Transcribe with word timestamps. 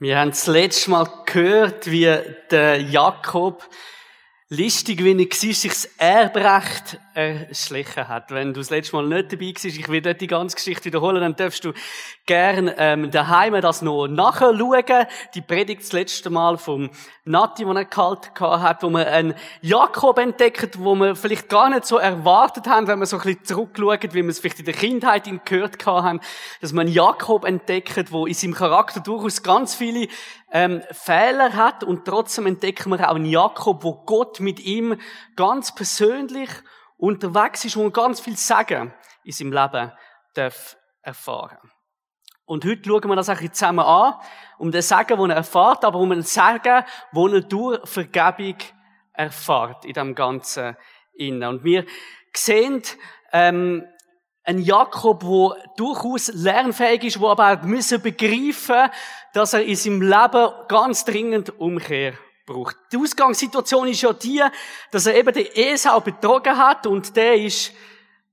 Wir 0.00 0.20
haben 0.20 0.30
das 0.30 0.46
letzte 0.46 0.92
Mal 0.92 1.10
gehört, 1.26 1.90
wie 1.90 2.04
der 2.52 2.80
Jakob 2.80 3.68
listig, 4.50 5.00
er 5.00 5.18
war, 5.18 5.36
sich 5.36 5.68
das 5.68 5.84
Erbrecht 5.98 6.98
erschlichen 7.12 8.08
hat. 8.08 8.30
Wenn 8.30 8.54
du 8.54 8.60
das 8.60 8.70
letzte 8.70 8.96
Mal 8.96 9.06
nicht 9.06 9.32
dabei 9.32 9.52
warst, 9.52 9.64
ich 9.66 9.88
will 9.88 10.00
dort 10.00 10.20
die 10.22 10.26
ganze 10.26 10.56
Geschichte 10.56 10.86
wiederholen, 10.86 11.20
dann 11.20 11.36
darfst 11.36 11.64
du 11.64 11.72
gern 12.24 12.70
ähm, 12.78 13.10
daheim 13.10 13.60
das 13.60 13.82
noch 13.82 14.06
nachschauen. 14.06 15.06
Die 15.34 15.42
Predigt 15.42 15.82
das 15.82 15.92
letzte 15.92 16.30
Mal 16.30 16.56
vom 16.56 16.88
Nati, 17.24 17.64
den 17.64 17.76
er 17.76 17.84
gehalten 17.84 18.30
hat, 18.40 18.82
wo 18.82 18.88
man 18.88 19.06
einen 19.06 19.34
Jakob 19.60 20.18
entdeckt, 20.18 20.78
wo 20.78 20.94
man 20.94 21.14
vielleicht 21.14 21.50
gar 21.50 21.68
nicht 21.68 21.84
so 21.84 21.98
erwartet 21.98 22.66
haben, 22.68 22.86
wenn 22.86 22.98
man 22.98 23.06
so 23.06 23.16
ein 23.18 23.22
bisschen 23.22 23.44
zurückschaut, 23.44 24.14
wie 24.14 24.22
man 24.22 24.30
es 24.30 24.38
vielleicht 24.38 24.60
in 24.60 24.64
der 24.64 24.74
Kindheit 24.74 25.26
ihm 25.26 25.40
gehört 25.44 25.84
haben, 25.84 26.20
dass 26.62 26.72
man 26.72 26.86
einen 26.86 26.94
Jakob 26.94 27.44
entdeckt, 27.44 28.12
wo 28.12 28.24
in 28.24 28.34
seinem 28.34 28.54
Charakter 28.54 29.00
durchaus 29.00 29.42
ganz 29.42 29.74
viele 29.74 30.08
ähm, 30.50 30.82
Fehler 30.90 31.54
hat 31.54 31.84
und 31.84 32.04
trotzdem 32.04 32.46
entdecken 32.46 32.90
wir 32.90 33.08
auch 33.08 33.14
einen 33.14 33.26
Jakob, 33.26 33.84
wo 33.84 33.94
Gott 34.04 34.40
mit 34.40 34.60
ihm 34.60 34.98
ganz 35.36 35.74
persönlich 35.74 36.50
unterwegs 36.96 37.64
ist 37.64 37.76
und 37.76 37.92
ganz 37.92 38.20
viel 38.20 38.36
Sagen 38.36 38.92
in 39.24 39.32
seinem 39.32 39.52
Leben 39.52 39.92
darf 40.34 40.76
erfahren. 41.02 41.70
Und 42.44 42.64
heute 42.64 42.88
schauen 42.88 43.08
wir 43.08 43.16
das 43.16 43.28
ein 43.28 43.52
zusammen 43.52 43.84
an, 43.84 44.14
um 44.56 44.72
den 44.72 44.80
Sagen, 44.80 45.18
den 45.18 45.30
er 45.30 45.36
erfahrt, 45.36 45.84
aber 45.84 45.98
um 45.98 46.12
ein 46.12 46.22
Sagen, 46.22 46.84
den 47.12 47.34
er 47.34 47.40
durch 47.42 47.86
Vergebung 47.86 48.56
erfahrt 49.12 49.84
in 49.84 49.92
dem 49.92 50.14
Ganzen 50.14 50.76
innen. 51.12 51.46
Und 51.46 51.64
wir 51.64 51.84
sehen, 52.32 52.82
ähm, 53.32 53.84
ein 54.44 54.60
Jakob, 54.60 55.24
wo 55.24 55.54
durchaus 55.76 56.28
lernfähig 56.28 57.04
ist, 57.04 57.20
wo 57.20 57.28
aber 57.28 57.52
auch 57.52 57.62
müssen 57.64 58.00
begreifen, 58.00 58.90
dass 59.38 59.52
er 59.52 59.62
in 59.62 59.76
seinem 59.76 60.02
Leben 60.02 60.52
ganz 60.66 61.04
dringend 61.04 61.60
Umkehr 61.60 62.14
braucht. 62.44 62.76
Die 62.90 62.96
Ausgangssituation 62.96 63.86
ist 63.86 64.02
ja 64.02 64.12
die, 64.12 64.42
dass 64.90 65.06
er 65.06 65.14
eben 65.14 65.32
den 65.32 65.46
Esau 65.54 66.00
betrogen 66.00 66.58
hat 66.58 66.88
und 66.88 67.14
der 67.14 67.36
ist 67.36 67.72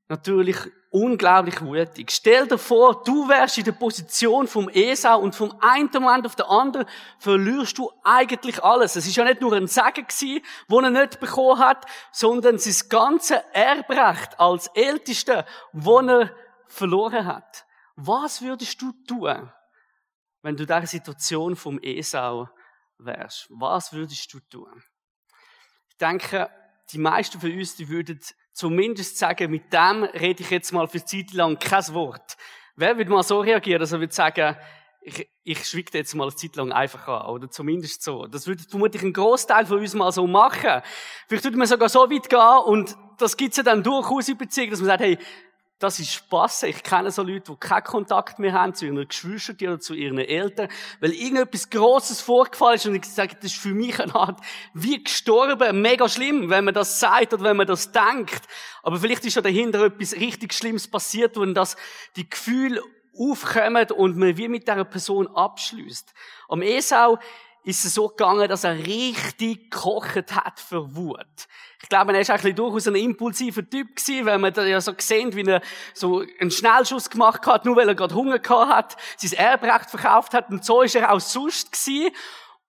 natürlich 0.07 0.57
unglaublich 0.89 1.61
mutig. 1.61 2.09
Stell 2.09 2.47
dir 2.47 2.57
vor, 2.57 3.03
du 3.03 3.29
wärst 3.29 3.59
in 3.59 3.65
der 3.65 3.73
Position 3.73 4.47
vom 4.47 4.67
Esau 4.69 5.19
und 5.19 5.35
vom 5.35 5.53
einen 5.61 5.91
Moment 5.93 6.25
auf 6.25 6.35
den 6.35 6.47
anderen 6.47 6.87
verlierst 7.19 7.77
du 7.77 7.91
eigentlich 8.03 8.63
alles. 8.63 8.95
Es 8.95 9.05
ist 9.05 9.15
ja 9.15 9.25
nicht 9.25 9.41
nur 9.41 9.53
ein 9.53 9.67
Segen 9.67 10.07
gewesen, 10.07 10.41
wo 10.67 10.79
er 10.79 10.89
nicht 10.89 11.19
bekommen 11.19 11.59
hat, 11.59 11.85
sondern 12.11 12.57
sein 12.57 12.89
ganze 12.89 13.43
Erbrecht 13.53 14.39
als 14.39 14.71
Ältester, 14.73 15.45
wo 15.71 15.99
er 15.99 16.31
verloren 16.65 17.27
hat. 17.27 17.63
Was 17.95 18.41
würdest 18.41 18.81
du 18.81 18.91
tun, 19.07 19.51
wenn 20.45 20.55
du 20.55 20.67
der 20.67 20.85
Situation 20.85 21.55
vom 21.55 21.79
Esau 21.81 22.47
wärst? 22.99 23.47
Was 23.49 23.91
würdest 23.91 24.31
du 24.31 24.39
tun? 24.41 24.83
Ich 25.89 25.97
denke, 25.97 26.51
die 26.91 26.99
meisten 26.99 27.41
von 27.41 27.51
uns, 27.51 27.75
die 27.75 27.89
würden 27.89 28.19
zumindest 28.53 29.17
sagen, 29.17 29.49
mit 29.49 29.73
dem 29.73 30.03
rede 30.03 30.43
ich 30.43 30.51
jetzt 30.51 30.71
mal 30.71 30.87
für 30.87 31.03
Zeit 31.03 31.33
lang 31.33 31.57
kein 31.57 31.91
Wort. 31.95 32.37
Wer 32.75 32.95
würde 32.95 33.09
mal 33.09 33.23
so 33.23 33.39
reagieren, 33.39 33.79
dass 33.79 33.91
er 33.91 33.99
würde 33.99 34.13
sagen, 34.13 34.55
ich, 35.01 35.27
ich 35.43 35.65
schwiege 35.65 35.97
jetzt 35.97 36.13
mal 36.13 36.25
eine 36.25 36.35
Zeit 36.35 36.55
lang 36.57 36.71
einfach 36.71 37.07
an, 37.07 37.27
oder 37.27 37.49
zumindest 37.49 38.03
so. 38.03 38.27
Das 38.27 38.45
würde 38.45 38.61
vermutlich 38.69 39.01
ein 39.01 39.13
Großteil 39.13 39.65
von 39.65 39.79
uns 39.79 39.95
mal 39.95 40.11
so 40.11 40.27
machen. 40.27 40.83
Vielleicht 41.27 41.43
würde 41.43 41.57
man 41.57 41.65
sogar 41.65 41.89
so 41.89 42.01
weit 42.01 42.29
gehen 42.29 42.63
und 42.65 42.95
das 43.17 43.35
gibt's 43.35 43.57
ja 43.57 43.63
dann 43.63 43.81
durchaus 43.81 44.29
in 44.29 44.37
Beziehung, 44.37 44.69
dass 44.69 44.79
man 44.79 44.87
sagt, 44.87 45.01
hey, 45.01 45.17
das 45.79 45.99
ist 45.99 46.13
Spaß. 46.13 46.63
Ich 46.63 46.83
kenne 46.83 47.11
so 47.11 47.21
Leute, 47.21 47.51
die 47.51 47.57
keinen 47.59 47.83
Kontakt 47.83 48.39
mehr 48.39 48.53
haben 48.53 48.73
zu 48.73 48.85
ihren 48.85 49.07
Geschwistern 49.07 49.67
oder 49.67 49.79
zu 49.79 49.93
ihren 49.93 50.17
Eltern, 50.17 50.69
weil 51.01 51.11
irgendetwas 51.11 51.69
Grosses 51.69 52.21
vorgefallen 52.21 52.75
ist 52.75 52.85
und 52.85 52.95
ich 52.95 53.05
sage, 53.05 53.35
das 53.35 53.51
ist 53.51 53.61
für 53.61 53.73
mich 53.73 53.99
eine 53.99 54.15
Art 54.15 54.39
wie 54.73 55.03
gestorben. 55.03 55.81
Mega 55.81 56.07
schlimm, 56.07 56.49
wenn 56.49 56.63
man 56.63 56.73
das 56.73 56.99
sagt 56.99 57.33
oder 57.33 57.43
wenn 57.43 57.57
man 57.57 57.67
das 57.67 57.91
denkt. 57.91 58.43
Aber 58.83 58.97
vielleicht 58.97 59.25
ist 59.25 59.35
ja 59.35 59.41
dahinter 59.41 59.85
etwas 59.85 60.13
richtig 60.13 60.53
Schlimmes 60.53 60.87
passiert, 60.87 61.37
wenn 61.39 61.53
das 61.53 61.75
die 62.15 62.29
Gefühle 62.29 62.81
aufkommen 63.17 63.91
und 63.91 64.17
man 64.17 64.37
wie 64.37 64.47
mit 64.47 64.67
dieser 64.67 64.85
Person 64.85 65.27
abschließt. 65.27 66.13
Am 66.49 66.61
Esau 66.61 67.17
ist 67.65 67.83
es 67.83 67.95
so 67.95 68.09
gegangen, 68.09 68.47
dass 68.47 68.63
er 68.63 68.77
richtig 68.77 69.71
gekocht 69.71 70.35
hat 70.35 70.59
für 70.59 70.95
Wut. 70.95 71.47
Ich 71.81 71.89
glaube, 71.89 72.13
er 72.13 72.21
ist 72.21 72.29
eigentlich 72.29 72.55
durchaus 72.55 72.87
ein 72.87 72.95
impulsiver 72.95 73.67
Typ 73.67 73.95
gewesen, 73.95 74.25
wenn 74.25 74.41
man 74.41 74.53
ja 74.55 74.79
so 74.79 74.93
gesehen, 74.93 75.35
wie 75.35 75.43
er 75.43 75.61
so 75.93 76.23
einen 76.39 76.51
Schnellschuss 76.51 77.09
gemacht 77.09 77.45
hat, 77.47 77.65
nur 77.65 77.75
weil 77.75 77.89
er 77.89 77.95
gerade 77.95 78.13
Hunger 78.13 78.39
gehabt 78.39 78.71
hat, 78.71 78.97
sein 79.17 79.33
Erbrecht 79.33 79.89
verkauft 79.89 80.33
hat 80.33 80.49
und 80.51 80.63
so 80.63 80.83
ist 80.83 80.95
er 80.95 81.11
auch 81.11 81.19
sonst 81.19 81.71
gewesen. 81.71 82.11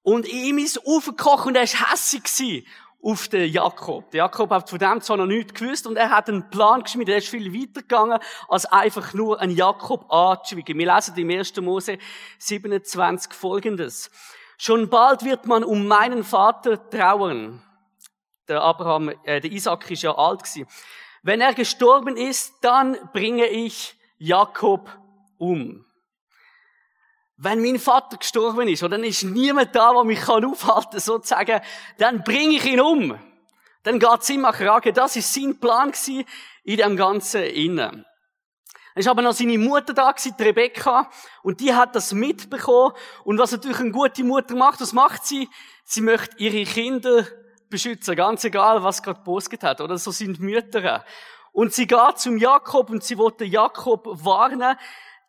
Und 0.02 0.26
ihm 0.28 0.58
ist 0.58 0.86
aufgekocht 0.86 1.46
und 1.46 1.56
er 1.56 1.64
ist 1.64 1.90
hässig 1.90 2.24
gewesen 2.24 2.66
auf 3.02 3.28
den 3.28 3.52
Jakob. 3.52 4.10
Der 4.10 4.18
Jakob 4.18 4.50
hat 4.50 4.70
von 4.70 4.78
dem 4.78 5.00
zwar 5.00 5.16
noch 5.18 5.26
nichts 5.26 5.54
gewusst 5.54 5.86
und 5.86 5.96
er 5.96 6.10
hat 6.10 6.28
einen 6.28 6.48
Plan 6.48 6.82
geschmiedet, 6.82 7.12
er 7.12 7.18
ist 7.18 7.28
viel 7.28 7.52
weiter 7.52 7.82
gegangen, 7.82 8.18
als 8.48 8.66
einfach 8.66 9.14
nur 9.14 9.40
einen 9.40 9.54
Jakob 9.54 10.10
anzuschwiegen. 10.10 10.78
Wir 10.78 10.94
lesen 10.94 11.16
im 11.16 11.30
1. 11.30 11.56
Mose 11.60 11.98
27 12.38 13.32
folgendes. 13.34 14.10
Schon 14.58 14.88
bald 14.88 15.24
wird 15.24 15.46
man 15.46 15.64
um 15.64 15.86
meinen 15.86 16.24
Vater 16.24 16.88
trauern. 16.90 17.62
Der 18.48 18.62
Abraham, 18.62 19.10
äh, 19.24 19.40
der 19.40 19.50
Isaac 19.50 19.90
ist 19.90 20.02
ja 20.02 20.16
alt 20.16 20.44
gewesen. 20.44 20.66
Wenn 21.22 21.40
er 21.40 21.54
gestorben 21.54 22.16
ist, 22.16 22.54
dann 22.62 22.96
bringe 23.12 23.46
ich 23.46 23.96
Jakob 24.18 24.90
um. 25.38 25.84
Wenn 27.36 27.60
mein 27.60 27.78
Vater 27.78 28.16
gestorben 28.16 28.68
ist, 28.68 28.82
oder 28.82 28.96
dann 28.96 29.04
ist 29.04 29.24
niemand 29.24 29.74
da, 29.74 29.92
der 29.92 30.04
mich 30.04 30.20
kann 30.20 30.44
aufhalten, 30.44 31.00
sozusagen, 31.00 31.60
dann 31.98 32.22
bringe 32.22 32.56
ich 32.56 32.64
ihn 32.64 32.80
um. 32.80 33.18
Dann 33.82 33.98
geht's 33.98 34.30
ihm 34.30 34.40
nach 34.40 34.56
Kragen. 34.56 34.94
Das 34.94 35.16
ist 35.16 35.32
sein 35.34 35.60
Plan 35.60 35.90
gewesen 35.90 36.24
in 36.64 36.78
dem 36.78 36.96
Ganzen 36.96 37.42
innen. 37.42 38.06
Dann 38.96 39.02
ist 39.02 39.08
aber 39.08 39.20
noch 39.20 39.34
seine 39.34 39.58
Mutter 39.58 39.92
da 39.92 40.14
die 40.14 40.42
Rebecca, 40.42 41.10
und 41.42 41.60
die 41.60 41.74
hat 41.74 41.94
das 41.94 42.14
mitbekommen. 42.14 42.94
Und 43.24 43.38
was 43.38 43.52
natürlich 43.52 43.78
eine 43.78 43.90
gute 43.90 44.24
Mutter 44.24 44.56
macht, 44.56 44.80
was 44.80 44.94
macht 44.94 45.26
sie? 45.26 45.50
Sie 45.84 46.00
möchte 46.00 46.38
ihre 46.38 46.64
Kinder 46.64 47.26
beschützen, 47.68 48.16
ganz 48.16 48.42
egal, 48.44 48.82
was 48.82 49.02
gerade 49.02 49.20
Bosget 49.22 49.64
hat, 49.64 49.82
oder? 49.82 49.98
So 49.98 50.12
sind 50.12 50.40
Mütter. 50.40 51.04
Und 51.52 51.74
sie 51.74 51.86
geht 51.86 52.16
zum 52.18 52.38
Jakob 52.38 52.88
und 52.88 53.04
sie 53.04 53.18
wollte 53.18 53.44
Jakob 53.44 54.06
warnen, 54.24 54.78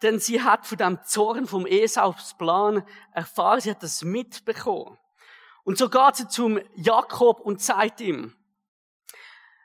denn 0.02 0.18
sie 0.20 0.42
hat 0.42 0.66
von 0.66 0.78
dem 0.78 1.00
Zorn 1.04 1.46
vom 1.46 1.66
Esaus 1.66 2.36
Plan 2.38 2.88
erfahren, 3.12 3.60
sie 3.60 3.72
hat 3.72 3.84
das 3.84 4.02
mitbekommen. 4.02 4.98
Und 5.66 5.78
so 5.78 5.90
geht 5.90 6.16
sie 6.16 6.30
zum 6.30 6.62
Jakob 6.74 7.42
und 7.42 7.62
sagt 7.62 8.00
ihm, 8.00 8.34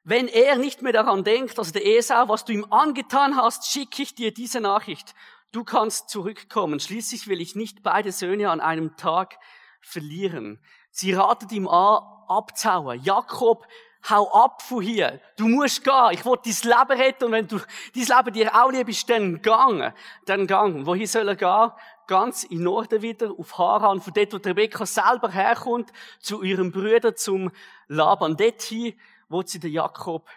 wenn 0.04 0.26
er 0.28 0.56
nicht 0.56 0.82
mehr 0.82 0.92
daran 0.92 1.22
denkt, 1.24 1.58
also 1.58 1.72
der 1.72 1.86
Esau, 1.86 2.28
was 2.28 2.44
du 2.44 2.52
ihm 2.52 2.66
angetan 2.70 3.36
hast, 3.36 3.70
schicke 3.70 4.02
ich 4.02 4.14
dir 4.14 4.34
diese 4.34 4.60
Nachricht. 4.60 5.14
Du 5.52 5.64
kannst 5.64 6.08
zurückkommen. 6.08 6.80
Schließlich 6.80 7.28
will 7.28 7.40
ich 7.40 7.54
nicht 7.54 7.82
beide 7.82 8.10
Söhne 8.10 8.50
an 8.50 8.60
einem 8.60 8.96
Tag 8.96 9.38
verlieren. 9.80 10.58
Sie 10.90 11.12
ratet 11.12 11.52
ihm 11.52 11.68
an, 11.68 12.02
abzauen. 12.26 13.00
Jakob, 13.02 13.66
hau 14.08 14.32
ab 14.32 14.62
von 14.62 14.82
hier. 14.82 15.20
Du 15.36 15.46
musst 15.46 15.84
gehen. 15.84 16.10
Ich 16.12 16.24
will 16.24 16.38
dein 16.44 16.70
Leben 16.70 17.00
retten. 17.00 17.24
Und 17.24 17.32
wenn 17.32 17.46
du 17.46 17.58
dein 17.94 18.04
Leben 18.04 18.32
dir 18.32 18.54
auch 18.54 18.70
lieb 18.72 18.88
ist, 18.88 19.08
dann 19.08 19.40
gang. 19.40 19.94
Dann 20.24 20.46
gang. 20.46 20.86
Wohin 20.86 21.06
soll 21.06 21.28
er 21.28 21.36
gehen? 21.36 21.70
Ganz 22.06 22.44
in 22.44 22.62
Norden 22.62 23.00
wieder, 23.02 23.30
auf 23.30 23.56
Haran, 23.58 24.00
von 24.00 24.12
dort, 24.12 24.32
wo 24.32 24.36
Rebecca 24.38 24.84
selber 24.84 25.30
herkommt, 25.30 25.92
zu 26.18 26.42
ihrem 26.42 26.72
Bruder, 26.72 27.14
zum 27.14 27.52
Laban. 27.88 28.36
Dorthin, 28.36 28.94
wo 29.32 29.42
sie 29.42 29.58
den 29.58 29.72
Jakob 29.72 30.28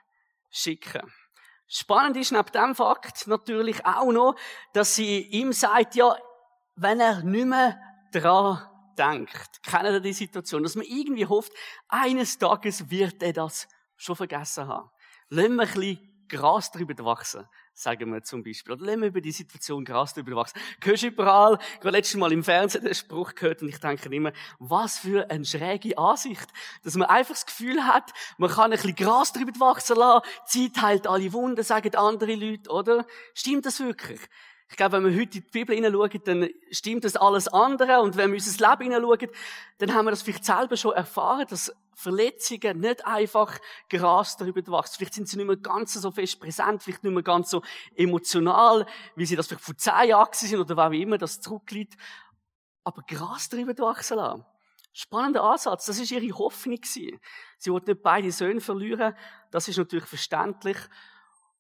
schicken. 0.50 1.12
Spannend 1.68 2.18
ist 2.18 2.32
neben 2.32 2.52
dem 2.52 2.76
Fakt 2.76 3.28
natürlich 3.28 3.86
auch 3.86 4.12
noch, 4.12 4.36
dass 4.74 4.96
sie 4.96 5.22
ihm 5.22 5.52
sagt, 5.52 5.96
ja, 5.96 6.16
wenn 6.76 7.00
er 7.00 7.24
nicht 7.24 7.48
mehr 7.48 7.80
dran 8.12 8.62
denkt, 8.98 9.62
kennen 9.64 9.94
ihr 9.94 10.00
die 10.00 10.14
Situation, 10.14 10.64
dass 10.64 10.76
man 10.76 10.86
irgendwie 10.86 11.26
hofft, 11.26 11.52
eines 11.88 12.38
Tages 12.38 12.90
wird 12.90 13.22
er 13.24 13.34
das 13.34 13.68
schon 13.98 14.16
vergessen 14.16 14.68
haben. 14.68 14.90
Lassen 15.30 15.56
wir 15.56 15.64
ein 15.64 15.68
bisschen 15.68 16.15
Gras 16.28 16.72
drüber 16.72 17.04
wachsen 17.06 17.48
sagen 17.76 18.14
wir 18.14 18.24
zum 18.24 18.44
Beispiel. 18.44 18.74
Oder 18.74 18.86
lassen 18.86 19.02
wir 19.02 19.08
über 19.10 19.22
die 19.22 19.32
Situation 19.32 19.86
Gras 19.86 20.14
drüber 20.14 20.36
wachsen. 20.36 20.60
Hörst 20.82 21.04
überall, 21.04 21.60
habe 21.80 21.92
letztes 21.92 22.16
Mal 22.16 22.32
im 22.32 22.44
Fernsehen 22.44 22.84
den 22.84 22.96
Spruch 22.96 23.36
gehört 23.36 23.62
und 23.62 23.70
ich 23.70 23.80
denke 23.80 24.14
immer, 24.14 24.32
was 24.60 24.98
für 25.00 25.30
eine 25.30 25.46
schräge 25.46 25.98
Ansicht, 25.98 26.48
dass 26.84 26.96
man 26.96 27.10
einfach 27.10 27.36
das 27.36 27.46
Gefühl 27.46 27.86
hat, 27.86 28.12
man 28.38 28.50
kann 28.50 28.66
ein 28.66 28.72
bisschen 28.72 28.96
Gras 28.96 29.34
drüber 29.34 29.52
wachsen 29.60 29.98
lassen, 29.98 30.26
Zeit 30.46 30.82
heilt 30.82 31.08
alle 31.08 31.32
Wunden, 31.34 31.64
sagen 31.64 31.94
andere 31.96 32.36
Leute, 32.36 32.70
oder? 32.72 33.06
Stimmt 33.34 33.66
das 33.66 33.80
wirklich? 33.80 34.22
Ich 34.76 34.78
glaube, 34.78 34.98
wenn 34.98 35.06
wir 35.06 35.14
heute 35.14 35.38
in 35.38 35.46
die 35.46 35.52
Bibel 35.52 35.74
hineinschauen, 35.74 36.22
dann 36.26 36.50
stimmt 36.70 37.06
das 37.06 37.16
alles 37.16 37.48
andere. 37.48 38.02
Und 38.02 38.18
wenn 38.18 38.34
wir 38.34 38.36
unser 38.36 38.70
Leben 38.70 38.92
hineinschauen, 38.92 39.30
dann 39.78 39.94
haben 39.94 40.04
wir 40.04 40.12
das 40.12 40.22
vielleicht 40.22 40.44
selber 40.44 40.76
schon 40.76 40.92
erfahren, 40.92 41.46
dass 41.50 41.74
Verletzungen 41.94 42.82
nicht 42.82 43.08
einfach 43.08 43.58
Gras 43.90 44.36
darüber 44.36 44.70
wachsen. 44.74 44.96
Vielleicht 44.98 45.14
sind 45.14 45.30
sie 45.30 45.38
nicht 45.38 45.46
mehr 45.46 45.56
ganz 45.56 45.94
so 45.94 46.12
fest 46.12 46.42
präsent, 46.42 46.84
vielleicht 46.84 47.06
nicht 47.06 47.14
mehr 47.14 47.24
ganz 47.24 47.52
so 47.52 47.62
emotional, 47.96 48.86
wie 49.16 49.26
sie 49.26 49.38
das 49.38 49.48
vielleicht 49.48 49.64
vor 49.64 49.78
zehn 49.78 50.10
Jahren 50.10 50.34
sind 50.34 50.60
oder 50.60 50.92
wie 50.92 51.04
immer 51.04 51.18
das 51.18 51.40
zurückliegt. 51.40 51.96
aber 52.84 53.02
Gras 53.04 53.48
drüber 53.48 53.78
wachsen 53.78 54.18
lassen. 54.18 54.46
Spannender 54.92 55.44
Ansatz. 55.44 55.86
Das 55.86 56.00
ist 56.00 56.12
ihre 56.12 56.38
Hoffnung 56.38 56.76
gewesen. 56.76 57.22
Sie 57.60 57.72
wollten 57.72 57.92
nicht 57.92 58.04
beide 58.04 58.30
Söhne 58.30 58.60
verlieren. 58.60 59.16
Das 59.52 59.70
ist 59.70 59.78
natürlich 59.78 60.06
verständlich. 60.06 60.78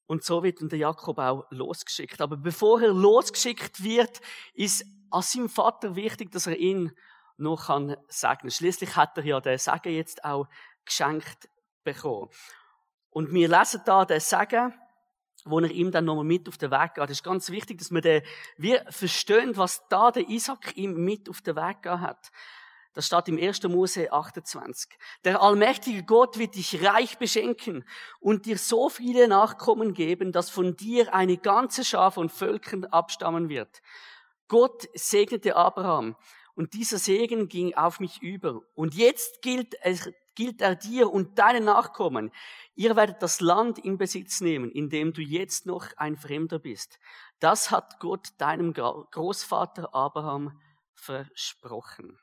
Und 0.07 0.23
so 0.23 0.43
wird 0.43 0.59
der 0.61 0.79
Jakob 0.79 1.17
auch 1.17 1.45
losgeschickt. 1.49 2.21
Aber 2.21 2.37
bevor 2.37 2.81
er 2.81 2.93
losgeschickt 2.93 3.83
wird, 3.83 4.21
ist 4.53 4.85
an 5.09 5.21
seinem 5.21 5.49
Vater 5.49 5.95
wichtig, 5.95 6.31
dass 6.31 6.47
er 6.47 6.57
ihn 6.57 6.91
noch 7.37 7.67
kann 7.67 7.97
segnen. 8.07 8.51
Schließlich 8.51 8.95
hat 8.95 9.17
er 9.17 9.25
ja 9.25 9.41
den 9.41 9.57
Segen 9.57 9.93
jetzt 9.93 10.23
auch 10.23 10.47
geschenkt 10.85 11.49
bekommen. 11.83 12.29
Und 13.09 13.33
wir 13.33 13.47
lesen 13.47 13.81
da 13.85 14.05
den 14.05 14.19
Segen, 14.19 14.73
wo 15.45 15.59
er 15.59 15.71
ihm 15.71 15.91
dann 15.91 16.05
nochmal 16.05 16.25
mit 16.25 16.47
auf 16.47 16.57
den 16.57 16.71
Weg 16.71 16.95
geht. 16.95 17.03
Das 17.03 17.11
ist 17.11 17.23
ganz 17.23 17.49
wichtig, 17.49 17.77
dass 17.77 17.91
wir 17.91 18.01
den, 18.01 18.23
wir 18.57 18.85
verstehen, 18.89 19.55
was 19.57 19.87
da 19.89 20.11
der 20.11 20.27
Isaac 20.27 20.75
ihm 20.75 21.03
mit 21.03 21.29
auf 21.29 21.41
den 21.41 21.55
Weg 21.55 21.81
gegeben 21.83 22.01
hat. 22.01 22.31
Das 22.95 23.07
steht 23.07 23.27
im 23.27 23.37
1. 23.37 23.63
Mose 23.63 24.11
28. 24.11 24.89
Der 25.25 25.41
allmächtige 25.41 26.03
Gott 26.03 26.39
wird 26.39 26.55
dich 26.55 26.81
reich 26.81 27.17
beschenken 27.17 27.83
und 28.21 28.45
dir 28.45 28.57
so 28.57 28.87
viele 28.87 29.27
Nachkommen 29.27 29.93
geben, 29.93 30.31
dass 30.31 30.49
von 30.49 30.77
dir 30.77 31.13
eine 31.13 31.37
ganze 31.37 31.83
Schar 31.83 32.11
von 32.11 32.29
Völkern 32.29 32.85
abstammen 32.85 33.49
wird. 33.49 33.81
Gott 34.47 34.87
segnete 34.93 35.57
Abraham 35.57 36.15
und 36.55 36.73
dieser 36.73 36.97
Segen 36.97 37.49
ging 37.49 37.75
auf 37.75 37.99
mich 37.99 38.21
über. 38.21 38.61
Und 38.75 38.95
jetzt 38.95 39.41
gilt, 39.41 39.75
es, 39.81 40.09
gilt 40.33 40.61
er 40.61 40.75
dir 40.75 41.11
und 41.11 41.37
deinen 41.37 41.65
Nachkommen. 41.65 42.31
Ihr 42.75 42.95
werdet 42.95 43.21
das 43.21 43.41
Land 43.41 43.77
in 43.77 43.97
Besitz 43.97 44.39
nehmen, 44.39 44.71
in 44.71 44.89
dem 44.89 45.11
du 45.11 45.21
jetzt 45.21 45.65
noch 45.65 45.87
ein 45.97 46.15
Fremder 46.15 46.59
bist. 46.59 46.97
Das 47.39 47.71
hat 47.71 47.99
Gott 47.99 48.29
deinem 48.37 48.71
Großvater 48.73 49.93
Abraham 49.93 50.61
versprochen. 50.93 52.17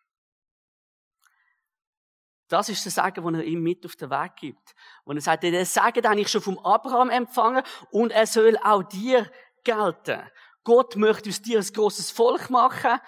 Das 2.53 2.69
ist 2.69 2.85
der 2.85 2.93
Segen, 2.93 3.25
den 3.25 3.35
er 3.37 3.45
ihm 3.45 3.63
mit 3.63 3.87
auf 3.87 3.97
den 3.97 4.11
Weg 4.11 4.37
gibt. 4.37 4.75
Und 5.05 5.17
er 5.17 5.23
sagt, 5.23 5.43
der 5.43 5.65
Segen 5.65 6.03
den 6.03 6.19
ich 6.19 6.29
schon 6.29 6.43
vom 6.43 6.59
Abraham 6.59 7.09
empfangen 7.09 7.63
und 7.91 8.13
er 8.13 8.27
soll 8.27 8.59
auch 8.63 8.83
dir 8.83 9.31
gelten. 9.65 10.21
Gott 10.63 10.97
möchte 10.97 11.31
aus 11.31 11.41
dir 11.41 11.61
ein 11.61 11.65
großes 11.65 12.11
Volk 12.11 12.51
machen 12.51 13.01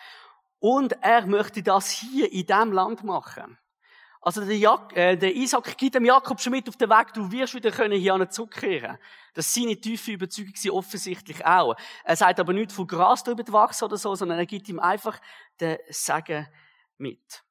und 0.60 0.92
er 1.02 1.26
möchte 1.26 1.62
das 1.62 1.90
hier 1.90 2.32
in 2.32 2.46
diesem 2.46 2.72
Land 2.72 3.04
machen. 3.04 3.58
Also 4.22 4.42
der, 4.42 4.56
Jak 4.56 4.96
äh, 4.96 5.14
der 5.16 5.36
Isaac 5.36 5.76
gibt 5.76 5.94
dem 5.94 6.06
Jakob 6.06 6.40
schon 6.40 6.52
mit 6.52 6.66
auf 6.66 6.78
den 6.78 6.88
Weg, 6.88 7.12
du 7.12 7.30
wirst 7.30 7.52
wieder 7.52 7.70
können 7.70 8.00
hier 8.00 8.30
zurückkehren. 8.30 8.96
Das 9.34 9.46
ist 9.46 9.54
seine 9.54 9.78
tiefe 9.78 10.12
Überzeugung 10.12 10.54
sie 10.56 10.70
offensichtlich 10.70 11.44
auch. 11.44 11.76
Er 12.02 12.16
sagt 12.16 12.40
aber 12.40 12.54
nicht 12.54 12.72
von 12.72 12.86
Gras 12.86 13.22
drüber 13.22 13.44
wachsen 13.52 13.84
oder 13.84 13.98
so, 13.98 14.14
sondern 14.14 14.38
er 14.38 14.46
gibt 14.46 14.70
ihm 14.70 14.80
einfach 14.80 15.20
den 15.60 15.76
Segen 15.90 16.48
mit. 16.96 17.43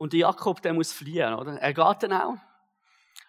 Und 0.00 0.14
der 0.14 0.20
Jakob, 0.20 0.62
der 0.62 0.72
muss 0.72 0.92
fliehen, 0.92 1.34
oder? 1.34 1.60
Er 1.60 1.74
geht 1.74 2.02
dann 2.02 2.14
auch. 2.14 2.36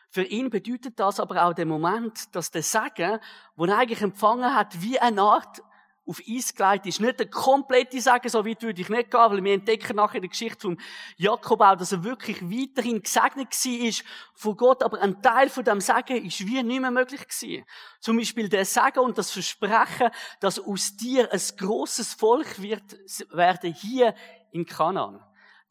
Für 0.10 0.24
ihn 0.24 0.50
bedeutet 0.50 0.98
das 0.98 1.20
aber 1.20 1.44
auch 1.44 1.54
der 1.54 1.66
Moment, 1.66 2.34
dass 2.34 2.50
der 2.50 2.64
Segen, 2.64 3.20
den 3.58 3.70
er 3.70 3.78
eigentlich 3.78 4.02
empfangen 4.02 4.56
hat, 4.56 4.82
wie 4.82 4.98
eine 4.98 5.22
Art 5.22 5.62
auf 6.06 6.22
Eis 6.26 6.56
gelegt 6.56 6.86
ist. 6.86 7.02
Nicht 7.02 7.20
der 7.20 7.30
komplette 7.30 8.00
Segen, 8.00 8.30
so 8.30 8.46
weit 8.46 8.62
würde 8.64 8.80
ich 8.80 8.88
nicht 8.88 9.12
gehen, 9.12 9.20
weil 9.20 9.44
wir 9.44 9.54
entdecken 9.54 9.98
nachher 9.98 10.16
in 10.16 10.22
der 10.22 10.30
Geschichte 10.30 10.62
von 10.62 10.80
Jakob 11.18 11.60
auch, 11.60 11.76
dass 11.76 11.92
er 11.92 12.06
wirklich 12.06 12.42
weiterhin 12.42 13.04
gesegnet 13.04 13.50
war 13.54 14.06
von 14.34 14.56
Gott, 14.56 14.84
aber 14.84 15.02
ein 15.02 15.22
Teil 15.22 15.50
von 15.50 15.66
dem 15.66 15.82
Segen 15.82 16.26
ist 16.26 16.40
wie 16.48 16.64
nicht 16.64 16.80
mehr 16.80 16.92
möglich 16.92 17.28
gewesen. 17.28 17.66
Zum 18.00 18.16
Beispiel 18.16 18.48
der 18.48 18.64
Segen 18.64 19.00
und 19.00 19.18
das 19.18 19.30
Versprechen, 19.30 20.10
dass 20.40 20.58
aus 20.58 20.96
dir 20.96 21.30
ein 21.34 21.42
grosses 21.58 22.14
Volk 22.14 22.62
wird 22.62 22.96
werden 23.34 23.74
hier 23.74 24.16
in 24.52 24.66
Kanaan. 24.66 25.22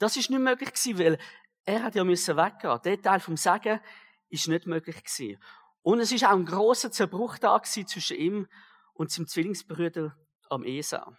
Das 0.00 0.16
ist 0.16 0.30
nicht 0.30 0.40
möglich 0.40 0.72
gewesen, 0.72 0.98
weil 0.98 1.18
er 1.66 1.82
hat 1.82 1.94
ja 1.94 2.04
müssen 2.04 2.36
weggehen. 2.36 2.80
Der 2.82 3.00
Teil 3.00 3.20
vom 3.20 3.36
Sagen 3.36 3.80
ist 4.30 4.48
nicht 4.48 4.66
möglich 4.66 5.04
gewesen. 5.04 5.38
Und 5.82 6.00
es 6.00 6.10
ist 6.10 6.24
auch 6.24 6.30
ein 6.30 6.46
großer 6.46 6.90
Zerbruch 6.90 7.36
da 7.38 7.58
gewesen 7.58 7.86
zwischen 7.86 8.16
ihm 8.16 8.48
und 8.94 9.12
seinem 9.12 9.28
Zwillingsbruder 9.28 10.16
am 10.48 10.64
Esau. 10.64 11.12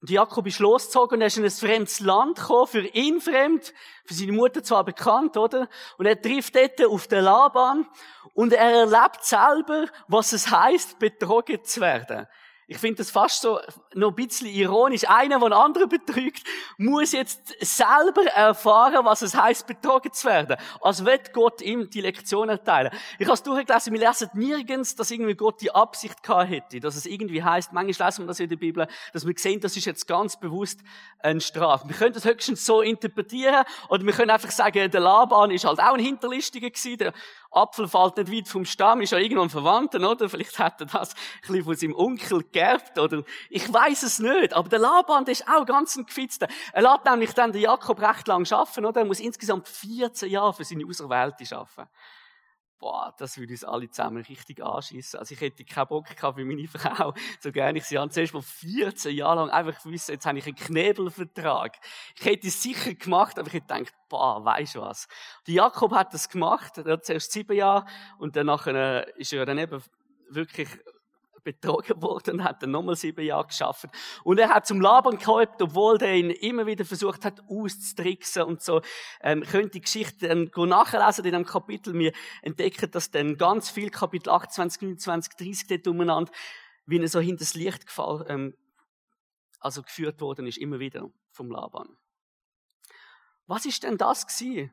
Und 0.00 0.10
Jakob 0.10 0.46
ist 0.46 0.60
losgezogen 0.60 1.16
und 1.16 1.20
er 1.22 1.26
ist 1.26 1.36
in 1.36 1.44
ein 1.44 1.50
fremdes 1.50 1.98
Land 1.98 2.38
gekommen, 2.38 2.68
für 2.68 2.86
ihn 2.86 3.20
fremd, 3.20 3.74
für 4.04 4.14
seine 4.14 4.32
Mutter 4.32 4.62
zwar 4.62 4.84
bekannt, 4.84 5.36
oder? 5.36 5.68
Und 5.98 6.06
er 6.06 6.20
trifft 6.20 6.54
dort 6.54 6.84
auf 6.84 7.08
den 7.08 7.24
Laban 7.24 7.88
und 8.34 8.52
er 8.52 8.86
erlebt 8.86 9.24
selber, 9.24 9.86
was 10.06 10.32
es 10.32 10.48
heißt, 10.48 11.00
betrogen 11.00 11.64
zu 11.64 11.80
werden. 11.80 12.28
Ich 12.68 12.78
finde 12.78 12.96
das 12.96 13.12
fast 13.12 13.42
so 13.42 13.60
noch 13.94 14.08
ein 14.08 14.14
bisschen 14.16 14.48
ironisch. 14.48 15.08
Einer, 15.08 15.38
der 15.38 15.46
einen 15.46 15.52
anderen 15.52 15.88
betrügt, 15.88 16.42
muss 16.78 17.12
jetzt 17.12 17.54
selber 17.60 18.24
erfahren, 18.34 19.04
was 19.04 19.22
es 19.22 19.36
heißt, 19.36 19.68
betrogen 19.68 20.12
zu 20.12 20.26
werden. 20.26 20.56
Als 20.80 21.04
wird 21.04 21.32
Gott 21.32 21.62
ihm 21.62 21.88
die 21.90 22.00
Lektion 22.00 22.48
erteilen. 22.48 22.90
Ich 23.20 23.26
habe 23.26 23.34
es 23.34 23.44
durchgelesen, 23.44 23.92
wir 23.92 24.00
lesen 24.00 24.30
nirgends, 24.34 24.96
dass 24.96 25.12
irgendwie 25.12 25.36
Gott 25.36 25.60
die 25.60 25.70
Absicht 25.70 26.24
gehabt 26.24 26.50
hätte. 26.50 26.80
Dass 26.80 26.96
es 26.96 27.06
irgendwie 27.06 27.40
heißt, 27.40 27.72
manchmal 27.72 28.08
lesen 28.08 28.24
wir 28.24 28.28
das 28.28 28.40
in 28.40 28.48
der 28.48 28.56
Bibel, 28.56 28.88
dass 29.12 29.24
wir 29.24 29.34
sehen, 29.36 29.60
das 29.60 29.76
ist 29.76 29.84
jetzt 29.84 30.08
ganz 30.08 30.36
bewusst 30.36 30.80
ein 31.20 31.40
Strafe. 31.40 31.88
Wir 31.88 31.94
können 31.94 32.14
das 32.14 32.24
höchstens 32.24 32.66
so 32.66 32.82
interpretieren, 32.82 33.64
oder 33.90 34.04
wir 34.04 34.12
können 34.12 34.30
einfach 34.30 34.50
sagen, 34.50 34.90
der 34.90 35.00
Laban 35.00 35.52
ist 35.52 35.64
halt 35.64 35.78
auch 35.78 35.94
ein 35.94 36.00
Hinterlistiger 36.00 36.68
gewesen, 36.68 37.12
Apfel 37.50 37.88
fällt 37.88 38.16
nicht 38.16 38.32
weit 38.32 38.48
vom 38.48 38.64
Stamm, 38.64 39.00
ist 39.00 39.12
ja 39.12 39.18
irgendwo 39.18 39.42
ein 39.42 39.50
Verwandter, 39.50 39.98
oder? 40.08 40.28
Vielleicht 40.28 40.58
hat 40.58 40.80
er 40.80 40.86
das 40.86 41.14
ein 41.14 41.40
bisschen 41.40 41.64
von 41.64 41.74
seinem 41.76 41.94
Onkel 41.94 42.44
geerbt, 42.52 42.98
oder? 42.98 43.22
Ich 43.50 43.72
weiß 43.72 44.02
es 44.02 44.18
nicht. 44.18 44.52
Aber 44.52 44.68
der 44.68 44.78
Laban, 44.78 45.24
der 45.24 45.32
ist 45.32 45.48
auch 45.48 45.64
ganz 45.64 45.96
ein 45.96 46.06
Gefitzter. 46.06 46.48
Er 46.72 46.82
lässt 46.82 47.04
nämlich 47.04 47.32
dann 47.32 47.52
den 47.52 47.62
Jakob 47.62 48.00
recht 48.00 48.26
lang 48.28 48.44
schaffen, 48.44 48.84
oder? 48.84 49.00
Er 49.00 49.06
muss 49.06 49.20
insgesamt 49.20 49.68
14 49.68 50.30
Jahre 50.30 50.52
für 50.52 50.64
seine 50.64 50.84
Auserwählte 50.86 51.46
schaffen 51.46 51.86
boah, 52.78 53.14
das 53.18 53.38
würde 53.38 53.52
uns 53.52 53.64
alle 53.64 53.88
zusammen 53.88 54.22
richtig 54.22 54.62
anschießen. 54.62 55.18
Also 55.18 55.34
ich 55.34 55.40
hätte 55.40 55.64
keinen 55.64 55.86
Bock 55.88 56.06
gehabt 56.06 56.38
für 56.38 56.44
meine 56.44 56.68
Frau, 56.68 57.14
so 57.40 57.52
gerne 57.52 57.78
ich 57.78 57.84
sie 57.84 57.98
an. 57.98 58.10
Zuerst 58.10 58.34
mal 58.34 58.42
14 58.42 59.14
Jahre 59.14 59.40
lang 59.40 59.50
einfach 59.50 59.82
gewusst, 59.82 60.08
jetzt 60.08 60.26
habe 60.26 60.38
ich 60.38 60.46
einen 60.46 60.56
Knebelvertrag. 60.56 61.76
Ich 62.18 62.24
hätte 62.24 62.48
es 62.48 62.62
sicher 62.62 62.94
gemacht, 62.94 63.38
aber 63.38 63.48
ich 63.48 63.54
hätte 63.54 63.74
gedacht, 63.74 63.94
boah, 64.08 64.44
weisst 64.44 64.74
du 64.74 64.80
was. 64.80 65.08
Der 65.46 65.54
Jakob 65.54 65.92
hat 65.92 66.12
das 66.14 66.28
gemacht, 66.28 66.78
er 66.78 66.92
hat 66.92 67.04
zuerst 67.04 67.32
sieben 67.32 67.56
Jahre 67.56 67.86
und 68.18 68.36
dann 68.36 68.46
nachher 68.46 69.16
ist 69.16 69.32
er 69.32 69.46
dann 69.46 69.58
eben 69.58 69.82
wirklich 70.28 70.68
betrogen 71.46 72.02
worden, 72.02 72.42
hat 72.42 72.62
dann 72.62 72.72
nochmal 72.72 72.96
sieben 72.96 73.24
Jahre 73.24 73.46
geschafft. 73.46 73.86
Und 74.24 74.38
er 74.38 74.50
hat 74.50 74.66
zum 74.66 74.80
Laban 74.80 75.16
geholfen, 75.16 75.54
obwohl 75.62 75.96
der 75.96 76.16
ihn 76.16 76.30
immer 76.30 76.66
wieder 76.66 76.84
versucht 76.84 77.24
hat, 77.24 77.40
auszutricksen 77.48 78.42
und 78.42 78.62
so. 78.62 78.82
Ähm, 79.20 79.42
könnt 79.42 79.74
die 79.74 79.80
Geschichte 79.80 80.26
ähm, 80.26 80.50
nachlesen 80.54 81.24
in 81.24 81.34
einem 81.36 81.46
Kapitel. 81.46 81.94
Wir 81.94 82.12
entdecken 82.42 82.90
dass 82.90 83.10
dann 83.12 83.36
ganz 83.36 83.70
viel, 83.70 83.90
Kapitel 83.90 84.30
28, 84.30 84.82
29, 84.82 85.34
30 85.36 85.68
dort 85.68 85.86
umeinander, 85.86 86.32
wie 86.84 87.00
er 87.00 87.08
so 87.08 87.20
hinter 87.20 87.44
das 87.44 87.54
Licht 87.54 87.86
gefallen, 87.86 88.24
ähm, 88.28 88.54
also 89.60 89.82
geführt 89.82 90.20
worden 90.20 90.46
ist, 90.46 90.58
immer 90.58 90.80
wieder 90.80 91.08
vom 91.30 91.50
Laban. 91.50 91.96
Was 93.46 93.64
ist 93.64 93.84
denn 93.84 93.96
das 93.96 94.26
gewesen? 94.26 94.72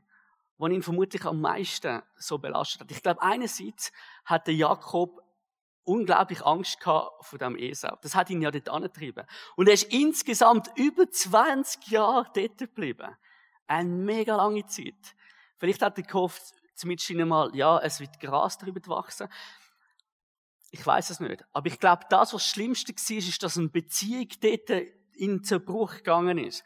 was 0.58 0.72
ihn 0.72 0.84
vermutlich 0.84 1.26
am 1.26 1.42
meisten 1.42 2.02
so 2.16 2.38
belastet 2.38 2.82
hat. 2.82 2.92
Ich 2.92 3.02
glaube, 3.02 3.22
einerseits 3.22 3.92
hat 4.24 4.48
der 4.48 4.56
Jakob 4.56 5.23
unglaublich 5.84 6.46
Angst 6.46 6.80
gehabt 6.80 7.26
vor 7.26 7.40
dem 7.40 7.58
Esau. 7.58 7.98
Das 8.02 8.16
hat 8.16 8.30
ihn 8.30 8.42
ja 8.42 8.52
dort 8.52 8.70
angetrieben. 8.70 9.26
Und 9.56 9.68
er 9.68 9.74
ist 9.74 9.92
insgesamt 9.92 10.70
über 10.76 11.10
20 11.10 11.88
Jahre 11.88 12.28
dort 12.34 12.58
geblieben. 12.58 13.16
Eine 13.68 13.90
mega 13.90 14.36
lange 14.36 14.66
Zeit. 14.66 15.16
Vielleicht 15.58 15.82
hat 15.82 15.98
er 15.98 16.04
gehofft, 16.04 16.42
zumindest 16.76 17.10
einmal, 17.12 17.56
ja, 17.56 17.80
es 17.80 18.00
wird 18.00 18.20
Gras 18.20 18.58
darüber 18.58 18.82
wachsen. 18.88 19.28
Ich 20.72 20.86
weiß 20.86 21.12
es 21.12 21.20
nicht. 21.20 21.46
Aber 21.54 21.68
ich 21.68 21.80
glaube, 21.80 22.06
das, 22.10 22.34
was 22.34 22.44
das 22.44 22.52
Schlimmste 22.52 22.94
war, 22.94 23.18
ist, 23.18 23.44
dass 23.44 23.58
eine 23.58 23.70
Beziehung 23.70 24.28
dort 24.42 24.70
in 25.14 25.44
Zerbruch 25.44 25.98
gegangen 25.98 26.38
ist. 26.38 26.64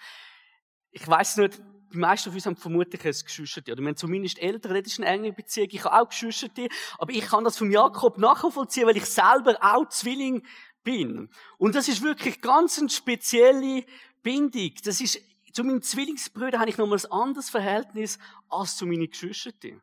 Ich 0.91 1.07
weiß 1.07 1.37
nicht, 1.37 1.61
die 1.91 1.97
meisten 1.97 2.29
von 2.29 2.35
uns 2.35 2.45
haben 2.45 2.55
vermutlich 2.55 3.03
ein 3.05 3.11
Geschwisterte. 3.11 3.71
Oder 3.71 3.81
wir 3.81 3.89
haben 3.89 3.95
zumindest 3.95 4.39
Eltern, 4.39 4.73
das 4.73 4.93
ist 4.93 4.99
eine 4.99 5.07
enge 5.07 5.33
Beziehung. 5.33 5.69
Ich 5.71 5.83
habe 5.83 5.99
auch 5.99 6.09
Geschwisterte. 6.09 6.67
Aber 6.97 7.11
ich 7.11 7.25
kann 7.25 7.43
das 7.43 7.57
vom 7.57 7.71
Jakob 7.71 8.17
nachvollziehen, 8.17 8.87
weil 8.87 8.97
ich 8.97 9.05
selber 9.05 9.57
auch 9.61 9.87
Zwilling 9.89 10.43
bin. 10.83 11.29
Und 11.57 11.75
das 11.75 11.87
ist 11.87 12.01
wirklich 12.01 12.41
ganz 12.41 12.79
eine 12.79 12.89
spezielle 12.89 13.83
Bindung. 14.23 14.71
Das 14.83 15.01
ist, 15.01 15.19
zu 15.51 15.63
meinen 15.63 15.81
Zwillingsbrüdern 15.81 16.59
habe 16.59 16.69
ich 16.69 16.77
nochmal 16.77 16.99
ein 16.99 17.11
anderes 17.11 17.49
Verhältnis 17.49 18.19
als 18.49 18.77
zu 18.77 18.85
meinen 18.85 19.09
Geschwistern. 19.09 19.81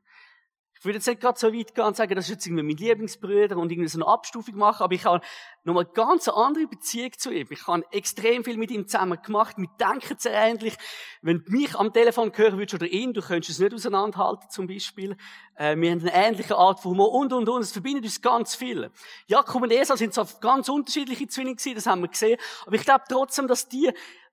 Ich 0.84 0.86
würde 0.86 0.98
jetzt 0.98 1.06
nicht 1.06 1.22
gerade 1.22 1.38
so 1.38 1.50
weit 1.50 1.74
gehen 1.74 1.84
und 1.86 1.96
sagen, 1.96 2.14
das 2.14 2.26
ist 2.26 2.32
jetzt 2.32 2.46
irgendwie 2.46 2.62
mein 2.62 2.76
Lieblingsbrüder 2.76 3.56
und 3.56 3.72
irgendwie 3.72 3.88
so 3.88 3.96
eine 3.96 4.06
Abstufung 4.06 4.56
machen, 4.56 4.82
aber 4.82 4.92
ich 4.92 5.06
habe 5.06 5.24
noch 5.62 5.76
eine 5.76 5.86
ganz 5.86 6.28
andere 6.28 6.66
Beziehung 6.66 7.10
zu 7.16 7.30
ihm. 7.30 7.46
Ich 7.48 7.66
habe 7.66 7.84
extrem 7.90 8.44
viel 8.44 8.58
mit 8.58 8.70
ihm 8.70 8.86
zusammen 8.86 9.18
gemacht. 9.22 9.56
Wir 9.56 9.70
denken 9.80 10.16
sehr 10.18 10.34
ähnlich. 10.34 10.76
Wenn 11.22 11.42
du 11.42 11.52
mich 11.52 11.74
am 11.74 11.90
Telefon 11.90 12.32
hören 12.34 12.58
würdest 12.58 12.74
oder 12.74 12.86
ihn, 12.86 13.14
du 13.14 13.22
könntest 13.22 13.52
es 13.52 13.58
nicht 13.60 13.72
auseinanderhalten, 13.72 14.50
zum 14.50 14.66
Beispiel. 14.66 15.16
Äh, 15.54 15.74
wir 15.78 15.90
haben 15.90 16.00
eine 16.00 16.12
ähnliche 16.12 16.54
Art 16.54 16.80
von 16.80 16.90
Humor 16.90 17.12
und, 17.14 17.32
und, 17.32 17.48
und. 17.48 17.62
Es 17.62 17.72
verbindet 17.72 18.04
uns 18.04 18.20
ganz 18.20 18.54
viel. 18.54 18.90
Jakob 19.26 19.62
und 19.62 19.72
Esau 19.72 19.96
sind 19.96 20.12
so 20.12 20.22
ganz 20.42 20.68
unterschiedliche 20.68 21.26
Zwillinge 21.28 21.56
gewesen, 21.56 21.76
das 21.76 21.86
haben 21.86 22.02
wir 22.02 22.08
gesehen. 22.08 22.38
Aber 22.66 22.76
ich 22.76 22.82
glaube 22.82 23.04
trotzdem, 23.08 23.48
dass 23.48 23.70
die 23.70 23.90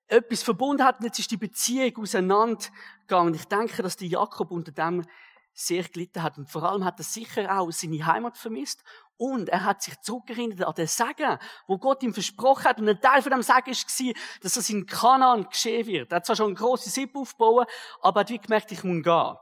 etwas 0.07 0.43
verbunden 0.43 0.83
hat 0.83 0.99
und 0.99 1.05
jetzt 1.05 1.19
ist 1.19 1.31
die 1.31 1.37
Beziehung 1.37 1.95
auseinandergegangen. 1.95 3.35
Ich 3.35 3.45
denke, 3.45 3.81
dass 3.81 3.95
die 3.95 4.09
Jakob 4.09 4.51
unter 4.51 4.73
dem 4.73 5.05
sehr 5.65 5.83
gelitten 5.83 6.23
hat. 6.23 6.37
Und 6.37 6.49
vor 6.49 6.63
allem 6.63 6.85
hat 6.85 6.99
er 6.99 7.03
sicher 7.03 7.59
auch 7.59 7.71
seine 7.71 8.05
Heimat 8.05 8.37
vermisst. 8.37 8.83
Und 9.17 9.49
er 9.49 9.63
hat 9.63 9.83
sich 9.83 9.99
zurückerinnert 10.01 10.63
an 10.63 10.73
den 10.73 10.87
Segen, 10.87 11.37
wo 11.67 11.77
Gott 11.77 12.01
ihm 12.03 12.13
versprochen 12.13 12.65
hat. 12.65 12.79
Und 12.79 12.89
ein 12.89 12.99
Teil 12.99 13.21
von 13.21 13.31
dem 13.31 13.43
Segen 13.43 13.67
war, 13.67 14.13
dass 14.41 14.55
es 14.55 14.69
in 14.69 14.85
Kanaan 14.85 15.47
geschehen 15.49 15.85
wird. 15.85 16.11
Er 16.11 16.17
hat 16.17 16.25
zwar 16.25 16.35
schon 16.35 16.47
eine 16.47 16.55
grosse 16.55 16.89
Sippe 16.89 17.19
aufgebaut, 17.19 17.67
aber 18.01 18.19
er 18.19 18.21
hat 18.21 18.29
wie 18.29 18.39
gemerkt, 18.39 18.71
ich 18.71 18.83
muss 18.83 19.03
gehen. 19.03 19.35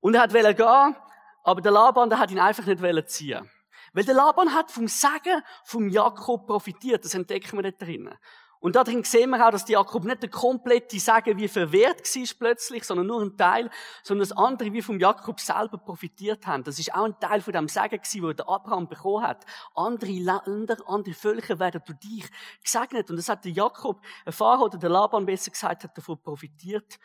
Und 0.00 0.14
er 0.14 0.22
hat 0.22 0.32
gehen, 0.32 0.96
aber 1.42 1.60
der 1.60 1.72
Laban, 1.72 2.10
der 2.10 2.18
hat 2.18 2.30
ihn 2.30 2.38
einfach 2.38 2.66
nicht 2.66 3.10
ziehen. 3.10 3.50
Weil 3.92 4.04
der 4.04 4.14
Laban 4.14 4.54
hat 4.54 4.70
vom 4.70 4.86
Segen 4.86 5.42
vom 5.64 5.88
Jakob 5.88 6.46
profitiert. 6.46 7.04
Das 7.04 7.14
entdecken 7.14 7.56
wir 7.56 7.62
nicht 7.62 7.80
drinnen. 7.80 8.16
Und 8.60 8.74
darin 8.74 9.04
sehen 9.04 9.30
wir 9.30 9.46
auch, 9.46 9.52
dass 9.52 9.68
Jakob 9.68 10.04
nicht 10.04 10.22
der 10.22 10.30
komplette 10.30 10.98
Sagen 10.98 11.38
wie 11.38 11.46
verwehrt 11.46 12.02
war 12.02 12.28
plötzlich, 12.38 12.82
sondern 12.84 13.06
nur 13.06 13.22
ein 13.22 13.36
Teil, 13.36 13.70
sondern 14.02 14.28
dass 14.28 14.36
andere 14.36 14.72
wie 14.72 14.82
vom 14.82 14.98
Jakob 14.98 15.38
selber 15.38 15.78
profitiert 15.78 16.46
haben. 16.46 16.64
Das 16.64 16.78
ist 16.78 16.92
auch 16.92 17.04
ein 17.04 17.18
Teil 17.20 17.40
von 17.40 17.52
dem 17.52 17.68
Sagen 17.68 17.96
gewesen, 17.96 18.22
wo 18.22 18.32
der 18.32 18.48
Abraham 18.48 18.88
bekommen 18.88 19.24
hat. 19.24 19.44
Andere 19.76 20.10
Länder, 20.10 20.76
andere 20.86 21.14
Völker 21.14 21.60
werden 21.60 21.82
durch 21.86 21.98
dich 21.98 22.28
gesegnet. 22.62 23.10
Und 23.10 23.16
das 23.16 23.28
hat 23.28 23.44
der 23.44 23.52
Jakob 23.52 24.00
erfahren, 24.24 24.62
oder 24.62 24.78
der 24.78 24.90
Laban 24.90 25.24
besser 25.24 25.52
gesagt, 25.52 25.84
hat 25.84 25.96
davon 25.96 26.20
profitiert. 26.20 26.98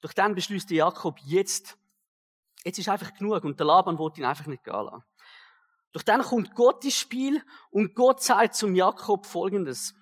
Durch 0.00 0.14
dann 0.14 0.34
beschließt 0.34 0.70
der 0.70 0.78
Jakob 0.78 1.18
jetzt, 1.24 1.76
jetzt 2.64 2.78
ist 2.78 2.88
einfach 2.88 3.12
genug. 3.12 3.44
Und 3.44 3.60
der 3.60 3.66
Laban 3.66 3.98
wollte 3.98 4.20
ihn 4.20 4.26
einfach 4.26 4.46
nicht 4.46 4.64
gehen 4.64 4.72
lassen. 4.72 5.04
Doch 5.92 6.02
dann 6.02 6.22
kommt 6.22 6.54
Gott 6.54 6.84
ins 6.84 6.98
Spiel 6.98 7.42
und 7.70 7.94
Gott 7.94 8.22
sagt 8.22 8.54
zum 8.54 8.74
Jakob 8.74 9.26
Folgendes. 9.26 9.94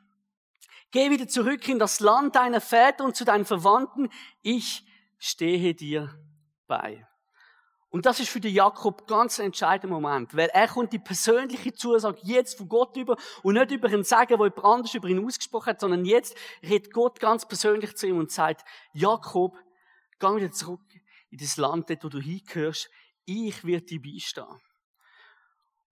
Geh 0.94 1.10
wieder 1.10 1.26
zurück 1.26 1.68
in 1.68 1.80
das 1.80 1.98
Land 1.98 2.36
deiner 2.36 2.60
Väter 2.60 3.04
und 3.04 3.16
zu 3.16 3.24
deinen 3.24 3.44
Verwandten. 3.44 4.10
Ich 4.42 4.86
stehe 5.18 5.74
dir 5.74 6.16
bei. 6.68 7.04
Und 7.90 8.06
das 8.06 8.20
ist 8.20 8.28
für 8.28 8.38
den 8.38 8.54
Jakob 8.54 9.08
ganz 9.08 9.40
ein 9.40 9.46
entscheidender 9.46 9.92
Moment, 9.92 10.36
weil 10.36 10.50
er 10.50 10.68
kommt 10.68 10.92
die 10.92 11.00
persönliche 11.00 11.72
Zusage 11.72 12.20
jetzt 12.22 12.58
von 12.58 12.68
Gott 12.68 12.96
über 12.96 13.16
und 13.42 13.54
nicht 13.54 13.72
über 13.72 13.90
ihn 13.90 14.04
sagen, 14.04 14.38
wo 14.38 14.44
jemand 14.44 14.64
anders 14.64 14.94
über 14.94 15.08
ihn 15.08 15.26
ausgesprochen 15.26 15.70
hat, 15.70 15.80
sondern 15.80 16.04
jetzt 16.04 16.36
redet 16.62 16.92
Gott 16.92 17.18
ganz 17.18 17.44
persönlich 17.44 17.96
zu 17.96 18.06
ihm 18.06 18.18
und 18.18 18.30
sagt, 18.30 18.64
Jakob, 18.92 19.56
geh 20.20 20.36
wieder 20.36 20.52
zurück 20.52 20.94
in 21.28 21.38
das 21.38 21.56
Land, 21.56 21.90
dort, 21.90 22.04
wo 22.04 22.08
du 22.08 22.20
hingehörst. 22.20 22.88
Ich 23.24 23.64
werde 23.64 23.86
dir 23.86 24.00
beistehen. 24.00 24.60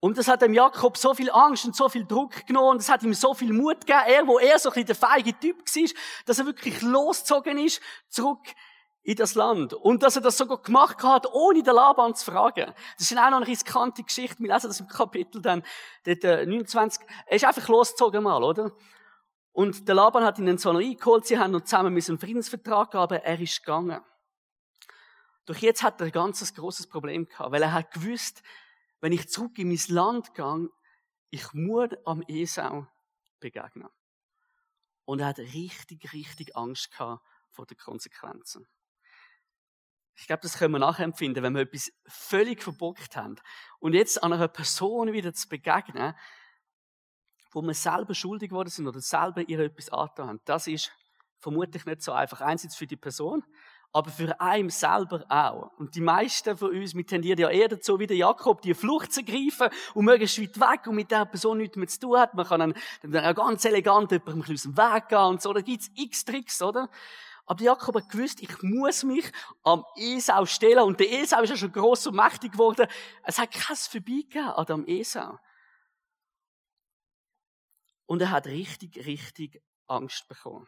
Und 0.04 0.18
das 0.18 0.26
hat 0.26 0.42
dem 0.42 0.52
Jakob 0.52 0.97
so 0.97 1.14
viel 1.14 1.30
Angst 1.30 1.64
und 1.64 1.76
so 1.76 1.88
viel 1.88 2.04
Druck 2.04 2.44
genommen 2.47 2.71
und 2.71 2.80
es 2.80 2.88
hat 2.88 3.04
ihm 3.04 3.14
so 3.14 3.35
viel 3.35 3.52
Mut 3.52 3.87
gegeben, 3.87 4.02
er, 4.09 4.26
wo 4.26 4.40
er 4.40 4.59
so 4.59 4.71
ein 4.71 4.73
bisschen 4.73 4.87
der 4.87 4.97
feige 4.97 5.32
Typ 5.38 5.59
war, 5.59 5.90
dass 6.26 6.40
er 6.40 6.47
wirklich 6.47 6.82
losgezogen 6.82 7.56
ist, 7.59 7.80
zurück 8.09 8.40
in 9.04 9.14
das 9.14 9.37
Land. 9.37 9.75
Und 9.75 10.02
dass 10.02 10.16
er 10.16 10.23
das 10.23 10.37
sogar 10.37 10.61
gemacht 10.61 11.00
hat, 11.04 11.32
ohne 11.32 11.62
den 11.62 11.76
Laban 11.76 12.16
zu 12.16 12.25
fragen. 12.25 12.75
Das 12.99 13.12
ist 13.12 13.16
auch 13.16 13.30
noch 13.30 13.37
eine 13.37 13.47
riskante 13.47 14.02
Geschichte. 14.02 14.42
Wir 14.42 14.52
lesen 14.52 14.66
das 14.66 14.80
im 14.80 14.88
Kapitel 14.88 15.40
dann, 15.40 15.62
dort, 16.04 16.25
29. 16.25 17.00
Äh, 17.00 17.04
er 17.26 17.37
ist 17.37 17.44
einfach 17.44 17.68
losgezogen 17.68 18.25
mal, 18.25 18.42
oder? 18.42 18.73
Und 19.52 19.87
der 19.87 19.94
Laban 19.94 20.25
hat 20.25 20.37
ihn 20.40 20.47
dann 20.47 20.59
zwar 20.59 20.73
noch 20.73 20.80
eingeholt, 20.80 21.26
sie 21.26 21.38
haben 21.38 21.52
noch 21.52 21.61
zusammen 21.61 21.94
mit 21.94 22.09
einem 22.09 22.18
Friedensvertrag 22.18 22.92
aber 22.97 23.23
er 23.23 23.38
ist 23.38 23.64
gegangen. 23.64 24.00
Doch 25.47 25.56
jetzt 25.59 25.85
hat 25.85 26.00
er 26.00 26.06
ein 26.06 26.12
ganz 26.12 26.52
grosses 26.54 26.88
Problem 26.88 27.28
gehabt, 27.28 27.52
weil 27.52 27.62
er 27.62 27.73
hat 27.73 27.92
gewusst, 27.92 28.42
wenn 29.02 29.12
ich 29.12 29.28
zurück 29.28 29.59
in 29.59 29.68
mein 29.68 29.80
Land 29.88 30.32
gehe, 30.32 30.68
ich 31.30 31.52
muss 31.52 31.90
am 32.06 32.23
Esau 32.28 32.87
begegnen. 33.40 33.88
Und 35.04 35.21
er 35.21 35.26
hat 35.26 35.38
richtig, 35.38 36.12
richtig 36.12 36.56
Angst 36.56 36.92
gehabt 36.92 37.23
vor 37.50 37.66
den 37.66 37.76
Konsequenzen. 37.76 38.66
Ich 40.14 40.26
glaube, 40.26 40.42
das 40.42 40.56
können 40.56 40.73
wir 40.73 40.78
nachempfinden, 40.78 41.42
wenn 41.42 41.54
wir 41.54 41.62
etwas 41.62 41.90
völlig 42.06 42.62
verbockt 42.62 43.16
haben. 43.16 43.37
Und 43.80 43.94
jetzt 43.94 44.23
an 44.23 44.32
einer 44.32 44.47
Person 44.47 45.12
wieder 45.12 45.35
zu 45.35 45.49
begegnen, 45.49 46.14
wo 47.50 47.61
wir 47.61 47.75
selber 47.75 48.14
schuldig 48.14 48.50
geworden 48.50 48.68
sind 48.68 48.87
oder 48.87 49.00
selber 49.00 49.42
ihr 49.49 49.59
etwas 49.59 49.88
angetan 49.88 50.28
haben. 50.28 50.40
Das 50.44 50.68
ist 50.68 50.92
vermutlich 51.38 51.85
nicht 51.87 52.02
so 52.02 52.12
einfach. 52.12 52.40
Einerseits 52.40 52.76
für 52.76 52.87
die 52.87 52.97
Person, 52.97 53.42
aber 53.92 54.11
für 54.11 54.40
einen 54.40 54.70
selber 54.70 55.25
auch. 55.28 55.70
Und 55.78 55.94
die 55.94 56.00
meisten 56.00 56.56
von 56.56 56.70
uns, 56.70 56.94
wir 56.94 57.06
tendieren 57.06 57.38
ja 57.38 57.50
eher 57.50 57.68
dazu, 57.68 57.99
wie 57.99 58.06
der 58.06 58.16
Jakob, 58.16 58.62
die 58.62 58.75
Flucht 58.75 59.12
zu 59.12 59.20
ergreifen 59.20 59.68
und 59.94 60.06
möglichst 60.06 60.40
weit 60.40 60.58
weg 60.58 60.87
und 60.87 60.94
mit 60.94 61.11
der 61.11 61.26
Person 61.26 61.58
nichts 61.58 61.76
mehr 61.76 61.88
zu 61.88 62.00
tun 62.00 62.18
hat. 62.18 62.34
Man 62.34 62.46
kann 62.46 62.61
dann, 62.61 62.75
dann 63.02 63.34
ganz 63.34 63.64
elegant 63.64 64.11
jemandem 64.11 64.54
aus 64.54 64.62
dem 64.62 64.76
Weg 64.76 65.08
gehen 65.08 65.18
und 65.18 65.42
so. 65.42 65.52
Da 65.52 65.61
gibt's 65.61 65.90
x 65.94 66.25
Tricks, 66.25 66.62
oder? 66.62 66.88
Aber 67.44 67.62
Jakob 67.62 67.96
hat 67.96 68.08
gewusst, 68.08 68.40
ich 68.40 68.62
muss 68.62 69.02
mich 69.02 69.30
am 69.62 69.84
Esau 69.96 70.46
stellen. 70.46 70.84
Und 70.84 70.99
der 70.99 71.12
Esau 71.12 71.42
ist 71.42 71.50
ja 71.50 71.56
schon 71.56 71.72
gross 71.72 72.06
und 72.06 72.16
mächtig 72.16 72.52
geworden. 72.52 72.87
Es 73.25 73.38
hat 73.38 73.50
kein 73.50 73.76
Vorbeigehen 73.76 74.49
an 74.49 74.66
dem 74.66 74.87
Esau. 74.87 75.38
Und 78.06 78.22
er 78.22 78.30
hat 78.30 78.46
richtig, 78.46 79.04
richtig 79.04 79.62
Angst 79.87 80.28
bekommen. 80.28 80.66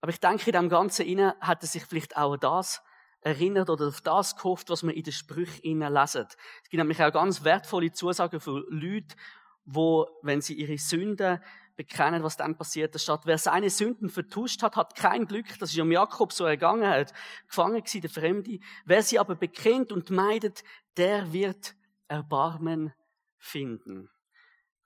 Aber 0.00 0.10
ich 0.10 0.20
denke, 0.20 0.46
in 0.46 0.52
dem 0.52 0.68
Ganzen 0.68 1.06
innen 1.06 1.32
hat 1.40 1.62
er 1.62 1.68
sich 1.68 1.84
vielleicht 1.84 2.16
auch 2.16 2.34
an 2.34 2.40
das 2.40 2.82
erinnert 3.20 3.68
oder 3.68 3.88
auf 3.88 4.00
das 4.00 4.36
gehofft, 4.36 4.70
was 4.70 4.82
wir 4.82 4.94
in 4.94 5.02
den 5.02 5.12
Sprüchen 5.12 5.62
innen 5.62 5.92
lesen. 5.92 6.26
Es 6.62 6.70
gibt 6.70 6.78
nämlich 6.78 7.02
auch 7.02 7.12
ganz 7.12 7.42
wertvolle 7.44 7.92
Zusagen 7.92 8.40
für 8.40 8.64
Leute, 8.68 9.16
wo, 9.64 10.06
wenn 10.22 10.40
sie 10.40 10.54
ihre 10.54 10.78
Sünden 10.78 11.40
bekennen, 11.76 12.22
was 12.22 12.36
dann 12.36 12.56
passiert. 12.56 12.94
Da 12.94 12.98
steht, 12.98 13.20
wer 13.24 13.38
seine 13.38 13.70
Sünden 13.70 14.08
vertuscht 14.08 14.62
hat, 14.62 14.76
hat 14.76 14.94
kein 14.94 15.26
Glück. 15.26 15.46
Das 15.58 15.72
ist 15.72 15.78
um 15.78 15.92
Jakob 15.92 16.32
so 16.32 16.44
ergangen, 16.44 16.82
er 16.82 17.00
hat 17.00 17.12
gefangen 17.46 17.82
gewesen, 17.82 18.00
der 18.00 18.10
Fremde. 18.10 18.58
Wer 18.84 19.02
sie 19.02 19.18
aber 19.18 19.34
bekennt 19.36 19.92
und 19.92 20.10
meidet, 20.10 20.64
der 20.96 21.32
wird 21.32 21.74
Erbarmen 22.08 22.92
finden. 23.38 24.10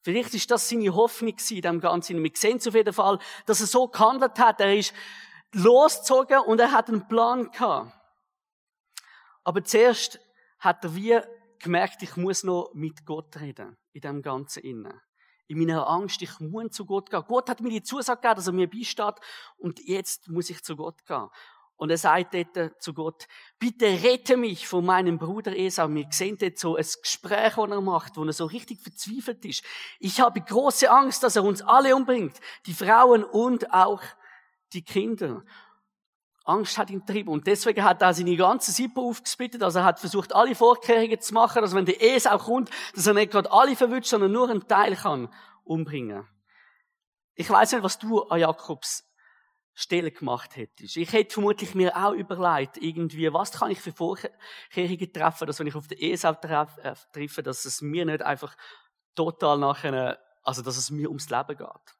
Vielleicht 0.03 0.35
ist 0.35 0.51
das 0.51 0.69
seine 0.69 0.95
Hoffnung 0.95 1.37
in 1.51 1.63
dem 1.63 1.81
Ganzen. 1.81 2.23
Wir 2.23 2.31
sehen 2.35 2.59
auf 2.59 2.75
jeden 2.75 2.93
Fall, 2.93 3.19
dass 3.47 3.61
er 3.61 3.67
so 3.67 3.87
gehandelt 3.87 4.39
hat. 4.39 4.61
Er 4.61 4.77
ist 4.77 4.93
losgezogen 5.53 6.41
und 6.41 6.61
er 6.61 6.73
hat 6.73 6.89
einen 6.89 7.07
Plan 7.07 7.51
gehabt. 7.51 7.93
Aber 9.45 9.63
zuerst 9.65 10.21
hat 10.59 10.85
er 10.85 10.95
wie 10.95 11.21
gemerkt, 11.59 12.03
ich 12.03 12.17
muss 12.17 12.43
noch 12.43 12.73
mit 12.75 13.07
Gott 13.07 13.41
reden. 13.41 13.77
In 13.93 14.01
dem 14.01 14.23
Ganzen 14.23 14.63
innen. 14.63 15.01
In 15.47 15.59
meiner 15.59 15.87
Angst, 15.87 16.23
ich 16.23 16.41
muss 16.41 16.71
zu 16.71 16.87
Gott 16.87 17.11
gehen. 17.11 17.25
Gott 17.27 17.49
hat 17.49 17.61
mir 17.61 17.69
die 17.71 17.83
Zusage 17.83 18.21
gegeben, 18.21 18.37
dass 18.37 18.47
er 18.47 18.53
mir 18.53 18.71
beisteht. 18.71 19.15
Und 19.59 19.81
jetzt 19.87 20.29
muss 20.29 20.51
ich 20.51 20.63
zu 20.63 20.77
Gott 20.77 21.05
gehen. 21.05 21.29
Und 21.83 21.91
er 21.91 21.99
sagt 21.99 22.37
dort 22.55 22.81
zu 22.81 22.95
Gott, 22.95 23.27
bitte 23.59 23.87
rette 23.87 24.37
mich 24.37 24.69
von 24.69 24.87
meinem 24.87 25.19
Bruder 25.19 25.59
Esau. 25.59 25.93
Wir 25.93 26.07
sehen 26.11 26.39
dort 26.39 26.57
so 26.57 26.77
ein 26.77 26.87
Gespräch, 27.03 27.55
das 27.57 27.71
er 27.71 27.81
macht, 27.81 28.17
wo 28.17 28.25
er 28.25 28.33
so 28.33 28.45
richtig 28.45 28.81
verzweifelt 28.81 29.45
ist. 29.45 29.65
Ich 29.99 30.21
habe 30.21 30.43
große 30.43 30.89
Angst, 30.89 31.25
dass 31.25 31.35
er 31.35 31.43
uns 31.43 31.61
alle 31.61 31.97
umbringt. 31.97 32.39
Die 32.67 32.73
Frauen 32.73 33.25
und 33.25 33.75
auch 33.75 34.01
die 34.73 34.85
Kinder. 34.85 35.43
Angst 36.45 36.79
hat 36.79 36.89
ihn 36.89 37.01
getrieben. 37.01 37.31
Und 37.31 37.49
deswegen 37.49 37.83
hat 37.83 38.01
er 38.01 38.15
seine 38.15 38.37
ganze 38.37 38.71
Sippe 38.71 39.01
aufgesplittet. 39.01 39.65
Also 39.65 39.81
er 39.81 39.85
hat 39.85 39.99
versucht, 39.99 40.33
alle 40.37 40.55
Vorkehrungen 40.55 41.21
zu 41.21 41.35
machen, 41.35 41.63
dass 41.63 41.75
wenn 41.75 41.85
der 41.85 42.01
Esau 42.01 42.39
kommt, 42.39 42.71
dass 42.95 43.09
er 43.09 43.15
nicht 43.15 43.33
gerade 43.33 43.51
alle 43.51 43.75
verwünscht, 43.75 44.11
sondern 44.11 44.31
nur 44.31 44.49
einen 44.49 44.69
Teil 44.69 44.95
kann 44.95 45.35
umbringen. 45.65 46.29
Ich 47.35 47.51
weiß 47.51 47.73
nicht, 47.73 47.83
was 47.83 47.99
du 47.99 48.23
an 48.23 48.39
Jakobs 48.39 49.03
Stelle 49.75 50.11
gemacht 50.11 50.57
hättest. 50.57 50.97
Ich 50.97 51.13
hätte 51.13 51.33
vermutlich 51.33 51.75
mir 51.75 51.97
auch 51.97 52.13
überlegt, 52.13 52.77
irgendwie, 52.77 53.33
was 53.33 53.53
kann 53.53 53.71
ich 53.71 53.81
für 53.81 53.93
Vorkehrungen 53.93 55.13
treffen, 55.13 55.47
dass 55.47 55.59
wenn 55.59 55.67
ich 55.67 55.75
auf 55.75 55.89
den 55.89 55.99
ESA 55.99 56.31
äh, 56.31 56.95
treffe, 57.13 57.43
dass 57.43 57.65
es 57.65 57.81
mir 57.81 58.05
nicht 58.05 58.23
einfach 58.23 58.55
total 59.15 59.59
nachher, 59.59 60.19
also 60.43 60.63
dass 60.63 60.77
es 60.77 60.91
mir 60.91 61.09
ums 61.09 61.31
Leben 61.31 61.57
geht. 61.57 61.97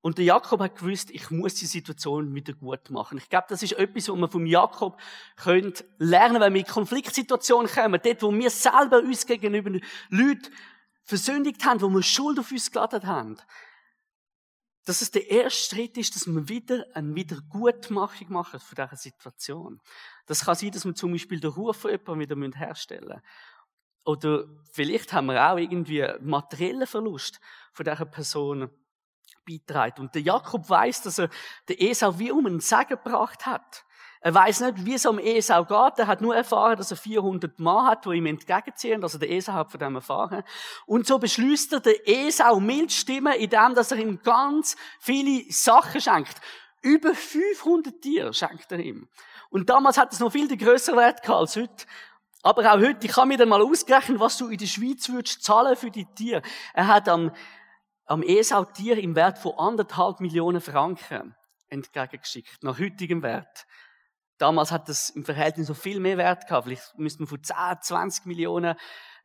Und 0.00 0.18
der 0.18 0.26
Jakob 0.26 0.60
hat 0.60 0.76
gewusst, 0.76 1.10
ich 1.10 1.30
muss 1.30 1.54
die 1.54 1.66
Situation 1.66 2.34
wieder 2.34 2.52
gut 2.52 2.90
machen. 2.90 3.16
Ich 3.16 3.30
glaube, 3.30 3.46
das 3.48 3.62
ist 3.62 3.72
etwas, 3.72 4.08
was 4.08 4.16
man 4.16 4.30
vom 4.30 4.44
Jakob 4.44 5.00
könnt 5.36 5.84
lernen, 5.96 6.40
wenn 6.40 6.52
wir 6.52 6.60
in 6.60 6.66
Konfliktsituationen 6.66 7.70
kommen, 7.70 8.00
dort, 8.02 8.22
wo 8.22 8.32
wir 8.32 8.50
selber 8.50 8.98
uns 8.98 9.24
gegenüber 9.24 9.70
Leuten 10.10 10.52
versündigt 11.04 11.64
haben, 11.64 11.80
wo 11.80 11.88
wir 11.88 12.02
Schuld 12.02 12.38
auf 12.38 12.50
uns 12.50 12.70
geladen 12.70 13.06
haben 13.06 13.38
dass 14.84 15.00
es 15.00 15.10
der 15.10 15.30
erste 15.30 15.76
Schritt 15.76 15.96
ist, 15.96 16.14
dass 16.14 16.26
wir 16.26 16.48
wieder 16.48 16.84
eine 16.94 17.14
Wiedergutmachung 17.14 18.32
machen 18.32 18.60
von 18.60 18.74
dieser 18.74 18.96
Situation. 18.96 19.80
Das 20.26 20.44
kann 20.44 20.54
sein, 20.54 20.70
dass 20.72 20.84
wir 20.84 20.94
zum 20.94 21.12
Beispiel 21.12 21.40
den 21.40 21.50
Ruf 21.50 21.78
von 21.78 21.90
jemandem 21.90 22.42
wieder 22.42 22.58
herstellen 22.58 23.08
müssen. 23.08 23.22
Oder 24.04 24.44
vielleicht 24.70 25.12
haben 25.14 25.26
wir 25.26 25.50
auch 25.50 25.56
irgendwie 25.56 26.06
materiellen 26.20 26.86
Verlust 26.86 27.40
von 27.72 27.84
dieser 27.84 28.04
Person 28.04 28.70
beiträgt. 29.46 29.98
Und 29.98 30.14
der 30.14 30.22
Jakob 30.22 30.68
weiß, 30.68 31.02
dass 31.02 31.18
er 31.18 31.30
den 31.68 31.78
Esau 31.78 32.18
wie 32.18 32.30
um 32.30 32.46
einen 32.46 32.60
Segen 32.60 32.88
gebracht 33.02 33.46
hat. 33.46 33.84
Er 34.24 34.32
weiß 34.32 34.60
nicht, 34.60 34.86
wie 34.86 34.94
es 34.94 35.04
am 35.04 35.18
Esau 35.18 35.66
geht. 35.66 35.98
Er 35.98 36.06
hat 36.06 36.22
nur 36.22 36.34
erfahren, 36.34 36.78
dass 36.78 36.90
er 36.90 36.96
400 36.96 37.58
Mann 37.58 37.86
hat, 37.86 38.06
die 38.06 38.12
ihm 38.12 38.24
entgegenziehen. 38.24 39.02
Also 39.02 39.18
der 39.18 39.30
Esau 39.30 39.52
hat 39.52 39.70
von 39.70 39.78
dem 39.78 39.96
erfahren. 39.96 40.42
Und 40.86 41.06
so 41.06 41.18
beschließt 41.18 41.74
er, 41.74 41.80
der 41.80 42.08
Esau 42.08 42.58
mild 42.58 42.90
stimmen, 42.90 43.34
indem 43.34 43.74
dass 43.74 43.92
er 43.92 43.98
ihm 43.98 44.22
ganz 44.22 44.76
viele 44.98 45.44
Sachen 45.52 46.00
schenkt. 46.00 46.40
Über 46.80 47.14
500 47.14 48.00
Tiere 48.00 48.32
schenkt 48.32 48.72
er 48.72 48.78
ihm. 48.78 49.10
Und 49.50 49.68
damals 49.68 49.98
hat 49.98 50.10
es 50.14 50.20
noch 50.20 50.32
viel 50.32 50.48
größeren 50.56 50.98
Wert 50.98 51.20
gehabt 51.20 51.40
als 51.40 51.56
heute. 51.56 51.84
Aber 52.42 52.62
auch 52.72 52.78
heute, 52.78 53.06
ich 53.06 53.12
kann 53.12 53.28
mir 53.28 53.36
dann 53.36 53.50
mal 53.50 53.60
ausrechnen, 53.60 54.20
was 54.20 54.38
du 54.38 54.48
in 54.48 54.56
der 54.56 54.64
Schweiz 54.64 55.06
würdest 55.10 55.44
zahlen 55.44 55.76
für 55.76 55.90
die 55.90 56.06
Tiere. 56.06 56.40
Er 56.72 56.86
hat 56.86 57.10
am, 57.10 57.30
am 58.06 58.22
Esau 58.22 58.64
Tier 58.64 58.96
im 58.96 59.16
Wert 59.16 59.38
von 59.38 59.52
anderthalb 59.58 60.20
Millionen 60.20 60.62
Franken 60.62 61.36
entgegengeschickt, 61.68 62.62
nach 62.62 62.78
heutigem 62.78 63.22
Wert. 63.22 63.66
Damals 64.38 64.72
hat 64.72 64.88
das 64.88 65.10
im 65.10 65.24
Verhältnis 65.24 65.68
so 65.68 65.74
viel 65.74 66.00
mehr 66.00 66.18
Wert 66.18 66.46
gehabt. 66.46 66.64
Vielleicht 66.64 66.98
müsste 66.98 67.22
man 67.22 67.28
von 67.28 67.42
10, 67.42 67.56
20 67.80 68.26
Millionen 68.26 68.74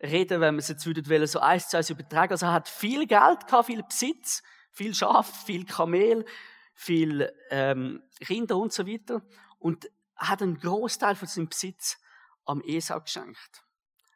reden, 0.01 0.41
wenn 0.41 0.55
man 0.55 0.59
es 0.59 0.67
jetzt 0.67 0.85
würde 0.85 1.27
so 1.27 1.39
eins 1.39 1.69
zu 1.69 1.77
eins 1.77 1.89
übertragen. 1.89 2.31
Also 2.31 2.45
er 2.45 2.53
hat 2.53 2.69
viel 2.69 3.07
Geld 3.07 3.47
gehabt, 3.47 3.65
viel 3.65 3.83
Besitz, 3.83 4.43
viel 4.71 4.93
Schaf, 4.93 5.45
viel 5.45 5.65
Kamel, 5.65 6.25
viel 6.73 7.31
ähm, 7.49 8.03
Rinder 8.29 8.57
und 8.57 8.71
so 8.71 8.87
weiter. 8.87 9.21
Und 9.57 9.89
er 10.15 10.29
hat 10.29 10.41
einen 10.41 10.59
Großteil 10.59 11.15
von 11.15 11.27
seinem 11.27 11.49
Besitz 11.49 11.97
am 12.45 12.61
Esau 12.61 12.99
geschenkt, 13.01 13.63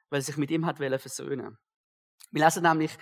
weil 0.09 0.19
er 0.19 0.23
sich 0.23 0.37
mit 0.37 0.51
ihm 0.51 0.65
hat 0.65 0.77
versöhnen. 0.77 1.57
Wir 2.31 2.45
lesen 2.45 2.63
nämlich 2.63 2.97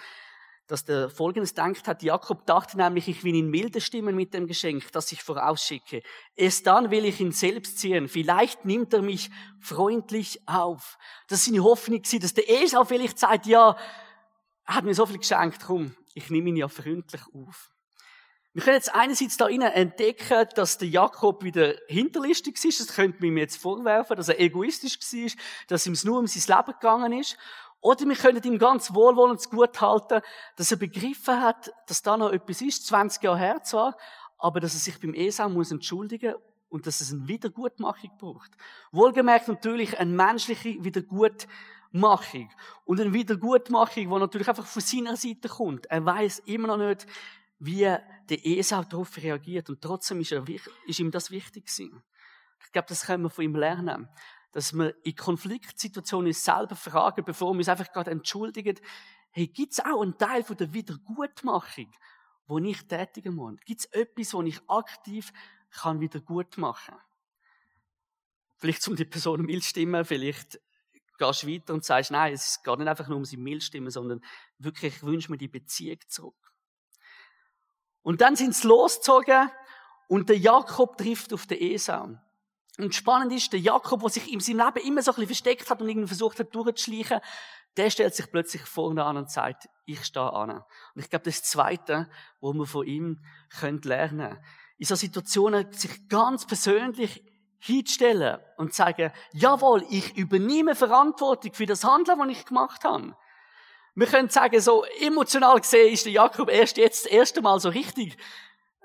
dass 0.71 0.85
der 0.85 1.09
Folgendes 1.09 1.53
denkt 1.53 1.85
hat. 1.85 2.01
Jakob 2.01 2.45
dachte 2.45 2.77
nämlich, 2.77 3.09
ich 3.09 3.25
will 3.25 3.35
ihn 3.35 3.49
milde 3.49 3.81
stimmen 3.81 4.15
mit 4.15 4.33
dem 4.33 4.47
Geschenk, 4.47 4.89
das 4.93 5.11
ich 5.11 5.21
vorausschicke. 5.21 6.01
Erst 6.35 6.65
dann 6.65 6.91
will 6.91 7.03
ich 7.03 7.19
ihn 7.19 7.33
selbst 7.33 7.77
ziehen. 7.79 8.07
Vielleicht 8.07 8.63
nimmt 8.63 8.93
er 8.93 9.01
mich 9.01 9.29
freundlich 9.59 10.39
auf. 10.47 10.97
Das 11.27 11.39
ist 11.39 11.45
seine 11.45 11.63
Hoffnung, 11.63 12.01
dass 12.01 12.33
der 12.33 12.49
Esau 12.49 12.85
vielleicht 12.85 13.19
sagt, 13.19 13.47
ja, 13.47 13.75
er 14.65 14.75
hat 14.75 14.85
mir 14.85 14.93
so 14.93 15.05
viel 15.05 15.17
geschenkt, 15.17 15.59
komm, 15.65 15.93
ich 16.13 16.29
nehme 16.29 16.49
ihn 16.49 16.55
ja 16.55 16.69
freundlich 16.69 17.21
auf. 17.33 17.69
Wir 18.53 18.63
können 18.63 18.75
jetzt 18.75 18.93
einerseits 18.93 19.37
da 19.37 19.47
innen 19.47 19.71
entdecken, 19.71 20.45
dass 20.55 20.77
der 20.77 20.87
Jakob 20.87 21.43
wieder 21.43 21.73
hinterlistig 21.87 22.63
ist. 22.63 22.79
Das 22.79 22.95
könnte 22.95 23.19
man 23.19 23.29
ihm 23.29 23.37
jetzt 23.37 23.57
vorwerfen, 23.57 24.15
dass 24.17 24.27
er 24.29 24.39
egoistisch 24.39 24.99
war, 24.99 25.31
dass 25.67 25.87
ihm 25.87 25.97
nur 26.03 26.19
um 26.19 26.27
sein 26.27 26.57
Leben 26.57 26.73
gegangen 26.73 27.13
ist. 27.13 27.37
Oder 27.81 28.05
wir 28.05 28.15
können 28.15 28.43
ihm 28.43 28.59
ganz 28.59 28.93
wohlwollend 28.93 29.49
gut 29.49 29.81
halten, 29.81 30.21
dass 30.55 30.71
er 30.71 30.77
begriffen 30.77 31.41
hat, 31.41 31.73
dass 31.87 32.03
da 32.03 32.15
noch 32.15 32.31
etwas 32.31 32.61
ist, 32.61 32.85
20 32.85 33.23
Jahre 33.23 33.39
her 33.39 33.63
zwar, 33.63 33.97
aber 34.37 34.59
dass 34.59 34.75
er 34.75 34.79
sich 34.79 34.99
beim 34.99 35.15
Esau 35.15 35.49
muss 35.49 35.71
entschuldigen 35.71 36.35
und 36.69 36.85
dass 36.85 37.01
es 37.01 37.11
eine 37.11 37.27
Wiedergutmachung 37.27 38.11
braucht. 38.19 38.51
Wohlgemerkt 38.91 39.47
natürlich 39.47 39.99
eine 39.99 40.11
menschliche 40.11 40.83
Wiedergutmachung. 40.83 42.49
Und 42.85 43.01
eine 43.01 43.13
Wiedergutmachung, 43.13 44.09
die 44.09 44.19
natürlich 44.19 44.47
einfach 44.47 44.65
von 44.65 44.81
seiner 44.81 45.17
Seite 45.17 45.49
kommt. 45.49 45.87
Er 45.87 46.05
weiß 46.05 46.39
immer 46.45 46.67
noch 46.67 46.77
nicht, 46.77 47.07
wie 47.59 47.81
der 47.81 48.45
Esau 48.45 48.83
darauf 48.83 49.17
reagiert. 49.17 49.69
Und 49.69 49.81
trotzdem 49.81 50.21
ist, 50.21 50.31
er, 50.31 50.45
ist 50.85 50.99
ihm 50.99 51.11
das 51.11 51.29
wichtig 51.31 51.65
gewesen. 51.65 52.03
Ich 52.63 52.71
glaube, 52.71 52.87
das 52.87 53.05
können 53.05 53.23
wir 53.23 53.29
von 53.29 53.43
ihm 53.43 53.55
lernen 53.55 54.07
dass 54.51 54.73
wir 54.73 54.95
in 55.05 55.15
Konfliktsituationen 55.15 56.33
selber 56.33 56.75
fragen, 56.75 57.23
bevor 57.23 57.53
wir 57.53 57.59
uns 57.59 57.69
einfach 57.69 57.91
gerade 57.91 58.11
entschuldigen, 58.11 58.79
hey, 59.31 59.47
gibt's 59.47 59.79
auch 59.79 60.01
einen 60.01 60.17
Teil 60.17 60.43
von 60.43 60.57
der 60.57 60.73
Wiedergutmachung, 60.73 61.91
wo 62.47 62.57
ich 62.59 62.85
tätigen 62.87 63.35
muss? 63.35 63.55
Gibt's 63.65 63.85
etwas, 63.85 64.33
wo 64.33 64.41
ich 64.41 64.59
aktiv 64.67 65.31
kann 65.71 66.01
wieder 66.01 66.19
gut 66.19 66.57
machen? 66.57 66.95
Vielleicht 68.57 68.87
um 68.87 68.95
die 68.95 69.05
Person 69.05 69.41
mild 69.43 69.63
stimmen, 69.63 70.05
vielleicht 70.05 70.59
gehst 71.17 71.43
du 71.43 71.47
weiter 71.47 71.73
und 71.73 71.85
sagst, 71.85 72.11
nein, 72.11 72.33
es 72.33 72.61
geht 72.63 72.77
nicht 72.77 72.87
einfach 72.87 73.07
nur 73.07 73.17
um 73.17 73.25
sie 73.25 73.37
mild 73.37 73.63
stimmen, 73.63 73.89
sondern 73.89 74.21
wirklich, 74.57 74.95
ich 74.97 75.03
wünsche 75.03 75.31
mir 75.31 75.37
die 75.37 75.47
Beziehung 75.47 75.99
zurück. 76.07 76.53
Und 78.01 78.21
dann 78.21 78.35
sind 78.35 78.55
sie 78.55 78.67
losgezogen 78.67 79.49
und 80.07 80.29
der 80.29 80.37
Jakob 80.37 80.97
trifft 80.97 81.33
auf 81.33 81.45
den 81.45 81.61
Esau. 81.61 82.17
Und 82.77 82.95
spannend 82.95 83.33
ist, 83.33 83.51
der 83.53 83.59
Jakob, 83.59 84.01
der 84.01 84.09
sich 84.09 84.31
in 84.31 84.39
seinem 84.39 84.65
Leben 84.65 84.87
immer 84.87 85.01
so 85.01 85.11
ein 85.11 85.15
bisschen 85.15 85.27
versteckt 85.27 85.69
hat 85.69 85.81
und 85.81 85.89
irgendwie 85.89 86.07
versucht 86.07 86.39
hat, 86.39 86.55
durchzuschleichen, 86.55 87.19
der 87.77 87.89
stellt 87.89 88.15
sich 88.15 88.29
plötzlich 88.31 88.61
vorne 88.63 89.03
an 89.03 89.17
und 89.17 89.31
sagt, 89.31 89.69
ich 89.85 90.03
stehe 90.03 90.31
an. 90.31 90.51
Und 90.51 91.01
ich 91.01 91.09
glaube, 91.09 91.25
das 91.25 91.43
Zweite, 91.43 92.09
wo 92.39 92.53
wir 92.53 92.65
von 92.65 92.85
ihm 92.85 93.23
können 93.49 93.81
lernen 93.81 94.37
in 94.81 94.87
so 94.87 94.95
Situationen 94.95 95.71
sich 95.73 96.09
ganz 96.09 96.47
persönlich 96.47 97.23
hinstellen 97.59 98.39
und 98.57 98.73
sagen, 98.73 99.11
jawohl, 99.31 99.85
ich 99.91 100.17
übernehme 100.17 100.73
Verantwortung 100.73 101.53
für 101.53 101.67
das 101.67 101.83
Handeln, 101.83 102.17
was 102.17 102.29
ich 102.29 102.45
gemacht 102.45 102.83
habe. 102.83 103.15
Wir 103.93 104.07
können 104.07 104.29
sagen, 104.29 104.59
so 104.59 104.83
emotional 104.99 105.59
gesehen 105.59 105.93
ist 105.93 106.05
der 106.05 106.13
Jakob 106.13 106.49
erst 106.49 106.77
jetzt 106.77 107.05
das 107.05 107.11
erste 107.11 107.43
Mal 107.43 107.59
so 107.59 107.69
richtig 107.69 108.17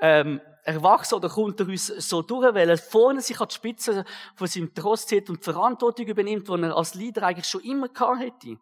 ähm, 0.02 0.42
erwachsen 0.66 1.14
oder 1.14 1.28
kommt 1.28 1.60
er 1.60 1.68
uns 1.68 1.86
so 1.86 2.22
durch, 2.22 2.52
weil 2.54 2.68
er 2.68 2.78
vorne 2.78 3.20
sich 3.20 3.40
an 3.40 3.48
die 3.48 3.54
Spitze 3.54 4.04
von 4.34 4.46
seinem 4.46 4.74
Trost 4.74 5.08
zieht 5.08 5.30
und 5.30 5.38
die 5.38 5.44
Verantwortung 5.44 6.06
übernimmt, 6.06 6.48
die 6.48 6.52
er 6.52 6.76
als 6.76 6.94
Leader 6.94 7.22
eigentlich 7.22 7.48
schon 7.48 7.62
immer 7.62 7.88
gehabt 7.88 8.20
hätte. 8.20 8.58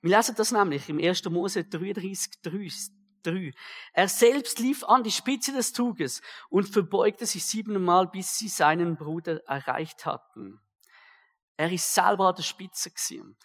Wir 0.00 0.16
lesen 0.16 0.34
das 0.36 0.50
nämlich 0.50 0.88
im 0.88 0.98
1. 0.98 1.24
Mose 1.26 1.64
33, 1.64 2.40
3. 3.22 3.52
Er 3.92 4.08
selbst 4.08 4.58
lief 4.58 4.82
an 4.84 5.04
die 5.04 5.12
Spitze 5.12 5.52
des 5.52 5.72
Zuges 5.72 6.22
und 6.48 6.68
verbeugte 6.68 7.26
sich 7.26 7.44
siebenmal, 7.44 8.08
bis 8.08 8.38
sie 8.38 8.48
seinen 8.48 8.96
Bruder 8.96 9.42
erreicht 9.46 10.06
hatten. 10.06 10.58
Er 11.56 11.70
ist 11.70 11.94
selber 11.94 12.28
an 12.28 12.34
der 12.34 12.42
Spitze 12.42 12.90
gewesen. 12.90 13.36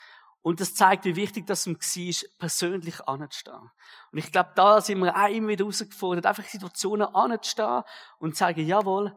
Und 0.48 0.62
das 0.62 0.74
zeigt, 0.76 1.04
wie 1.04 1.18
wichtig 1.18 1.46
das 1.46 1.68
ihm 1.68 1.76
war, 1.76 2.30
persönlich 2.38 3.06
anzustehen. 3.06 3.70
Und 4.14 4.18
ich 4.18 4.32
glaube, 4.32 4.52
da 4.56 4.80
sind 4.80 5.00
wir 5.00 5.14
auch 5.14 5.28
immer 5.28 5.50
wieder 5.50 5.66
herausgefordert, 5.66 6.26
einfach 6.26 6.46
Situationen 6.46 7.06
anzustehen 7.06 7.84
und 8.20 8.32
zu 8.32 8.40
sagen, 8.40 8.66
jawohl, 8.66 9.14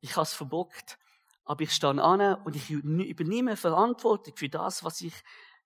ich 0.00 0.16
habe 0.16 0.24
es 0.24 0.34
verbockt, 0.34 0.98
aber 1.46 1.62
ich 1.62 1.72
stehe 1.72 2.02
an 2.02 2.34
und 2.44 2.56
ich 2.56 2.70
übernehme 2.70 3.56
Verantwortung 3.56 4.36
für 4.36 4.50
das, 4.50 4.84
was 4.84 5.00
ich 5.00 5.14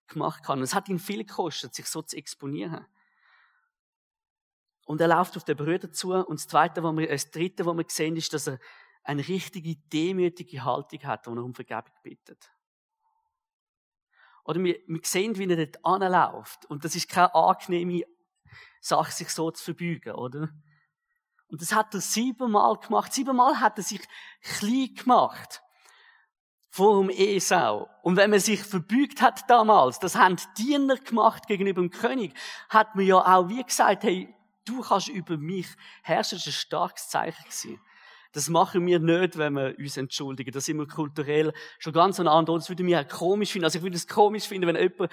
gemacht 0.07 0.47
habe. 0.47 0.59
Und 0.59 0.63
es 0.63 0.77
hat 0.77 0.89
ihn 0.89 1.01
viel 1.01 1.25
gekostet, 1.25 1.75
sich 1.75 1.87
so 1.87 2.03
zu 2.03 2.17
exponieren. 2.17 2.87
Und 4.85 5.01
er 5.01 5.09
läuft 5.09 5.37
auf 5.37 5.43
den 5.43 5.57
Brüder 5.57 5.91
zu. 5.91 6.13
Und 6.13 6.39
das 6.39 6.47
Zweite, 6.47 6.85
was 6.85 6.97
wir, 6.97 7.09
das 7.09 7.33
Dritte, 7.33 7.67
was 7.67 7.77
wir 7.77 7.85
sehen, 7.89 8.15
ist, 8.15 8.33
dass 8.33 8.47
er 8.47 8.61
eine 9.03 9.27
richtige 9.27 9.75
demütige 9.93 10.63
Haltung 10.63 11.03
hat, 11.03 11.27
wo 11.27 11.35
er 11.35 11.43
um 11.43 11.53
Vergebung 11.53 11.95
bittet. 12.05 12.49
Oder 14.51 14.65
wir, 14.65 14.81
wir 14.89 15.01
sehen, 15.05 15.39
wie 15.39 15.49
er 15.49 15.65
dort 15.65 15.85
anläuft. 15.85 16.67
Und 16.67 16.85
das 16.85 16.97
ist 16.97 17.09
keine 17.09 17.33
angenehme 17.37 18.03
Sache, 18.81 19.13
sich 19.13 19.29
so 19.29 19.53
zu 19.53 19.63
verbeugen, 19.63 20.13
oder? 20.15 20.49
Und 21.47 21.63
das 21.63 21.73
hat 21.73 21.95
er 21.95 22.01
siebenmal 22.01 22.77
gemacht. 22.79 23.13
Siebenmal 23.13 23.61
hat 23.61 23.79
er 23.79 23.85
sich 23.85 24.01
klein 24.43 24.93
gemacht. 24.97 25.63
Vor 26.69 27.01
dem 27.01 27.11
Esau. 27.11 27.89
Und 28.03 28.17
wenn 28.17 28.31
man 28.31 28.41
sich 28.41 28.65
verbeugt 28.65 29.23
hat 29.23 29.49
damals, 29.49 30.01
das 30.01 30.17
haben 30.17 30.35
die 30.35 30.65
Diener 30.65 30.97
gemacht 30.97 31.47
gegenüber 31.47 31.81
dem 31.81 31.91
König, 31.91 32.35
hat 32.69 32.97
man 32.97 33.07
ja 33.07 33.19
auch 33.19 33.49
wie 33.49 33.63
gesagt, 33.63 34.03
hey, 34.03 34.35
du 34.65 34.81
kannst 34.81 35.07
über 35.07 35.37
mich 35.37 35.69
herrschen. 36.03 36.39
Das 36.39 36.47
ist 36.49 36.55
ein 36.57 36.59
starkes 36.59 37.09
Zeichen 37.09 37.45
gewesen. 37.45 37.81
Das 38.33 38.49
machen 38.49 38.87
wir 38.87 39.01
nicht, 39.01 39.39
wenn 39.39 39.55
wir 39.55 39.75
uns 39.79 39.97
entschuldigen. 39.97 40.53
Das 40.53 40.65
sind 40.65 40.79
wir 40.79 40.87
kulturell 40.87 41.53
schon 41.79 41.93
ganz 41.93 42.21
anders. 42.21 42.63
Das 42.63 42.69
würde 42.69 42.85
mir 42.85 43.05
komisch 43.05 43.53
finden. 43.53 43.65
Also 43.65 43.79
ich 43.79 43.83
würde 43.83 43.97
es 43.97 44.07
komisch 44.07 44.47
finden, 44.47 44.69
wenn 44.69 44.77
jemand 44.77 45.11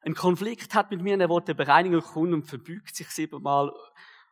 einen 0.00 0.14
Konflikt 0.14 0.74
hat 0.74 0.90
mit 0.90 1.02
mir 1.02 1.14
und 1.14 1.20
er 1.20 1.28
will 1.28 1.42
eine 1.44 1.54
Bereinigung 1.54 2.00
kommen 2.00 2.34
und 2.34 2.44
verbeugt 2.44 2.94
sich 2.94 3.08
siebenmal 3.08 3.72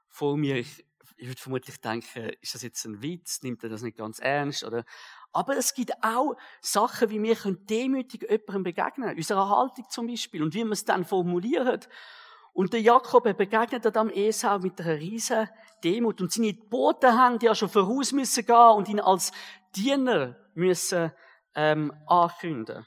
vor 0.08 0.36
mir. 0.36 0.56
Ich, 0.56 0.84
würde 1.18 1.40
vermutlich 1.40 1.80
denken, 1.80 2.30
ist 2.40 2.54
das 2.54 2.62
jetzt 2.62 2.84
ein 2.84 3.00
Witz? 3.00 3.42
Nimmt 3.42 3.62
er 3.62 3.68
das 3.68 3.82
nicht 3.82 3.96
ganz 3.96 4.18
ernst? 4.18 4.64
Oder? 4.64 4.84
Aber 5.32 5.56
es 5.56 5.72
gibt 5.72 5.92
auch 6.02 6.36
Sachen, 6.60 7.10
wie 7.10 7.22
wir 7.22 7.36
demütig 7.68 8.22
jemandem 8.28 8.64
begegnen. 8.64 9.16
Unserer 9.16 9.48
Haltung 9.48 9.84
zum 9.88 10.06
Beispiel. 10.08 10.42
Und 10.42 10.54
wie 10.54 10.64
man 10.64 10.72
es 10.72 10.84
dann 10.84 11.04
formuliert. 11.04 11.88
Und 12.52 12.72
der 12.72 12.82
Jakob 12.82 13.24
er 13.26 13.34
begegnet 13.34 13.96
am 13.96 14.10
Esau 14.10 14.58
mit 14.58 14.80
einer 14.80 14.98
riesen 14.98 15.48
Demut. 15.82 16.20
Und 16.20 16.32
seine 16.32 16.52
Boten 16.52 17.12
haben 17.12 17.38
ja 17.40 17.54
schon 17.54 17.70
voraus 17.70 18.12
müssen 18.12 18.44
gehen 18.44 18.76
und 18.76 18.88
ihn 18.88 19.00
als 19.00 19.32
Diener 19.74 20.36
müssen 20.54 21.12
ähm, 21.54 21.92
ankündigen. 22.06 22.86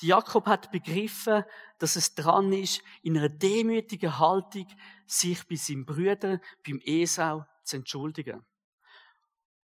Der 0.00 0.08
Jakob 0.08 0.46
hat 0.46 0.72
begriffen, 0.72 1.44
dass 1.78 1.96
es 1.96 2.14
dran 2.14 2.52
ist, 2.52 2.82
in 3.02 3.16
einer 3.16 3.28
demütigen 3.28 4.18
Haltung 4.18 4.66
sich 5.06 5.46
bei 5.46 5.56
seinem 5.56 5.84
Brüder, 5.84 6.40
beim 6.66 6.80
Esau, 6.84 7.44
zu 7.64 7.76
entschuldigen. 7.76 8.44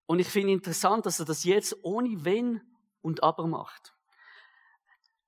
Und 0.05 0.19
ich 0.19 0.27
finde 0.27 0.53
interessant, 0.53 1.05
dass 1.05 1.19
er 1.19 1.25
das 1.25 1.43
jetzt 1.43 1.75
ohne 1.83 2.25
Wenn 2.25 2.61
und 3.01 3.23
Aber 3.23 3.47
macht. 3.47 3.95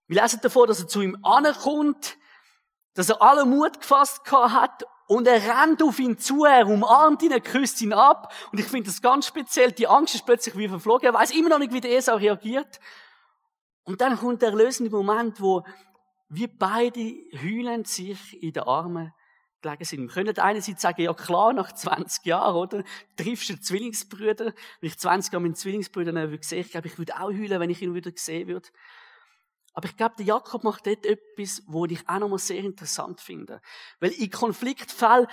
Wir 0.07 0.21
lesen 0.21 0.39
davor, 0.41 0.67
dass 0.67 0.79
er 0.79 0.87
zu 0.87 1.01
ihm 1.01 1.17
ankommt, 1.23 2.17
dass 2.97 3.09
er 3.09 3.21
alle 3.21 3.45
Mut 3.45 3.79
gefasst 3.79 4.21
hat 4.31 4.83
und 5.05 5.27
er 5.27 5.35
rennt 5.35 5.83
auf 5.83 5.99
ihn 5.99 6.17
zu, 6.17 6.45
er 6.45 6.65
umarmt 6.65 7.21
ihn, 7.21 7.31
er 7.31 7.41
küsst 7.41 7.79
ihn 7.81 7.93
ab. 7.93 8.33
Und 8.51 8.59
ich 8.59 8.65
finde 8.65 8.89
das 8.89 9.03
ganz 9.03 9.27
speziell. 9.27 9.71
Die 9.71 9.87
Angst 9.87 10.15
ist 10.15 10.25
plötzlich 10.25 10.57
wie 10.57 10.67
verflogen. 10.67 11.05
Er 11.05 11.13
weiß 11.13 11.29
immer 11.29 11.49
noch 11.49 11.59
nicht, 11.59 11.71
wie 11.71 11.79
der 11.79 11.95
Esau 11.95 12.15
reagiert. 12.15 12.79
Und 13.83 14.01
dann 14.01 14.17
kommt 14.17 14.41
der 14.41 14.49
erlösende 14.49 14.89
Moment, 14.89 15.39
wo 15.39 15.63
wir 16.27 16.49
beide 16.57 17.13
heulend 17.39 17.87
sich 17.87 18.41
in 18.41 18.53
den 18.53 18.63
Armen 18.63 19.13
gelegen 19.61 19.85
sind. 19.85 20.01
Wir 20.01 20.07
können 20.09 20.39
einerseits 20.39 20.81
sagen, 20.81 21.03
ja 21.03 21.13
klar, 21.13 21.53
nach 21.53 21.71
20 21.71 22.25
Jahren, 22.25 22.55
oder? 22.55 22.83
Triffst 23.15 23.49
du 23.49 23.61
Zwillingsbrüder. 23.61 24.45
Wenn 24.45 24.87
ich 24.89 24.97
20 24.97 25.31
Jahre 25.31 25.43
meinen 25.43 25.55
Zwillingsbrüder 25.55 26.27
gesehen 26.29 26.61
ich 26.61 26.71
glaube, 26.71 26.87
ich 26.87 26.97
würde 26.97 27.15
auch 27.15 27.29
heulen, 27.29 27.59
wenn 27.59 27.69
ich 27.69 27.79
ihn 27.83 27.93
wieder 27.93 28.11
sehen 28.15 28.47
würde. 28.47 28.69
Aber 29.77 29.87
ich 29.87 29.95
glaube, 29.95 30.15
der 30.17 30.25
Jakob 30.25 30.63
macht 30.63 30.87
dort 30.87 31.05
etwas, 31.05 31.61
wo 31.67 31.85
ich 31.85 31.99
auch 32.09 32.17
nochmal 32.17 32.39
sehr 32.39 32.57
interessant 32.61 33.21
finde. 33.21 33.61
Weil 33.99 34.09
in 34.09 34.31
Konfliktfällen 34.31 35.27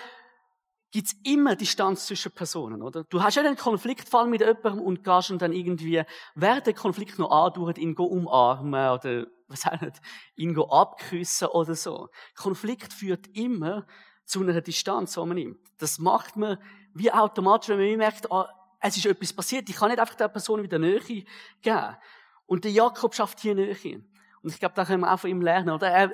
gibt's 0.92 1.16
immer 1.24 1.56
Distanz 1.56 2.04
zwischen 2.04 2.30
Personen, 2.30 2.82
oder? 2.82 3.04
Du 3.04 3.22
hast 3.22 3.36
ja 3.36 3.42
einen 3.42 3.56
Konfliktfall 3.56 4.26
mit 4.26 4.42
jemandem 4.42 4.82
und 4.82 5.02
gehst 5.02 5.30
und 5.30 5.40
dann 5.40 5.54
irgendwie, 5.54 6.02
während 6.34 6.66
der 6.66 6.74
Konflikt 6.74 7.18
noch 7.18 7.30
andauert, 7.30 7.78
ihn 7.78 7.96
umarmen 7.96 8.90
oder, 8.90 9.26
was 9.48 9.64
auch 9.64 9.80
nicht, 9.80 9.96
ihn 10.36 10.60
abküssen 10.60 11.48
oder 11.48 11.74
so. 11.74 12.10
Konflikt 12.36 12.92
führt 12.92 13.26
immer 13.28 13.86
zu 14.26 14.42
einer 14.42 14.60
Distanz, 14.60 15.14
die 15.14 15.20
man 15.20 15.36
nimmt. 15.36 15.58
Das 15.78 15.98
macht 15.98 16.36
man 16.36 16.58
wie 16.92 17.10
automatisch, 17.10 17.70
wenn 17.70 17.78
man 17.78 17.96
merkt, 17.96 18.30
ah, 18.30 18.50
es 18.80 18.94
ist 18.98 19.06
etwas 19.06 19.32
passiert, 19.32 19.70
ich 19.70 19.76
kann 19.76 19.88
nicht 19.88 20.00
einfach 20.00 20.16
der 20.16 20.28
Person 20.28 20.62
wieder 20.62 20.78
Nähe 20.78 21.00
geben. 21.00 21.96
Und 22.44 22.64
der 22.64 22.72
Jakob 22.72 23.14
schafft 23.14 23.40
hier 23.40 23.54
Nähe. 23.54 24.04
Und 24.44 24.52
ich 24.52 24.60
glaube, 24.60 24.74
da 24.74 24.84
können 24.84 25.00
wir 25.00 25.12
auch 25.12 25.18
von 25.18 25.30
ihm 25.30 25.40
lernen. 25.40 25.70
Oder 25.70 25.90
er 25.90 26.12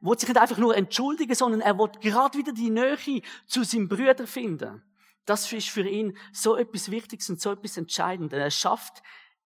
will 0.00 0.18
sich 0.18 0.28
nicht 0.28 0.40
einfach 0.40 0.56
nur 0.56 0.74
entschuldigen, 0.74 1.34
sondern 1.34 1.60
er 1.60 1.78
will 1.78 1.90
gerade 2.00 2.38
wieder 2.38 2.52
die 2.52 2.70
Nähe 2.70 3.22
zu 3.46 3.62
seinem 3.62 3.88
Brüder 3.88 4.26
finden. 4.26 4.82
Das 5.26 5.52
ist 5.52 5.68
für 5.68 5.86
ihn 5.86 6.16
so 6.32 6.56
etwas 6.56 6.90
Wichtiges 6.90 7.28
und 7.28 7.42
so 7.42 7.52
etwas 7.52 7.76
Entscheidendes. 7.76 8.38
Er 8.38 8.50
schafft 8.50 9.02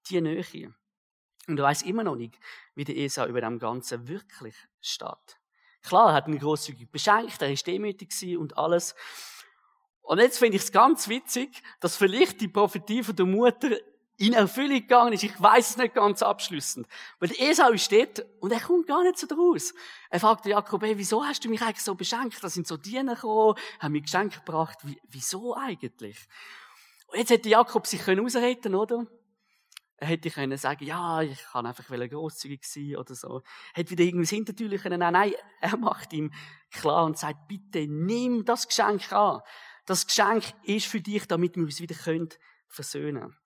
die 0.09 0.21
Nähe. 0.21 0.73
Und 1.49 1.59
er 1.59 1.65
weiß 1.65 1.83
immer 1.83 2.05
noch 2.05 2.15
nicht, 2.15 2.39
wie 2.77 2.85
der 2.85 2.97
Esau 2.97 3.27
über 3.27 3.41
dem 3.41 3.59
Ganzen 3.59 4.07
wirklich 4.07 4.55
steht. 4.81 5.41
Klar, 5.83 6.11
er 6.11 6.15
hat 6.15 6.29
ihn 6.29 6.39
grosszügig 6.39 6.93
beschenkt, 6.93 7.43
er 7.43 7.51
ist 7.51 7.67
demütig 7.67 8.39
und 8.39 8.57
alles. 8.57 8.95
Und 10.03 10.21
jetzt 10.21 10.39
finde 10.39 10.59
ich 10.59 10.63
es 10.63 10.71
ganz 10.71 11.09
witzig, 11.09 11.61
dass 11.81 11.97
vielleicht 11.97 12.41
die 12.41 12.47
Prophetie 12.47 13.03
von 13.03 13.17
der 13.17 13.27
Mutter 13.27 13.71
in 14.18 14.35
Erfüllung 14.35 14.81
gegangen 14.81 15.12
ist. 15.12 15.25
Ich 15.25 15.40
weiß 15.40 15.70
es 15.70 15.77
nicht 15.77 15.94
ganz 15.94 16.22
abschließend. 16.22 16.87
Weil 17.18 17.33
Esau 17.38 17.77
steht 17.77 18.25
und 18.40 18.53
er 18.53 18.61
kommt 18.61 18.87
gar 18.87 19.03
nicht 19.03 19.18
so 19.18 19.27
draus. 19.27 19.75
Er 20.11 20.20
fragt 20.20 20.46
Jakob, 20.46 20.83
hey, 20.83 20.96
wieso 20.96 21.25
hast 21.25 21.44
du 21.44 21.48
mich 21.48 21.62
eigentlich 21.62 21.83
so 21.83 21.94
beschenkt? 21.94 22.42
Da 22.42 22.48
sind 22.48 22.66
so 22.66 22.77
Diener 22.77 23.14
gekommen, 23.14 23.59
haben 23.81 23.92
mir 23.92 24.03
Geschenke 24.03 24.38
gebracht. 24.38 24.79
Wie, 24.83 25.01
wieso 25.09 25.57
eigentlich? 25.57 26.29
Und 27.09 27.18
jetzt 27.18 27.31
hätte 27.31 27.48
Jakob 27.48 27.87
sich 27.87 28.03
können 28.03 28.25
ausreden, 28.25 28.75
oder? 28.75 29.07
Er 29.96 30.09
hätte 30.09 30.31
können 30.31 30.59
sagen, 30.59 30.85
ja, 30.85 31.22
ich 31.22 31.42
kann 31.44 31.64
einfach 31.64 31.87
grosszügig 31.87 32.64
sein 32.64 32.96
oder 32.96 33.14
so. 33.14 33.42
Er 33.72 33.83
hätte 33.83 33.90
wieder 33.92 34.05
irgendwie 34.05 34.35
hintertürlich 34.35 34.83
können. 34.83 34.98
Nein, 34.98 35.12
nein, 35.12 35.33
er 35.61 35.77
macht 35.77 36.12
ihm 36.12 36.33
klar 36.72 37.05
und 37.05 37.18
sagt, 37.18 37.46
bitte 37.46 37.87
nimm 37.87 38.44
das 38.44 38.66
Geschenk 38.66 39.12
an. 39.12 39.40
Das 39.87 40.07
Geschenk 40.07 40.44
ist 40.64 40.87
für 40.87 41.01
dich, 41.01 41.27
damit 41.29 41.57
wir 41.57 41.62
uns 41.62 41.81
wieder 41.81 41.94
versöhnen 42.68 43.20
können. 43.20 43.37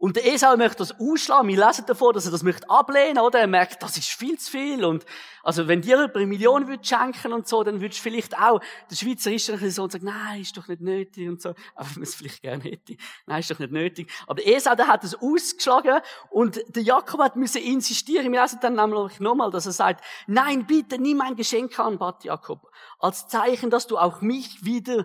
Und 0.00 0.16
der 0.16 0.32
Esau 0.32 0.56
möchte 0.56 0.78
das 0.78 0.98
ausschlagen. 0.98 1.46
Wir 1.46 1.62
lesen 1.62 1.84
davon, 1.84 2.14
dass 2.14 2.24
er 2.24 2.30
das 2.30 2.42
möchte 2.42 2.68
ablehnen, 2.70 3.18
oder? 3.18 3.38
Er 3.38 3.46
merkt, 3.46 3.82
das 3.82 3.98
ist 3.98 4.08
viel 4.08 4.38
zu 4.38 4.50
viel. 4.50 4.82
Und, 4.82 5.04
also, 5.42 5.68
wenn 5.68 5.82
dir 5.82 5.98
jemand 5.98 6.16
eine 6.16 6.26
Million 6.26 6.68
würde 6.68 6.82
schenken 6.82 7.34
und 7.34 7.46
so, 7.46 7.62
dann 7.62 7.82
würdest 7.82 8.00
du 8.00 8.04
vielleicht 8.04 8.34
auch, 8.38 8.62
der 8.90 8.96
Schweizer 8.96 9.30
ist 9.30 9.50
ein 9.50 9.70
so 9.70 9.82
und 9.82 9.92
sagt, 9.92 10.02
nein, 10.02 10.40
ist 10.40 10.56
doch 10.56 10.66
nicht 10.68 10.80
nötig 10.80 11.28
und 11.28 11.42
so. 11.42 11.50
Aber 11.74 11.86
wenn 11.88 11.96
man 11.96 12.02
es 12.04 12.14
vielleicht 12.14 12.40
gerne 12.40 12.64
hätte. 12.64 12.96
Nein, 13.26 13.40
ist 13.40 13.50
doch 13.50 13.58
nicht 13.58 13.72
nötig. 13.72 14.10
Aber 14.26 14.40
der 14.40 14.56
Esau, 14.56 14.74
der 14.74 14.86
hat 14.86 15.04
es 15.04 15.14
ausgeschlagen 15.14 16.00
und 16.30 16.58
der 16.74 16.82
Jakob 16.82 17.20
hat 17.20 17.36
müssen 17.36 17.60
insistieren. 17.60 18.32
Wir 18.32 18.40
lesen 18.40 18.58
dann 18.62 18.76
nämlich 18.76 19.20
nochmal, 19.20 19.50
dass 19.50 19.66
er 19.66 19.72
sagt, 19.72 20.02
nein, 20.26 20.66
bitte, 20.66 20.98
nimm 20.98 21.18
mein 21.18 21.36
Geschenk 21.36 21.78
an, 21.78 21.98
bat 21.98 22.24
Jakob. 22.24 22.70
Als 23.00 23.28
Zeichen, 23.28 23.68
dass 23.68 23.86
du 23.86 23.98
auch 23.98 24.22
mich 24.22 24.64
wieder 24.64 25.04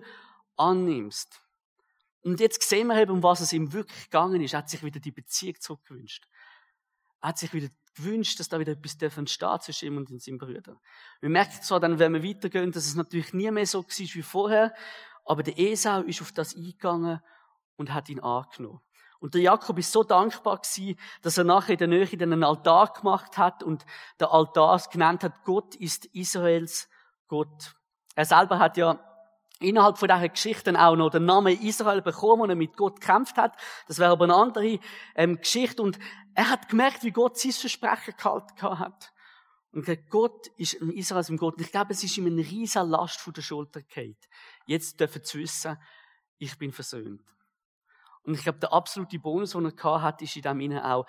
annimmst. 0.55 1.41
Und 2.25 2.39
jetzt 2.39 2.67
sehen 2.67 2.87
wir 2.87 2.97
eben, 2.97 3.11
um 3.11 3.21
was 3.21 3.39
es 3.39 3.53
ihm 3.53 3.71
wirklich 3.71 4.05
gegangen 4.05 4.41
ist. 4.41 4.53
Er 4.53 4.59
hat 4.59 4.69
sich 4.69 4.81
wieder 4.83 4.99
die 4.99 5.11
Beziehung 5.11 5.59
zurückgewünscht. 5.59 6.27
Er 7.21 7.29
hat 7.29 7.37
sich 7.37 7.53
wieder 7.53 7.67
gewünscht, 7.93 8.39
dass 8.39 8.49
da 8.49 8.59
wieder 8.59 8.71
etwas 8.71 8.95
entsteht 9.15 9.61
zwischen 9.61 9.85
ihm 9.85 9.97
und 9.97 10.21
seinem 10.21 10.39
Bruder. 10.39 10.81
Wir 11.21 11.29
merken 11.29 11.61
zwar 11.61 11.79
dann, 11.79 11.99
wenn 11.99 12.13
wir 12.13 12.23
weitergehen, 12.23 12.71
dass 12.71 12.87
es 12.87 12.95
natürlich 12.95 13.31
nie 13.33 13.51
mehr 13.51 13.67
so 13.67 13.83
war 13.83 13.89
wie 13.89 14.21
vorher, 14.23 14.73
aber 15.23 15.43
der 15.43 15.57
Esau 15.59 16.01
ist 16.01 16.19
auf 16.21 16.31
das 16.31 16.55
eingegangen 16.55 17.21
und 17.75 17.93
hat 17.93 18.09
ihn 18.09 18.19
angenommen. 18.19 18.81
Und 19.19 19.35
der 19.35 19.41
Jakob 19.41 19.77
ist 19.77 19.91
so 19.91 20.03
dankbar 20.03 20.57
gewesen, 20.57 20.99
dass 21.21 21.37
er 21.37 21.43
nachher 21.43 21.73
in 21.73 21.77
der 21.77 21.87
Nähe 21.87 22.09
einen 22.11 22.43
Altar 22.43 22.91
gemacht 22.91 23.37
hat 23.37 23.61
und 23.61 23.85
der 24.19 24.31
Altar 24.31 24.81
genannt 24.91 25.23
hat, 25.23 25.43
Gott 25.43 25.75
ist 25.75 26.05
Israels 26.07 26.89
Gott. 27.27 27.75
Er 28.15 28.25
selber 28.25 28.57
hat 28.57 28.77
ja 28.77 28.99
innerhalb 29.59 29.97
von 29.97 30.07
dieser 30.07 30.29
Geschichte 30.29 30.79
auch 30.79 30.95
noch 30.95 31.09
den 31.09 31.25
Namen 31.25 31.59
Israel 31.61 32.01
bekommen, 32.01 32.41
wo 32.41 32.45
er 32.45 32.55
mit 32.55 32.75
Gott 32.75 32.99
gekämpft 32.99 33.37
hat. 33.37 33.55
Das 33.87 33.99
wäre 33.99 34.11
aber 34.11 34.25
eine 34.25 34.35
andere 34.35 34.79
ähm, 35.15 35.37
Geschichte. 35.37 35.81
Und 35.81 35.97
er 36.33 36.49
hat 36.49 36.69
gemerkt, 36.69 37.03
wie 37.03 37.11
Gott 37.11 37.37
sein 37.37 37.51
Versprechen 37.51 38.15
gehalten 38.17 38.79
hat. 38.79 39.13
Und 39.71 39.87
Gott 40.09 40.47
ist 40.57 40.75
im 40.75 40.89
Israel 40.91 41.25
im 41.27 41.37
Gott. 41.37 41.55
Und 41.55 41.61
ich 41.61 41.71
glaube, 41.71 41.93
es 41.93 42.03
ist 42.03 42.17
ihm 42.17 42.27
eine 42.27 42.41
riesige 42.41 42.85
Last 42.85 43.19
von 43.19 43.33
der 43.33 43.41
Schulter 43.41 43.81
gefallen. 43.81 44.17
Jetzt 44.65 44.99
dürfen 44.99 45.23
zu 45.23 45.37
wissen, 45.37 45.77
ich 46.37 46.57
bin 46.57 46.71
versöhnt. 46.71 47.21
Und 48.23 48.33
ich 48.33 48.43
glaube, 48.43 48.59
der 48.59 48.73
absolute 48.73 49.19
Bonus, 49.19 49.51
den 49.51 49.65
er 49.65 50.01
hat, 50.01 50.21
ist 50.21 50.35
in 50.35 50.41
dem 50.41 50.59
Innen 50.59 50.79
auch, 50.79 51.05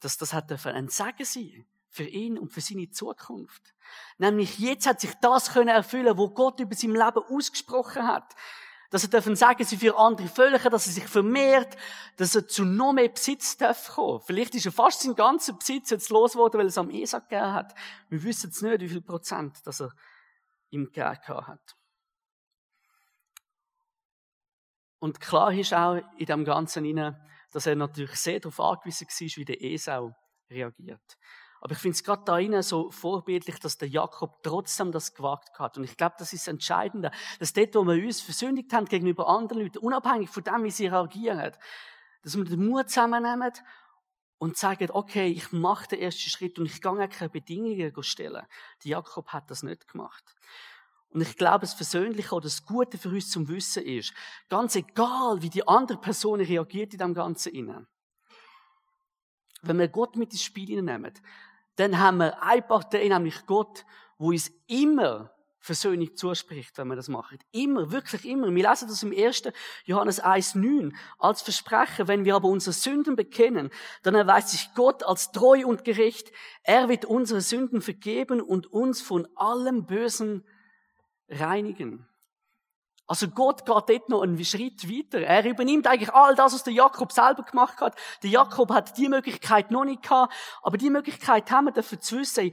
dass 0.00 0.16
das 0.16 0.32
hat 0.32 0.50
ein 0.50 0.88
Segen 0.88 1.24
sein 1.24 1.66
für 1.98 2.04
ihn 2.04 2.38
und 2.38 2.52
für 2.52 2.60
seine 2.60 2.90
Zukunft. 2.90 3.74
Nämlich 4.18 4.60
jetzt 4.60 4.86
hat 4.86 5.00
sich 5.00 5.12
das 5.20 5.52
können 5.52 5.68
erfüllen, 5.68 6.16
wo 6.16 6.30
Gott 6.30 6.60
über 6.60 6.76
sein 6.76 6.92
Leben 6.92 7.24
ausgesprochen 7.28 8.06
hat. 8.06 8.36
Dass 8.90 9.02
er 9.02 9.10
dürfen 9.10 9.34
sagen, 9.34 9.64
sie 9.64 9.76
für 9.76 9.98
andere 9.98 10.28
Völker, 10.28 10.70
dass 10.70 10.86
er 10.86 10.92
sich 10.92 11.08
vermehrt, 11.08 11.76
dass 12.16 12.36
er 12.36 12.46
zu 12.46 12.64
noch 12.64 12.92
mehr 12.92 13.08
Besitz 13.08 13.56
darf 13.56 13.88
kommen. 13.88 14.20
Vielleicht 14.20 14.54
ist 14.54 14.64
er 14.64 14.72
fast 14.72 15.02
sein 15.02 15.16
ganzer 15.16 15.54
Besitz 15.54 15.90
jetzt 15.90 16.08
losgeworden, 16.08 16.58
weil 16.58 16.66
er 16.66 16.68
es 16.68 16.78
am 16.78 16.88
ESA 16.88 17.18
gegeben 17.18 17.52
hat. 17.52 17.74
Wir 18.08 18.22
wissen 18.22 18.46
jetzt 18.46 18.62
nicht, 18.62 18.80
wie 18.80 18.88
viel 18.88 19.02
Prozent, 19.02 19.66
dass 19.66 19.80
er 19.80 19.92
ihm 20.70 20.86
gegeben 20.86 21.46
hat. 21.46 21.76
Und 25.00 25.20
klar 25.20 25.52
ist 25.52 25.74
auch 25.74 26.00
in 26.16 26.26
dem 26.26 26.44
Ganzen 26.44 26.84
inne, 26.84 27.20
dass 27.52 27.66
er 27.66 27.74
natürlich 27.74 28.14
sehr 28.14 28.40
darauf 28.40 28.60
angewiesen 28.60 29.08
war, 29.08 29.36
wie 29.36 29.44
der 29.44 29.62
Esau 29.62 30.14
reagiert. 30.48 31.18
Aber 31.60 31.72
ich 31.72 31.78
finde 31.78 31.94
es 31.94 32.04
gerade 32.04 32.22
da 32.24 32.38
innen 32.38 32.62
so 32.62 32.90
vorbildlich, 32.90 33.58
dass 33.58 33.78
der 33.78 33.88
Jakob 33.88 34.42
trotzdem 34.42 34.92
das 34.92 35.14
gewagt 35.14 35.58
hat. 35.58 35.76
Und 35.76 35.84
ich 35.84 35.96
glaube, 35.96 36.16
das 36.18 36.32
ist 36.32 36.46
das 36.46 36.52
Entscheidende, 36.52 37.10
dass 37.38 37.52
dort, 37.52 37.74
wo 37.74 37.84
wir 37.84 38.04
uns 38.04 38.20
versündigt 38.20 38.72
haben 38.72 38.86
gegenüber 38.86 39.28
anderen 39.28 39.62
Leuten, 39.62 39.78
unabhängig 39.78 40.30
von 40.30 40.44
dem, 40.44 40.64
wie 40.64 40.70
sie 40.70 40.86
reagieren, 40.86 41.52
dass 42.22 42.36
wir 42.36 42.44
den 42.44 42.68
Mut 42.68 42.88
zusammennehmen 42.88 43.52
und 44.38 44.56
sagen, 44.56 44.88
okay, 44.92 45.28
ich 45.28 45.52
mache 45.52 45.88
den 45.88 46.00
ersten 46.00 46.30
Schritt 46.30 46.58
und 46.58 46.66
ich 46.66 46.80
gehe 46.80 47.08
keine 47.08 47.30
Bedingungen 47.30 48.02
stellen. 48.02 48.46
Der 48.84 48.90
Jakob 48.90 49.28
hat 49.28 49.50
das 49.50 49.62
nicht 49.62 49.88
gemacht. 49.88 50.24
Und 51.10 51.22
ich 51.22 51.36
glaube, 51.36 51.60
das 51.60 51.74
Versöhnliche 51.74 52.34
oder 52.34 52.44
das 52.44 52.64
Gute 52.64 52.98
für 52.98 53.08
uns 53.08 53.30
zum 53.30 53.48
Wissen 53.48 53.82
ist, 53.82 54.12
ganz 54.48 54.76
egal, 54.76 55.42
wie 55.42 55.50
die 55.50 55.66
andere 55.66 55.98
Person 55.98 56.40
reagiert 56.40 56.92
in 56.92 56.98
dem 56.98 57.14
Ganzen 57.14 57.52
innen. 57.54 57.88
Wenn 59.62 59.78
wir 59.78 59.88
Gott 59.88 60.16
mit 60.16 60.32
ins 60.32 60.42
Spiel 60.42 60.82
nehmen, 60.82 61.14
dann 61.78 61.98
haben 61.98 62.18
wir 62.18 62.42
eine 62.42 62.62
Partei, 62.62 63.06
nämlich 63.08 63.46
Gott, 63.46 63.84
wo 64.18 64.28
uns 64.28 64.50
immer 64.66 65.30
Versöhnung 65.60 66.16
zuspricht, 66.16 66.76
wenn 66.78 66.88
wir 66.88 66.96
das 66.96 67.08
machen. 67.08 67.38
Immer, 67.52 67.92
wirklich 67.92 68.24
immer. 68.24 68.52
Wir 68.52 68.68
lesen 68.68 68.88
das 68.88 69.02
im 69.02 69.12
1. 69.12 69.42
Johannes 69.84 70.22
1,9 70.22 70.92
als 71.18 71.42
Versprechen. 71.42 72.08
Wenn 72.08 72.24
wir 72.24 72.34
aber 72.34 72.48
unsere 72.48 72.72
Sünden 72.72 73.14
bekennen, 73.14 73.70
dann 74.02 74.14
erweist 74.14 74.48
sich 74.48 74.70
Gott 74.74 75.04
als 75.04 75.30
treu 75.30 75.66
und 75.66 75.84
gerecht. 75.84 76.32
Er 76.62 76.88
wird 76.88 77.04
unsere 77.04 77.42
Sünden 77.42 77.80
vergeben 77.80 78.40
und 78.40 78.66
uns 78.66 79.00
von 79.00 79.28
allem 79.36 79.86
Bösen 79.86 80.44
reinigen. 81.28 82.07
Also 83.08 83.28
Gott 83.28 83.64
geht 83.64 83.74
dort 83.74 84.08
noch 84.10 84.22
einen 84.22 84.44
Schritt 84.44 84.86
weiter. 84.88 85.20
Er 85.22 85.44
übernimmt 85.46 85.86
eigentlich 85.86 86.12
all 86.12 86.34
das, 86.34 86.52
was 86.52 86.62
der 86.62 86.74
Jakob 86.74 87.10
selber 87.10 87.42
gemacht 87.42 87.80
hat. 87.80 87.96
Der 88.22 88.28
Jakob 88.28 88.70
hat 88.70 88.98
die 88.98 89.08
Möglichkeit 89.08 89.70
noch 89.70 89.84
nicht 89.84 90.02
gehabt, 90.02 90.34
aber 90.62 90.76
die 90.76 90.90
Möglichkeit 90.90 91.50
haben 91.50 91.64
wir 91.64 91.72
dafür 91.72 91.98
zu 92.00 92.18
wissen, 92.18 92.52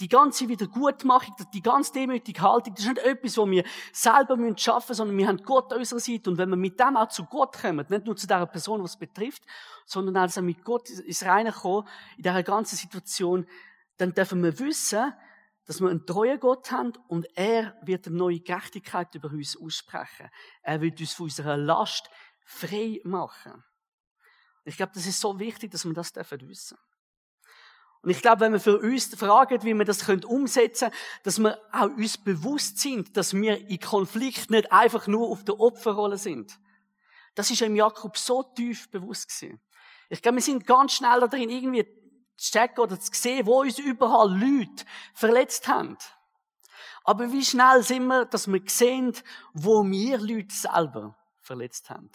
Die 0.00 0.08
ganze 0.08 0.48
Wiedergutmachung, 0.48 1.36
die 1.52 1.60
ganze 1.60 1.92
demütige 1.92 2.40
Haltung, 2.40 2.74
das 2.74 2.86
ist 2.86 2.94
nicht 2.94 3.04
etwas, 3.04 3.36
was 3.36 3.50
wir 3.50 3.64
selber 3.92 4.36
schaffen 4.56 4.86
müssen, 4.88 4.94
sondern 4.94 5.18
wir 5.18 5.28
haben 5.28 5.42
Gott 5.42 5.70
an 5.74 5.78
unserer 5.80 6.00
Seite. 6.00 6.30
Und 6.30 6.38
wenn 6.38 6.48
wir 6.48 6.56
mit 6.56 6.80
dem 6.80 6.96
auch 6.96 7.08
zu 7.08 7.26
Gott 7.26 7.60
kommen, 7.60 7.84
nicht 7.86 8.06
nur 8.06 8.16
zu 8.16 8.26
der 8.26 8.46
Person, 8.46 8.82
was 8.82 8.98
betrifft, 8.98 9.42
sondern 9.84 10.16
auch 10.16 10.22
also 10.22 10.40
mit 10.40 10.64
Gott 10.64 10.88
ins 10.88 11.22
Reine 11.22 11.52
kommen, 11.52 11.86
in 12.16 12.22
dieser 12.22 12.42
ganzen 12.42 12.76
Situation, 12.76 13.46
dann 13.98 14.14
dürfen 14.14 14.42
wir 14.42 14.58
wissen, 14.58 15.12
dass 15.66 15.80
wir 15.80 15.88
einen 15.88 16.06
treuen 16.06 16.40
Gott 16.40 16.70
haben 16.70 16.92
und 17.08 17.26
er 17.36 17.76
wird 17.82 18.06
eine 18.06 18.16
neue 18.16 18.40
Gerechtigkeit 18.40 19.14
über 19.14 19.30
uns 19.30 19.56
aussprechen. 19.56 20.30
Er 20.62 20.80
wird 20.80 21.00
uns 21.00 21.12
von 21.12 21.24
unserer 21.24 21.56
Last 21.56 22.10
frei 22.44 23.00
machen. 23.04 23.62
Ich 24.64 24.76
glaube, 24.76 24.92
das 24.94 25.06
ist 25.06 25.20
so 25.20 25.38
wichtig, 25.38 25.70
dass 25.70 25.84
wir 25.84 25.92
das 25.94 26.12
dürfen 26.12 26.48
wissen. 26.48 26.76
Und 28.02 28.10
ich 28.10 28.22
glaube, 28.22 28.40
wenn 28.40 28.52
wir 28.52 28.60
für 28.60 28.78
uns 28.78 29.14
fragen, 29.14 29.62
wie 29.62 29.74
wir 29.74 29.84
das 29.84 30.08
umsetzen 30.08 30.90
können, 30.90 31.00
dass 31.22 31.38
wir 31.38 31.60
auch 31.70 31.90
uns 31.90 32.16
bewusst 32.16 32.78
sind, 32.78 33.16
dass 33.16 33.34
wir 33.34 33.68
in 33.68 33.78
Konflikt 33.78 34.50
nicht 34.50 34.72
einfach 34.72 35.06
nur 35.06 35.28
auf 35.28 35.44
der 35.44 35.60
Opferrolle 35.60 36.16
sind. 36.16 36.58
Das 37.34 37.50
ist 37.50 37.60
im 37.60 37.76
Jakob 37.76 38.16
so 38.16 38.42
tief 38.42 38.90
bewusst 38.90 39.28
gewesen. 39.28 39.60
Ich 40.08 40.22
glaube, 40.22 40.36
wir 40.36 40.42
sind 40.42 40.66
ganz 40.66 40.94
schnell 40.94 41.20
da 41.20 41.28
drin, 41.28 41.50
irgendwie 41.50 41.86
zu 42.40 42.52
checken 42.52 42.82
oder 42.82 42.98
zu 42.98 43.12
sehen, 43.12 43.46
wo 43.46 43.60
uns 43.60 43.78
überall 43.78 44.30
Leute 44.30 44.84
verletzt 45.12 45.68
haben. 45.68 45.98
Aber 47.04 47.32
wie 47.32 47.44
schnell 47.44 47.82
sind 47.82 48.06
wir, 48.06 48.24
dass 48.24 48.50
wir 48.50 48.62
sehen, 48.66 49.14
wo 49.52 49.84
wir 49.84 50.18
Leute 50.18 50.54
selber 50.54 51.16
verletzt 51.40 51.90
haben. 51.90 52.10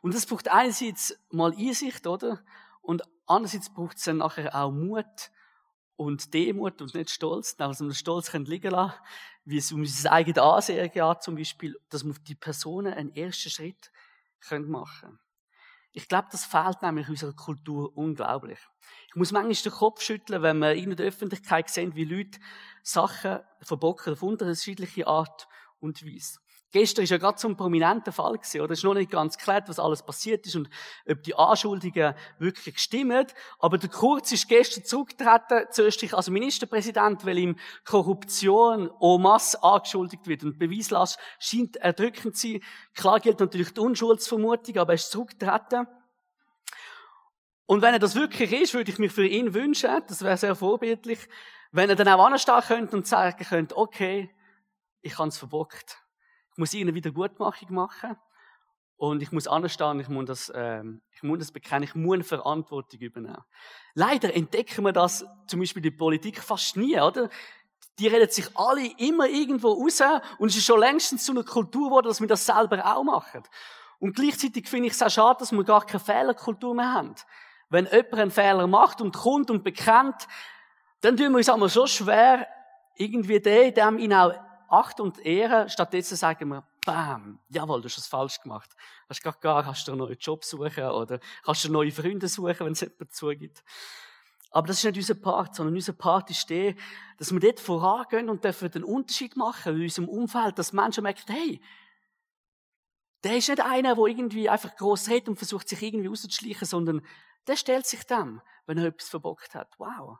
Und 0.00 0.14
das 0.14 0.26
braucht 0.26 0.48
einerseits 0.48 1.16
mal 1.30 1.52
Einsicht, 1.52 2.06
oder? 2.06 2.42
Und 2.80 3.02
andererseits 3.26 3.72
braucht 3.72 3.98
es 3.98 4.04
dann 4.04 4.18
nachher 4.18 4.54
auch 4.54 4.72
Mut 4.72 5.30
und 5.96 6.32
Demut 6.34 6.80
und 6.80 6.94
nicht 6.94 7.10
Stolz, 7.10 7.56
dass 7.56 7.80
wir 7.80 7.94
Stolz 7.94 8.30
können 8.30 8.46
liegen 8.46 8.72
lassen, 8.72 8.94
wie 9.44 9.58
es 9.58 9.70
um 9.72 9.80
unser 9.80 10.12
eigenes 10.12 10.42
Ansehen 10.42 10.90
geht, 10.90 11.22
zum 11.22 11.36
Beispiel, 11.36 11.78
dass 11.88 12.04
wir 12.04 12.10
auf 12.10 12.18
die 12.20 12.34
Personen 12.34 12.94
einen 12.94 13.14
ersten 13.14 13.50
Schritt 13.50 13.92
können 14.40 14.70
machen 14.70 15.18
Ich 15.92 16.08
glaube, 16.08 16.28
das 16.30 16.44
fehlt 16.44 16.82
nämlich 16.82 17.08
unserer 17.08 17.32
Kultur 17.32 17.96
unglaublich. 17.96 18.58
Ich 19.08 19.16
muss 19.16 19.32
manchmal 19.32 19.54
den 19.54 19.72
Kopf 19.72 20.02
schütteln, 20.02 20.42
wenn 20.42 20.58
wir 20.58 20.74
in 20.74 20.94
der 20.94 21.06
Öffentlichkeit 21.06 21.70
sehen, 21.70 21.94
wie 21.94 22.04
Leute 22.04 22.38
Sachen 22.82 23.40
verbocken 23.60 24.12
auf 24.12 24.22
unterschiedliche 24.22 25.06
Art 25.06 25.48
und 25.80 26.04
Weise. 26.04 26.40
Gestern 26.70 27.04
ist 27.04 27.10
ja 27.10 27.16
gerade 27.16 27.38
so 27.38 27.48
ein 27.48 27.56
prominenter 27.56 28.12
Fall 28.12 28.34
gewesen, 28.34 28.60
oder? 28.60 28.72
Es 28.72 28.80
ist 28.80 28.84
noch 28.84 28.92
nicht 28.92 29.10
ganz 29.10 29.38
klar, 29.38 29.62
was 29.66 29.78
alles 29.78 30.02
passiert 30.02 30.46
ist 30.46 30.54
und 30.54 30.68
ob 31.08 31.22
die 31.22 31.34
Anschuldigungen 31.34 32.14
wirklich 32.38 32.78
stimmen. 32.78 33.26
Aber 33.58 33.78
der 33.78 33.88
Kurz 33.88 34.32
ist 34.32 34.48
gestern 34.48 34.84
zurückgetreten 34.84 35.66
zu 35.70 35.84
Österreich 35.84 36.12
als 36.12 36.28
Ministerpräsident, 36.28 37.24
weil 37.24 37.38
ihm 37.38 37.56
Korruption 37.86 38.90
en 39.00 39.22
masse 39.22 39.62
angeschuldigt 39.62 40.26
wird. 40.26 40.44
Und 40.44 40.58
Beweislast 40.58 41.18
scheint 41.38 41.76
erdrückend 41.76 42.36
zu 42.36 42.48
sein. 42.48 42.60
Klar 42.94 43.20
gilt 43.20 43.40
natürlich 43.40 43.72
die 43.72 43.80
Unschuldsvermutung, 43.80 44.76
aber 44.76 44.92
er 44.92 44.96
ist 44.96 45.10
zurückgetreten. 45.10 45.86
Und 47.64 47.80
wenn 47.80 47.94
er 47.94 47.98
das 47.98 48.14
wirklich 48.14 48.52
ist, 48.52 48.74
würde 48.74 48.90
ich 48.90 48.98
mir 48.98 49.10
für 49.10 49.26
ihn 49.26 49.54
wünschen, 49.54 50.02
das 50.06 50.22
wäre 50.22 50.36
sehr 50.36 50.54
vorbildlich, 50.54 51.18
wenn 51.72 51.88
er 51.88 51.96
dann 51.96 52.08
auch 52.08 52.26
anstehen 52.26 52.60
könnte 52.60 52.96
und 52.96 53.06
sagen 53.06 53.42
könnte, 53.44 53.76
okay, 53.76 54.34
ich 55.00 55.18
habe 55.18 55.28
es 55.28 55.38
verbockt 55.38 55.98
muss 56.58 56.74
ich 56.74 56.80
eine 56.80 56.94
Wiedergutmachung 56.94 57.72
machen. 57.74 58.16
Und 58.96 59.22
ich 59.22 59.30
muss 59.30 59.46
anstehen, 59.46 60.00
ich 60.00 60.08
muss 60.08 60.26
das, 60.26 60.52
ähm, 60.54 61.02
ich 61.12 61.22
muss 61.22 61.38
das 61.38 61.52
bekennen, 61.52 61.84
ich 61.84 61.94
muss 61.94 62.14
eine 62.14 62.24
Verantwortung 62.24 62.98
übernehmen. 62.98 63.44
Leider 63.94 64.34
entdecken 64.34 64.84
wir 64.84 64.92
das 64.92 65.24
zum 65.46 65.60
Beispiel 65.60 65.82
der 65.82 65.92
Politik 65.92 66.42
fast 66.42 66.76
nie, 66.76 67.00
oder? 67.00 67.30
Die 68.00 68.08
reden 68.08 68.28
sich 68.28 68.48
alle 68.56 68.90
immer 68.98 69.28
irgendwo 69.28 69.72
raus 69.72 70.02
und 70.38 70.48
es 70.48 70.56
ist 70.56 70.66
schon 70.66 70.80
längstens 70.80 71.24
zu 71.24 71.32
einer 71.32 71.44
Kultur 71.44 71.90
geworden, 71.90 72.08
dass 72.08 72.20
wir 72.20 72.26
das 72.26 72.44
selber 72.44 72.84
auch 72.84 73.04
machen. 73.04 73.44
Und 74.00 74.16
gleichzeitig 74.16 74.68
finde 74.68 74.88
ich 74.88 74.94
es 74.94 75.02
auch 75.02 75.10
schade, 75.10 75.38
dass 75.40 75.52
wir 75.52 75.64
gar 75.64 75.86
keine 75.86 76.00
Fehlerkultur 76.00 76.74
mehr 76.74 76.92
haben. 76.92 77.14
Wenn 77.70 77.86
jemand 77.86 78.14
einen 78.14 78.30
Fehler 78.32 78.66
macht 78.66 79.00
und 79.00 79.14
kommt 79.14 79.50
und 79.50 79.62
bekennt, 79.62 80.26
dann 81.02 81.16
tun 81.16 81.30
wir 81.30 81.38
uns 81.38 81.48
einmal 81.48 81.68
so 81.68 81.86
schwer, 81.86 82.48
irgendwie 82.96 83.40
dem, 83.40 83.74
dem 83.74 83.98
ihn 83.98 84.12
auch 84.12 84.32
Acht 84.68 85.00
und 85.00 85.18
Ehre. 85.24 85.68
Stattdessen 85.68 86.16
sagen 86.16 86.48
wir, 86.48 86.66
bam, 86.84 87.40
jawohl, 87.48 87.80
du 87.80 87.86
hast 87.88 87.98
es 87.98 88.06
falsch 88.06 88.40
gemacht. 88.40 88.70
Hast 89.08 89.22
gar 89.22 89.32
gar, 89.34 89.62
kannst 89.62 89.88
du 89.88 89.92
einen 89.92 90.00
neuen 90.00 90.18
Job 90.18 90.44
suchen 90.44 90.84
oder 90.84 91.20
kannst 91.42 91.64
du 91.64 91.72
neue 91.72 91.90
Freunde 91.90 92.28
suchen, 92.28 92.60
wenn 92.60 92.72
es 92.72 92.80
jemand 92.80 93.14
zugibt. 93.14 93.64
Aber 94.50 94.66
das 94.66 94.78
ist 94.78 94.84
nicht 94.84 94.96
unser 94.96 95.14
Part, 95.14 95.54
sondern 95.54 95.74
unser 95.74 95.92
Part 95.92 96.30
ist 96.30 96.48
der, 96.48 96.74
dass 97.18 97.32
wir 97.32 97.40
dort 97.40 97.60
vorangehen 97.60 98.30
und 98.30 98.44
dürfen 98.44 98.70
den 98.70 98.84
Unterschied 98.84 99.36
machen 99.36 99.76
in 99.76 99.82
unserem 99.82 100.08
Umfeld, 100.08 100.58
dass 100.58 100.72
Menschen 100.72 101.02
merken, 101.02 101.32
hey, 101.32 101.60
der 103.24 103.36
ist 103.36 103.48
nicht 103.48 103.60
einer, 103.60 103.94
der 103.94 104.04
irgendwie 104.04 104.48
einfach 104.48 104.74
gross 104.76 105.08
redet 105.08 105.28
und 105.28 105.36
versucht, 105.36 105.68
sich 105.68 105.82
irgendwie 105.82 106.06
rauszuschleichen, 106.06 106.66
sondern 106.66 107.04
der 107.46 107.56
stellt 107.56 107.86
sich 107.86 108.04
dem, 108.04 108.40
wenn 108.66 108.78
er 108.78 108.86
etwas 108.86 109.08
verbockt 109.08 109.54
hat. 109.54 109.74
Wow. 109.78 110.18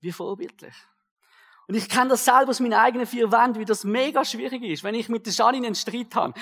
Wie 0.00 0.12
vorbildlich. 0.12 0.74
Und 1.66 1.74
ich 1.74 1.88
kenne 1.88 2.10
das 2.10 2.24
selber 2.24 2.50
aus 2.50 2.60
meinen 2.60 2.74
eigenen 2.74 3.06
vier 3.06 3.32
Wänden, 3.32 3.58
wie 3.58 3.64
das 3.64 3.84
mega 3.84 4.24
schwierig 4.24 4.62
ist, 4.62 4.84
wenn 4.84 4.94
ich 4.94 5.08
mit 5.08 5.26
der 5.26 5.32
Janine 5.32 5.66
einen 5.66 5.74
Streit 5.74 6.14
habe. 6.14 6.34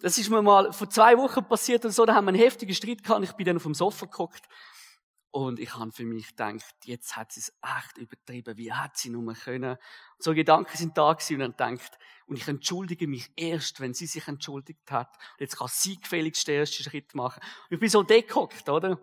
Das 0.00 0.18
ist 0.18 0.30
mir 0.30 0.42
mal 0.42 0.72
vor 0.72 0.90
zwei 0.90 1.16
Wochen 1.16 1.44
passiert 1.44 1.84
oder 1.84 1.92
so, 1.92 2.04
da 2.04 2.14
haben 2.14 2.24
wir 2.24 2.30
einen 2.30 2.40
heftigen 2.40 2.74
Streit 2.74 3.04
gehabt, 3.04 3.22
ich 3.22 3.32
bin 3.32 3.46
dann 3.46 3.56
auf 3.56 3.62
dem 3.62 3.74
Sofa 3.74 4.06
geguckt. 4.06 4.42
Und 5.30 5.60
ich 5.60 5.74
habe 5.74 5.90
für 5.92 6.04
mich 6.04 6.28
gedacht, 6.28 6.74
jetzt 6.84 7.16
hat 7.16 7.32
sie 7.32 7.40
es 7.40 7.54
echt 7.62 7.96
übertrieben, 7.96 8.58
wie 8.58 8.70
hat 8.70 8.98
sie 8.98 9.08
nur 9.08 9.32
können. 9.32 9.70
Und 9.70 9.78
so 10.18 10.34
Gedanken 10.34 10.76
sind 10.76 10.98
da 10.98 11.10
gewesen 11.14 11.40
und 11.40 11.58
dann 11.58 11.70
denkt, 11.70 11.98
und 12.26 12.36
ich 12.36 12.46
entschuldige 12.48 13.06
mich 13.06 13.30
erst, 13.36 13.80
wenn 13.80 13.94
sie 13.94 14.06
sich 14.06 14.28
entschuldigt 14.28 14.90
hat. 14.90 15.08
Und 15.16 15.40
jetzt 15.40 15.56
kann 15.56 15.68
sie 15.70 15.98
gefälligst 15.98 16.46
den 16.48 16.56
ersten 16.56 16.82
Schritt 16.82 17.14
machen. 17.14 17.40
Und 17.70 17.74
ich 17.74 17.80
bin 17.80 17.88
so 17.88 18.02
dekockt, 18.02 18.68
oder? 18.68 18.98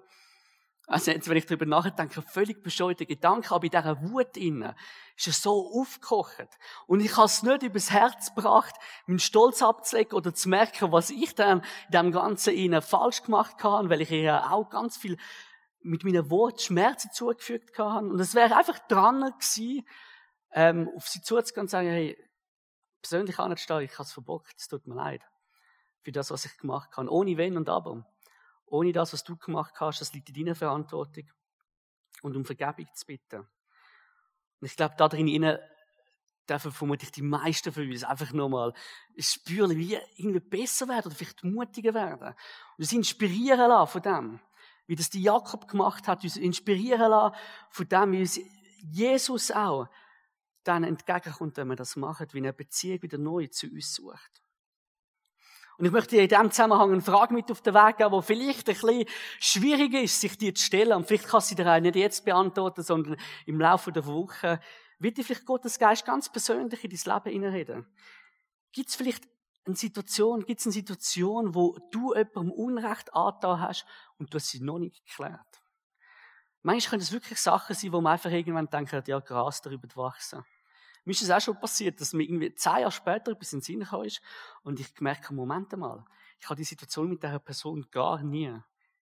Also 0.90 1.12
jetzt, 1.12 1.30
wenn 1.30 1.38
ich 1.38 1.46
darüber 1.46 1.68
nachdenke, 1.68 2.24
völlig 2.24 2.64
bescheuerte 2.64 3.06
Gedanken, 3.06 3.54
aber 3.54 3.64
in 3.64 3.70
dieser 3.70 4.02
Wut 4.10 4.36
innen 4.36 4.74
ist 5.16 5.28
er 5.28 5.34
so 5.34 5.72
aufgekocht. 5.80 6.48
Und 6.88 7.02
ich 7.02 7.16
habe 7.16 7.28
es 7.28 7.44
nicht 7.44 7.62
übers 7.62 7.92
Herz 7.92 8.34
gebracht, 8.34 8.74
meinen 9.06 9.20
Stolz 9.20 9.62
abzulegen 9.62 10.14
oder 10.14 10.34
zu 10.34 10.50
merken, 10.50 10.92
was 10.92 11.12
ich 11.12 11.36
dann 11.36 11.62
in 11.86 11.92
dem 11.92 12.12
Ganzen 12.12 12.56
ihnen 12.56 12.82
falsch 12.82 13.22
gemacht 13.22 13.64
habe, 13.64 13.88
weil 13.92 14.02
ich 14.02 14.10
ihr 14.10 14.52
auch 14.52 14.68
ganz 14.72 14.98
viel 14.98 15.18
mit 15.82 16.04
meinen 16.04 16.32
Worten 16.32 16.58
Schmerzen 16.58 17.12
zugefügt 17.14 17.78
habe. 17.78 18.08
Und 18.08 18.20
es 18.20 18.34
wäre 18.34 18.56
einfach 18.56 18.80
dran 18.88 19.32
gewesen, 19.38 19.88
ähm, 20.54 20.90
auf 20.96 21.08
sie 21.08 21.22
zuzugehen 21.22 21.66
und 21.66 21.68
zu 21.68 21.74
sagen, 21.74 21.88
hey, 21.88 22.18
persönlich 23.04 23.36
kann 23.36 23.52
ich 23.52 23.58
nicht 23.58 23.64
stehen, 23.64 23.82
ich 23.82 23.94
habe 23.94 24.04
es 24.04 24.12
verbockt, 24.12 24.56
es 24.58 24.68
tut 24.68 24.88
mir 24.88 24.96
leid. 24.96 25.22
Für 26.02 26.12
das, 26.12 26.32
was 26.32 26.46
ich 26.46 26.58
gemacht 26.58 26.98
habe. 26.98 27.12
Ohne 27.12 27.38
Wenn 27.38 27.58
und 27.58 27.70
Aber. 27.70 28.04
Ohne 28.70 28.92
das, 28.92 29.14
was 29.14 29.24
du 29.24 29.36
gemacht 29.38 29.74
hast, 29.80 30.02
das 30.02 30.14
liegt 30.14 30.30
in 30.30 30.36
deiner 30.36 30.56
Verantwortung. 30.56 31.30
Und 32.22 32.36
um 32.36 32.46
Vergebung 32.46 32.88
zu 32.94 33.06
bitten. 33.06 33.40
Und 33.40 34.66
ich 34.68 34.76
glaube, 34.76 34.96
da 34.98 35.08
drin 35.08 35.28
dürfen 36.50 36.72
vermutlich 36.72 37.12
die 37.12 37.22
meisten 37.22 37.72
von 37.72 37.90
uns 37.90 38.04
einfach 38.04 38.34
nochmal 38.34 38.74
spüren, 39.18 39.78
wie 39.78 39.98
irgendwie 40.18 40.40
besser 40.40 40.88
werden 40.88 41.08
oder 41.08 41.16
vielleicht 41.16 41.44
mutiger 41.44 41.94
werden. 41.94 42.30
Und 42.30 42.80
uns 42.80 42.92
inspirieren 42.92 43.70
lassen 43.70 43.92
von 43.92 44.02
dem. 44.02 44.40
Wie 44.88 44.96
das 44.96 45.10
die 45.10 45.22
Jakob 45.22 45.68
gemacht 45.68 46.08
hat, 46.08 46.24
uns 46.24 46.36
inspirieren 46.36 47.12
lassen 47.12 47.36
von 47.70 47.88
dem, 47.88 48.12
wie 48.12 48.20
uns 48.22 48.40
Jesus 48.82 49.52
auch 49.52 49.88
dann 50.64 50.84
entgegenkommt, 50.84 51.58
wenn 51.58 51.68
wir 51.68 51.76
das 51.76 51.96
machen, 51.96 52.28
wie 52.32 52.40
eine 52.40 52.54
Beziehung 52.54 53.02
wieder 53.02 53.18
neu 53.18 53.48
zu 53.48 53.68
uns 53.68 53.94
sucht. 53.94 54.42
Und 55.80 55.86
ich 55.86 55.92
möchte 55.94 56.18
dir 56.18 56.24
in 56.24 56.28
diesem 56.28 56.52
Zusammenhang 56.52 56.92
eine 56.92 57.02
Frage 57.02 57.34
mit 57.34 57.50
auf 57.50 57.62
den 57.62 57.74
Weg 57.74 57.98
geben, 58.00 58.14
die 58.14 58.22
vielleicht 58.22 58.68
ein 58.68 58.76
bisschen 58.76 59.06
schwierig 59.40 59.94
ist, 59.94 60.20
sich 60.20 60.38
dir 60.38 60.54
zu 60.54 60.62
stellen. 60.62 60.92
Und 60.92 61.08
vielleicht 61.08 61.30
kannst 61.30 61.52
du 61.52 61.56
dir 61.56 61.74
auch 61.74 61.80
nicht 61.80 61.96
jetzt 61.96 62.26
beantworten, 62.26 62.84
sondern 62.84 63.16
im 63.46 63.62
Laufe 63.62 63.94
der 63.94 64.06
Woche. 64.06 64.60
Wird 65.00 65.18
dir 65.18 65.24
vielleicht 65.24 65.46
Gottes 65.46 65.80
Geist 65.80 66.06
ganz 66.06 66.30
persönlich 66.30 66.84
in 66.84 66.90
dein 66.90 67.16
Leben 67.16 67.32
hineinreden? 67.32 67.88
Gibt 68.74 68.90
es 68.90 68.96
vielleicht 68.98 69.24
eine 69.66 69.78
Situation, 69.78 70.46
gibt 70.46 70.60
es 70.60 70.66
eine 70.66 70.74
Situation, 70.74 71.56
wo 71.56 71.78
du 71.92 72.14
jemandem 72.14 72.52
Unrecht 72.52 73.14
angetan 73.14 73.62
hast 73.62 73.86
und 74.18 74.34
du 74.34 74.36
hast 74.36 74.50
sie 74.50 74.62
noch 74.62 74.80
nicht 74.80 75.06
geklärt? 75.06 75.62
Manchmal 76.62 76.90
können 76.90 77.04
es 77.04 77.14
wirklich 77.14 77.40
Sachen 77.40 77.74
sein, 77.74 77.94
wo 77.94 78.02
man 78.02 78.12
einfach 78.12 78.32
irgendwann 78.32 78.70
denkt, 78.70 79.08
ja, 79.08 79.20
Gras 79.22 79.62
darüber 79.62 79.88
wachsen. 79.96 80.44
Mir 81.06 81.12
ist 81.12 81.22
es 81.22 81.30
auch 81.30 81.42
schon 81.42 81.60
passiert, 81.60 82.00
dass 82.00 82.14
mir 82.14 82.24
irgendwie 82.24 82.54
zehn 82.54 82.80
Jahre 82.80 82.92
später 82.92 83.32
etwas 83.32 83.54
in 83.54 83.60
den 83.60 83.64
Sinn 83.64 83.80
gekommen 83.80 84.06
ist 84.06 84.22
und 84.64 84.80
ich 84.80 84.94
gemerkt 84.94 85.26
habe, 85.26 85.36
Moment 85.36 85.76
mal, 85.78 86.06
ich 86.40 86.46
habe 86.46 86.56
die 86.56 86.64
Situation 86.64 87.10
mit 87.10 87.24
dieser 87.24 87.40
Person 87.40 87.86
gar 87.92 88.22
nie 88.22 88.56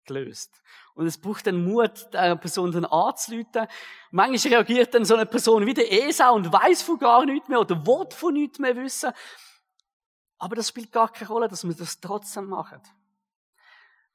gelöst. 0.06 0.62
Und 0.96 1.06
es 1.06 1.20
braucht 1.20 1.46
den 1.46 1.64
Mut, 1.64 2.08
der 2.14 2.36
Person 2.36 2.72
dann 2.72 2.86
anzuleiten. 2.86 3.68
Manchmal 4.10 4.54
reagiert 4.54 4.94
dann 4.94 5.06
so 5.06 5.16
eine 5.16 5.26
Person 5.26 5.66
wie 5.66 5.74
der 5.74 5.92
Esau 5.92 6.36
und 6.36 6.52
weiß 6.52 6.82
von 6.82 6.98
gar 6.98 7.26
nichts 7.26 7.48
mehr 7.48 7.60
oder 7.60 7.86
will 7.86 8.08
von 8.12 8.34
nichts 8.34 8.60
mehr 8.60 8.76
wissen. 8.76 9.12
Aber 10.38 10.56
das 10.56 10.70
spielt 10.70 10.92
gar 10.92 11.12
keine 11.12 11.30
Rolle, 11.30 11.48
dass 11.48 11.64
wir 11.64 11.76
das 11.76 12.00
trotzdem 12.00 12.46
machen. 12.46 12.82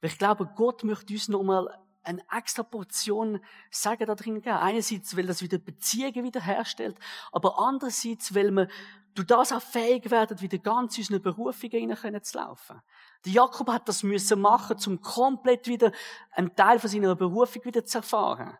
Weil 0.01 0.09
ich 0.11 0.17
glaube, 0.17 0.45
Gott 0.55 0.83
möchte 0.83 1.13
uns 1.13 1.29
nochmal 1.29 1.67
eine 2.07 2.23
extra 2.31 2.63
Portion 2.63 3.39
Sagen 3.69 4.05
da 4.05 4.15
drin 4.15 4.41
geben. 4.41 4.57
Einerseits, 4.57 5.15
weil 5.15 5.27
das 5.27 5.41
wieder 5.41 5.57
Beziehungen 5.57 6.23
wiederherstellt, 6.23 6.97
aber 7.31 7.59
andererseits, 7.59 8.33
weil 8.33 8.51
wir 8.51 8.67
durch 9.13 9.27
das 9.27 9.51
auch 9.51 9.61
fähig 9.61 10.11
werden, 10.11 10.39
wieder 10.41 10.59
ganz 10.59 10.97
in 10.97 11.01
unsere 11.01 11.19
Berufungen 11.19 11.95
hinein 11.95 12.23
zu 12.23 12.37
laufen. 12.37 12.81
Der 13.25 13.31
Jakob 13.33 13.69
hat 13.69 13.89
das 13.89 14.03
müssen 14.03 14.39
machen, 14.39 14.77
um 14.85 15.01
komplett 15.01 15.67
wieder 15.67 15.91
einen 16.31 16.55
Teil 16.55 16.79
von 16.79 16.89
seiner 16.89 17.15
Berufung 17.15 17.65
wieder 17.65 17.83
zu 17.83 17.97
erfahren. 17.97 18.57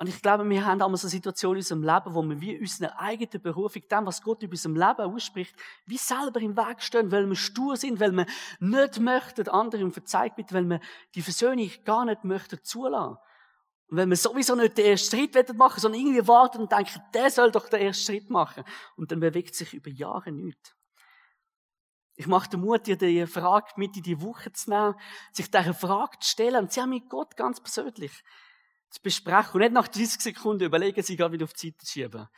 Und 0.00 0.06
ich 0.06 0.22
glaube, 0.22 0.48
wir 0.48 0.64
haben 0.64 0.78
damals 0.78 1.04
eine 1.04 1.10
Situation 1.10 1.56
in 1.56 1.58
unserem 1.58 1.82
Leben, 1.82 2.14
wo 2.14 2.22
wir 2.22 2.40
wie 2.40 2.58
unsere 2.58 2.98
eigene 2.98 3.38
Berufung, 3.38 3.82
dem, 3.86 4.06
was 4.06 4.22
Gott 4.22 4.42
über 4.42 4.52
unserem 4.52 4.74
Leben 4.74 5.14
ausspricht, 5.14 5.54
wie 5.84 5.98
selber 5.98 6.40
im 6.40 6.56
Weg 6.56 6.82
stehen, 6.82 7.12
weil 7.12 7.28
wir 7.28 7.36
stur 7.36 7.76
sind, 7.76 8.00
weil 8.00 8.12
wir 8.12 8.24
nicht 8.60 8.98
möchten, 8.98 9.46
andere 9.50 9.84
um 9.84 9.92
Verzeihung 9.92 10.32
bitten, 10.36 10.54
weil 10.54 10.64
wir 10.64 10.80
die 11.14 11.20
Versöhnung 11.20 11.70
gar 11.84 12.06
nicht 12.06 12.24
möchten 12.24 12.64
zulassen. 12.64 13.18
Und 13.88 13.96
wenn 13.98 14.08
wir 14.08 14.16
sowieso 14.16 14.54
nicht 14.54 14.78
den 14.78 14.86
ersten 14.86 15.16
Schritt 15.16 15.54
machen 15.54 15.80
sondern 15.80 16.00
irgendwie 16.00 16.26
warten 16.26 16.62
und 16.62 16.72
denken, 16.72 17.02
der 17.12 17.30
soll 17.30 17.50
doch 17.50 17.68
den 17.68 17.82
ersten 17.82 18.04
Schritt 18.06 18.30
machen. 18.30 18.64
Und 18.96 19.12
dann 19.12 19.20
bewegt 19.20 19.54
sich 19.54 19.74
über 19.74 19.90
Jahre 19.90 20.32
nichts. 20.32 20.74
Ich 22.14 22.26
mache 22.26 22.48
den 22.48 22.60
Mut, 22.60 22.86
dir 22.86 22.96
die 22.96 23.26
Frage 23.26 23.72
mit 23.76 23.98
in 23.98 24.02
die 24.02 24.22
Woche 24.22 24.50
zu 24.50 24.70
nehmen, 24.70 24.94
sich 25.30 25.50
diese 25.50 25.74
Frage 25.74 26.18
zu 26.20 26.30
stellen 26.30 26.64
und 26.64 26.72
sie 26.72 26.80
haben 26.80 26.88
mit 26.88 27.10
Gott 27.10 27.36
ganz 27.36 27.60
persönlich 27.60 28.12
zu 28.90 29.00
besprechen 29.02 29.54
und 29.54 29.60
nicht 29.60 29.72
nach 29.72 29.88
30 29.88 30.20
Sekunden 30.20 30.64
überlegen, 30.64 31.02
sie 31.02 31.16
gar 31.16 31.32
wieder 31.32 31.44
auf 31.44 31.52
die 31.52 31.68
Seite 31.68 31.78
zu 31.78 31.92
schieben. 31.92 32.28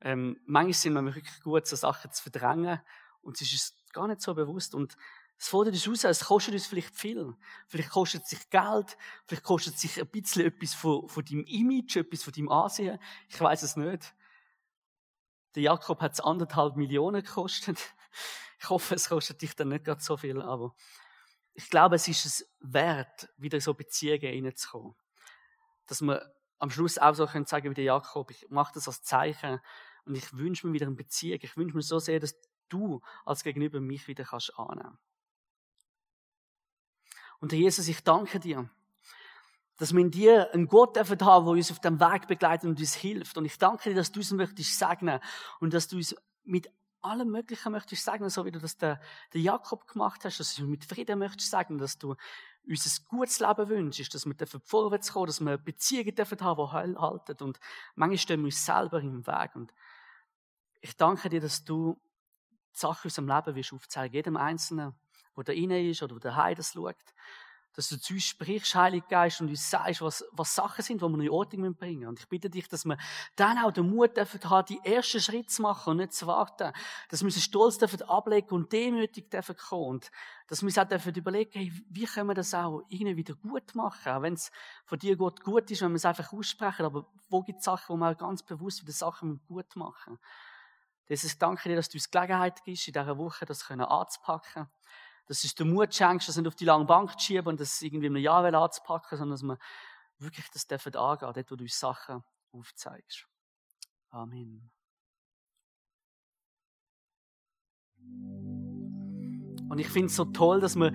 Ähm, 0.00 0.40
manchmal 0.46 0.72
sind 0.72 0.92
wir 0.94 1.04
wirklich 1.04 1.40
gut, 1.40 1.66
so 1.66 1.76
Sachen 1.76 2.10
zu 2.10 2.22
verdrängen 2.22 2.80
und 3.20 3.40
es 3.40 3.52
ist 3.52 3.74
uns 3.74 3.92
gar 3.92 4.08
nicht 4.08 4.22
so 4.22 4.34
bewusst 4.34 4.74
und 4.74 4.96
es 5.40 5.48
fordert 5.48 5.74
uns 5.74 5.86
raus, 5.86 6.04
es 6.04 6.24
kostet 6.24 6.54
uns 6.54 6.66
vielleicht 6.66 6.96
viel. 6.96 7.34
Vielleicht 7.68 7.90
kostet 7.90 8.24
es 8.24 8.30
sich 8.30 8.50
Geld, 8.50 8.96
vielleicht 9.26 9.44
kostet 9.44 9.74
es 9.74 9.82
sich 9.82 10.00
ein 10.00 10.08
bisschen 10.08 10.46
etwas 10.46 10.74
von, 10.74 11.08
von 11.08 11.24
deinem 11.24 11.44
Image, 11.44 11.96
etwas 11.96 12.24
von 12.24 12.32
deinem 12.32 12.48
Ansehen. 12.48 12.98
Ich 13.28 13.40
weiß 13.40 13.62
es 13.62 13.76
nicht. 13.76 14.14
Der 15.54 15.62
Jakob 15.62 16.00
hat 16.00 16.14
es 16.14 16.20
anderthalb 16.20 16.76
Millionen 16.76 17.22
gekostet. 17.22 17.78
Ich 18.60 18.68
hoffe, 18.68 18.96
es 18.96 19.08
kostet 19.08 19.40
dich 19.40 19.54
dann 19.54 19.68
nicht 19.68 19.84
gerade 19.84 20.02
so 20.02 20.16
viel, 20.16 20.42
aber 20.42 20.74
ich 21.54 21.70
glaube, 21.70 21.94
es 21.94 22.08
ist 22.08 22.26
es 22.26 22.52
wert, 22.58 23.28
wieder 23.36 23.60
so 23.60 23.74
Beziehungen 23.74 24.46
reinzukommen 24.46 24.96
dass 25.88 26.00
wir 26.02 26.32
am 26.58 26.70
Schluss 26.70 26.98
auch 26.98 27.14
so 27.14 27.26
können 27.26 27.46
sagen 27.46 27.70
wie 27.70 27.74
der 27.74 27.84
Jakob, 27.84 28.30
ich 28.30 28.46
mache 28.50 28.72
das 28.74 28.88
als 28.88 29.02
Zeichen 29.02 29.60
und 30.04 30.14
ich 30.14 30.36
wünsche 30.36 30.66
mir 30.66 30.72
wieder 30.72 30.86
eine 30.86 30.94
Beziehung. 30.94 31.38
Ich 31.42 31.56
wünsche 31.56 31.76
mir 31.76 31.82
so 31.82 31.98
sehr, 31.98 32.20
dass 32.20 32.34
du 32.68 33.00
als 33.24 33.42
Gegenüber 33.42 33.80
mich 33.80 34.08
wieder 34.08 34.24
kannst 34.24 34.56
annehmen. 34.58 34.98
Und 37.40 37.52
Herr 37.52 37.58
Jesus, 37.58 37.88
ich 37.88 38.02
danke 38.02 38.40
dir, 38.40 38.68
dass 39.76 39.92
wir 39.92 40.00
in 40.00 40.10
dir 40.10 40.52
einen 40.52 40.66
Gott 40.66 40.98
haben, 40.98 41.18
der 41.18 41.52
uns 41.52 41.70
auf 41.70 41.80
dem 41.80 42.00
Weg 42.00 42.26
begleitet 42.26 42.68
und 42.68 42.80
uns 42.80 42.94
hilft. 42.94 43.38
Und 43.38 43.44
ich 43.44 43.58
danke 43.58 43.90
dir, 43.90 43.96
dass 43.96 44.10
du 44.10 44.20
uns 44.20 44.32
möchtest 44.32 44.78
segnen 44.78 45.20
und 45.60 45.72
dass 45.72 45.86
du 45.86 45.96
uns 45.96 46.16
mit 46.44 46.68
allem 47.00 47.30
Möglichen 47.30 47.70
möchtest 47.72 48.04
segnen, 48.04 48.28
so 48.28 48.44
wie 48.44 48.50
du 48.50 48.58
das 48.58 48.76
der, 48.76 49.00
Jakob 49.32 49.86
gemacht 49.86 50.24
hast, 50.24 50.40
dass 50.40 50.56
du 50.56 50.66
mit 50.66 50.84
Frieden 50.84 51.20
möchtest 51.20 51.50
segnen, 51.50 51.78
dass 51.78 51.96
du 51.96 52.16
uns 52.68 53.00
ein 53.00 53.06
gutes 53.08 53.40
Leben 53.40 53.68
wünschst, 53.68 54.14
dass 54.14 54.26
wir 54.26 54.34
vorwärts 54.64 55.12
kommen, 55.12 55.26
dass 55.26 55.40
wir 55.40 55.58
Beziehungen 55.58 56.14
dürfen 56.14 56.40
haben, 56.40 56.66
die 56.66 56.98
halten. 56.98 57.42
Und 57.42 57.60
manchmal 57.94 58.18
stehen 58.18 58.40
wir 58.40 58.46
uns 58.46 58.64
selber 58.64 59.00
im 59.00 59.26
Weg. 59.26 59.54
Und 59.54 59.72
ich 60.80 60.96
danke 60.96 61.28
dir, 61.28 61.40
dass 61.40 61.64
du 61.64 62.00
Sachen 62.72 63.08
aus 63.08 63.14
dem 63.14 63.26
Leben 63.26 63.54
wirst 63.54 63.72
aufzeigen, 63.72 64.14
jedem 64.14 64.36
Einzelnen, 64.36 64.94
der 65.36 65.44
da 65.44 65.52
rein 65.52 65.70
ist 65.70 66.02
oder 66.02 66.18
der 66.18 66.30
daheim 66.32 66.54
das 66.54 66.72
schaut 66.72 66.96
dass 67.78 67.90
du 67.90 68.00
zu 68.00 68.14
uns 68.14 68.24
sprichst, 68.24 68.74
Heilig 68.74 69.06
Geist, 69.06 69.40
und 69.40 69.50
uns 69.50 69.70
sagst, 69.70 70.02
was, 70.02 70.24
was 70.32 70.52
Sachen 70.52 70.82
sind, 70.82 71.00
die 71.00 71.06
wir 71.06 71.20
in 71.20 71.30
Ordnung 71.30 71.76
bringen 71.76 72.00
müssen. 72.00 72.08
Und 72.08 72.18
ich 72.18 72.28
bitte 72.28 72.50
dich, 72.50 72.66
dass 72.66 72.84
wir 72.84 72.98
dann 73.36 73.56
auch 73.56 73.70
den 73.70 73.88
Mut 73.88 74.16
dürfen 74.16 74.40
haben, 74.50 74.66
die 74.66 74.80
ersten 74.82 75.20
Schritte 75.20 75.46
zu 75.46 75.62
machen 75.62 75.90
und 75.90 75.98
nicht 75.98 76.12
zu 76.12 76.26
warten. 76.26 76.72
Dass 77.08 77.20
wir 77.20 77.26
unseren 77.26 77.40
Stolz 77.40 77.78
dürfen 77.78 78.02
ablegen 78.02 78.50
und 78.50 78.72
demütig 78.72 79.30
dürfen 79.30 79.56
kommen. 79.56 79.90
Und 79.90 80.10
dass 80.48 80.60
wir 80.60 80.66
uns 80.66 80.76
auch 80.76 80.88
dürfen 80.88 81.14
überlegen, 81.14 81.52
hey, 81.52 81.72
wie 81.88 82.04
können 82.04 82.26
wir 82.26 82.34
das 82.34 82.52
auch 82.52 82.82
irgendwie 82.88 83.16
wieder 83.16 83.36
gut 83.36 83.72
machen? 83.76 84.10
Auch 84.10 84.22
wenn 84.22 84.34
es 84.34 84.50
von 84.84 84.98
dir 84.98 85.14
Gott 85.14 85.44
gut 85.44 85.70
ist, 85.70 85.80
wenn 85.80 85.92
wir 85.92 85.98
es 85.98 86.04
einfach 86.04 86.32
aussprechen. 86.32 86.84
Aber 86.84 87.06
wo 87.28 87.42
gibt 87.42 87.60
es 87.60 87.64
Sachen, 87.64 87.94
wo 87.94 87.96
wir 87.96 88.10
auch 88.10 88.18
ganz 88.18 88.42
bewusst 88.42 88.82
wieder 88.82 88.92
Sachen 88.92 89.40
gut 89.46 89.76
machen? 89.76 90.18
Jesus, 91.08 91.38
danke 91.38 91.68
dir, 91.68 91.76
dass 91.76 91.88
du 91.88 91.96
uns 91.96 92.10
Gelegenheit 92.10 92.60
gibst, 92.64 92.88
in 92.88 92.94
dieser 92.94 93.16
Woche 93.16 93.46
das 93.46 93.70
anzupacken 93.70 94.66
dass 95.28 95.42
du 95.42 95.64
den 95.64 95.72
Mut 95.72 95.94
schenkst, 95.94 96.28
das 96.28 96.36
nicht 96.36 96.46
auf 96.46 96.54
die 96.54 96.64
lange 96.64 96.86
Bank 96.86 97.12
zu 97.12 97.26
schieben 97.26 97.48
und 97.48 97.60
das 97.60 97.82
irgendwie 97.82 98.06
in 98.06 98.16
einem 98.16 98.24
Jahr 98.24 98.44
anzupacken, 98.44 99.18
sondern 99.18 99.36
dass 99.36 99.42
wir 99.42 99.58
wirklich 100.18 100.48
das 100.50 100.66
dürfen 100.66 100.96
angehen, 100.96 101.32
dort, 101.34 101.50
wo 101.50 101.56
du 101.56 101.64
uns 101.64 101.78
Sachen 101.78 102.22
aufzeigst. 102.52 103.26
Amen. 104.10 104.70
Und 109.68 109.78
ich 109.78 109.88
finde 109.88 110.06
es 110.06 110.16
so 110.16 110.24
toll, 110.24 110.60
dass 110.60 110.76
wir 110.76 110.92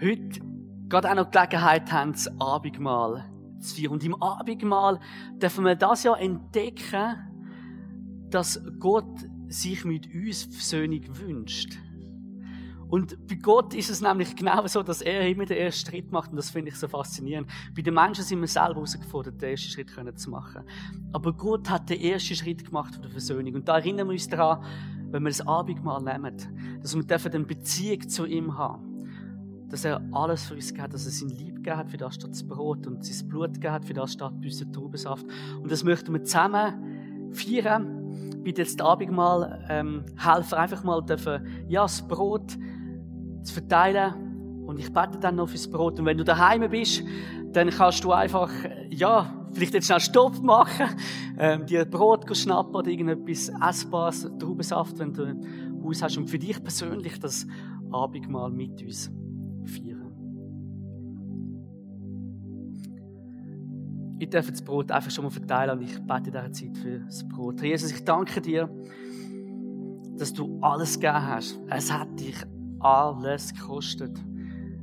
heute 0.00 0.40
gerade 0.88 1.10
auch 1.10 1.14
noch 1.14 1.30
Gelegenheit 1.30 1.90
haben, 1.90 2.12
das 2.12 2.28
Abendmahl 2.40 3.28
zu 3.60 3.74
feiern. 3.74 3.92
Und 3.92 4.04
im 4.04 4.22
Abendmahl 4.22 5.00
dürfen 5.34 5.64
wir 5.64 5.74
das 5.74 6.04
ja 6.04 6.14
entdecken, 6.14 8.28
dass 8.30 8.62
Gott 8.78 9.26
sich 9.48 9.84
mit 9.84 10.06
uns 10.14 10.44
Versöhnung 10.44 11.02
wünscht. 11.18 11.76
Und 12.92 13.26
bei 13.26 13.36
Gott 13.36 13.72
ist 13.72 13.88
es 13.88 14.02
nämlich 14.02 14.36
genau 14.36 14.66
so, 14.66 14.82
dass 14.82 15.00
er 15.00 15.26
immer 15.26 15.46
den 15.46 15.56
ersten 15.56 15.90
Schritt 15.90 16.12
macht 16.12 16.30
und 16.30 16.36
das 16.36 16.50
finde 16.50 16.72
ich 16.72 16.76
so 16.78 16.86
faszinierend. 16.86 17.48
Bei 17.74 17.80
den 17.80 17.94
Menschen 17.94 18.22
sind 18.22 18.38
wir 18.38 18.46
selber 18.46 18.74
herausgefordert, 18.74 19.40
den 19.40 19.52
ersten 19.52 19.70
Schritt 19.70 19.90
zu 20.20 20.28
machen. 20.28 20.62
Aber 21.10 21.32
Gott 21.32 21.70
hat 21.70 21.88
den 21.88 21.98
ersten 22.02 22.34
Schritt 22.34 22.66
gemacht 22.66 22.92
von 22.92 23.00
der 23.00 23.10
Versöhnung. 23.10 23.54
Und 23.54 23.66
da 23.66 23.78
erinnern 23.78 24.08
wir 24.08 24.12
uns 24.12 24.28
daran, 24.28 24.62
wenn 25.10 25.22
wir 25.22 25.30
das 25.30 25.40
Abendmahl 25.40 26.02
nehmen, 26.02 26.36
dass 26.82 26.94
wir 26.94 27.02
dürfen 27.02 27.32
eine 27.32 27.44
Beziehung 27.44 28.06
zu 28.10 28.26
ihm 28.26 28.58
haben. 28.58 29.08
Dass 29.70 29.86
er 29.86 30.06
alles 30.12 30.44
für 30.44 30.54
uns 30.54 30.66
gegeben 30.66 30.82
hat, 30.82 30.92
dass 30.92 31.06
er 31.06 31.12
sein 31.12 31.30
Lieb 31.30 31.54
gegeben 31.54 31.78
hat, 31.78 31.88
für 31.88 31.96
das 31.96 32.16
statt 32.16 32.32
das 32.32 32.46
Brot 32.46 32.86
und 32.86 33.06
sein 33.06 33.26
Blut 33.26 33.54
gegeben 33.54 33.72
hat, 33.72 33.86
für 33.86 33.94
das 33.94 34.12
statt 34.12 34.38
Büsse 34.38 34.70
Traubensaft. 34.70 35.24
Und 35.62 35.72
das 35.72 35.82
möchten 35.82 36.12
wir 36.12 36.24
zusammen 36.24 37.32
feiern. 37.32 38.42
Bitte 38.42 38.60
jetzt 38.60 38.82
Abendmahl 38.82 39.64
ähm, 39.70 40.04
helfen, 40.18 40.56
einfach 40.56 40.84
mal 40.84 41.00
dürfen, 41.00 41.64
ja, 41.68 41.84
das 41.84 42.06
Brot 42.06 42.58
zu 43.42 43.54
verteilen. 43.54 44.64
Und 44.66 44.78
ich 44.78 44.92
bete 44.92 45.18
dann 45.18 45.36
noch 45.36 45.48
fürs 45.48 45.68
Brot. 45.68 45.98
Und 45.98 46.06
wenn 46.06 46.18
du 46.18 46.24
daheim 46.24 46.68
bist, 46.70 47.02
dann 47.52 47.70
kannst 47.70 48.04
du 48.04 48.12
einfach, 48.12 48.50
ja, 48.90 49.46
vielleicht 49.52 49.74
jetzt 49.74 49.86
schnell 49.86 50.00
Stopp 50.00 50.42
machen, 50.42 50.86
ähm, 51.38 51.66
dir 51.66 51.84
Brot 51.84 52.24
schnappen 52.36 52.74
oder 52.74 52.88
irgendetwas 52.88 53.50
Essbares, 53.68 54.30
Traubensaft, 54.38 54.98
wenn 54.98 55.12
du 55.12 55.24
ein 55.24 55.82
Haus 55.84 56.02
hast. 56.02 56.16
Und 56.16 56.30
für 56.30 56.38
dich 56.38 56.62
persönlich 56.62 57.18
das 57.20 57.46
Abendmahl 57.90 58.50
mit 58.50 58.82
uns 58.82 59.10
feiern. 59.64 60.02
Ich 64.18 64.30
darf 64.30 64.48
das 64.48 64.62
Brot 64.62 64.90
einfach 64.92 65.10
schon 65.10 65.24
mal 65.24 65.30
verteilen 65.30 65.78
und 65.78 65.84
ich 65.84 65.98
bete 65.98 66.30
in 66.30 66.32
dieser 66.32 66.52
Zeit 66.52 66.78
für 66.78 67.00
das 67.00 67.28
Brot. 67.28 67.60
Jesus, 67.60 67.90
ich 67.90 68.04
danke 68.04 68.40
dir, 68.40 68.70
dass 70.16 70.32
du 70.32 70.58
alles 70.60 70.94
gegeben 71.00 71.26
hast. 71.26 71.58
Es 71.68 71.92
hat 71.92 72.20
dich 72.20 72.36
alles 72.84 73.54
gekostet, 73.54 74.18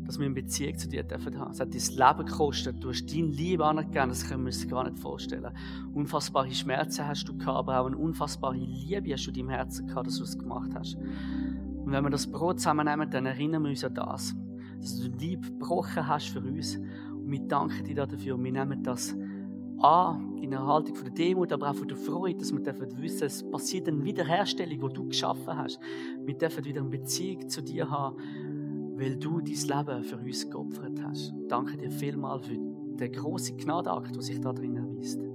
dass 0.06 0.18
wir 0.18 0.26
eine 0.26 0.36
Beziehung 0.36 0.78
zu 0.78 0.88
dir 0.88 1.04
dürfen 1.04 1.38
haben. 1.38 1.52
Es 1.52 1.60
hat 1.60 1.74
dein 1.74 2.16
Leben 2.16 2.26
gekostet. 2.26 2.84
Du 2.84 2.90
hast 2.90 3.06
dein 3.14 3.28
Liebe 3.28 3.66
anerkannt, 3.66 4.12
das 4.12 4.28
können 4.28 4.42
wir 4.44 4.48
uns 4.48 4.68
gar 4.68 4.84
nicht 4.84 5.00
vorstellen. 5.00 5.52
Unfassbare 5.94 6.52
Schmerzen 6.52 7.08
hast 7.08 7.26
du 7.26 7.38
gehabt, 7.38 7.58
aber 7.58 7.80
auch 7.80 7.86
eine 7.86 7.98
unfassbare 7.98 8.58
Liebe 8.58 9.14
hast 9.14 9.26
du 9.26 9.32
in 9.32 9.36
deinem 9.38 9.50
Herzen 9.50 9.88
gehabt, 9.88 10.08
dass 10.08 10.18
du 10.18 10.24
es 10.24 10.38
gemacht 10.38 10.72
hast. 10.74 10.96
Und 10.96 11.92
wenn 11.92 12.04
wir 12.04 12.10
das 12.10 12.30
Brot 12.32 12.60
zusammennehmen, 12.60 13.10
dann 13.10 13.26
erinnern 13.26 13.64
wir 13.64 13.70
uns 13.70 13.84
an 13.84 13.94
das, 13.94 14.36
dass 14.80 15.00
du 15.00 15.10
die 15.10 15.28
Liebe 15.28 15.48
gebrochen 15.48 16.08
hast 16.08 16.30
für 16.30 16.42
uns. 16.42 16.76
Und 16.76 17.32
wir 17.32 17.42
danken 17.48 17.84
dir 17.84 18.06
dafür 18.06 18.36
und 18.36 18.44
wir 18.44 18.52
nehmen 18.52 18.84
das 18.84 19.16
an, 19.82 20.38
in 20.38 20.54
einer 20.54 20.65
Haltung 20.65 20.96
von 20.96 21.06
der 21.06 21.13
Demut, 21.13 21.52
aber 21.52 21.72
auch 21.72 21.76
von 21.76 21.88
der 21.88 21.98
Freude, 21.98 22.39
dass 22.39 22.52
wir 22.52 22.60
dürfen 22.60 23.02
wissen, 23.02 23.26
es 23.26 23.50
passiert 23.50 23.88
eine 23.88 24.04
Wiederherstellung, 24.04 24.89
die 24.89 24.94
du 24.94 25.08
geschaffen 25.08 25.56
hast. 25.56 25.80
Wir 26.24 26.38
dürfen 26.38 26.65
wieder 26.65 26.82
eine 26.82 26.89
Beziehung 26.89 27.48
zu 27.48 27.62
dir 27.62 27.89
haben, 27.89 28.18
weil 28.98 29.15
du 29.18 29.39
dein 29.39 29.46
Leben 29.46 30.04
für 30.04 30.18
uns 30.18 30.50
geopfert 30.50 31.02
hast. 31.04 31.34
Danke 31.48 31.78
dir 31.78 31.92
vielmals 31.92 32.48
für 32.48 32.56
den 32.56 33.12
großen 33.12 33.58
Gnadenakt, 33.58 34.15
der 34.15 34.22
sich 34.22 34.39
da 34.42 34.52
drin 34.52 34.76
erweist. 34.76 35.29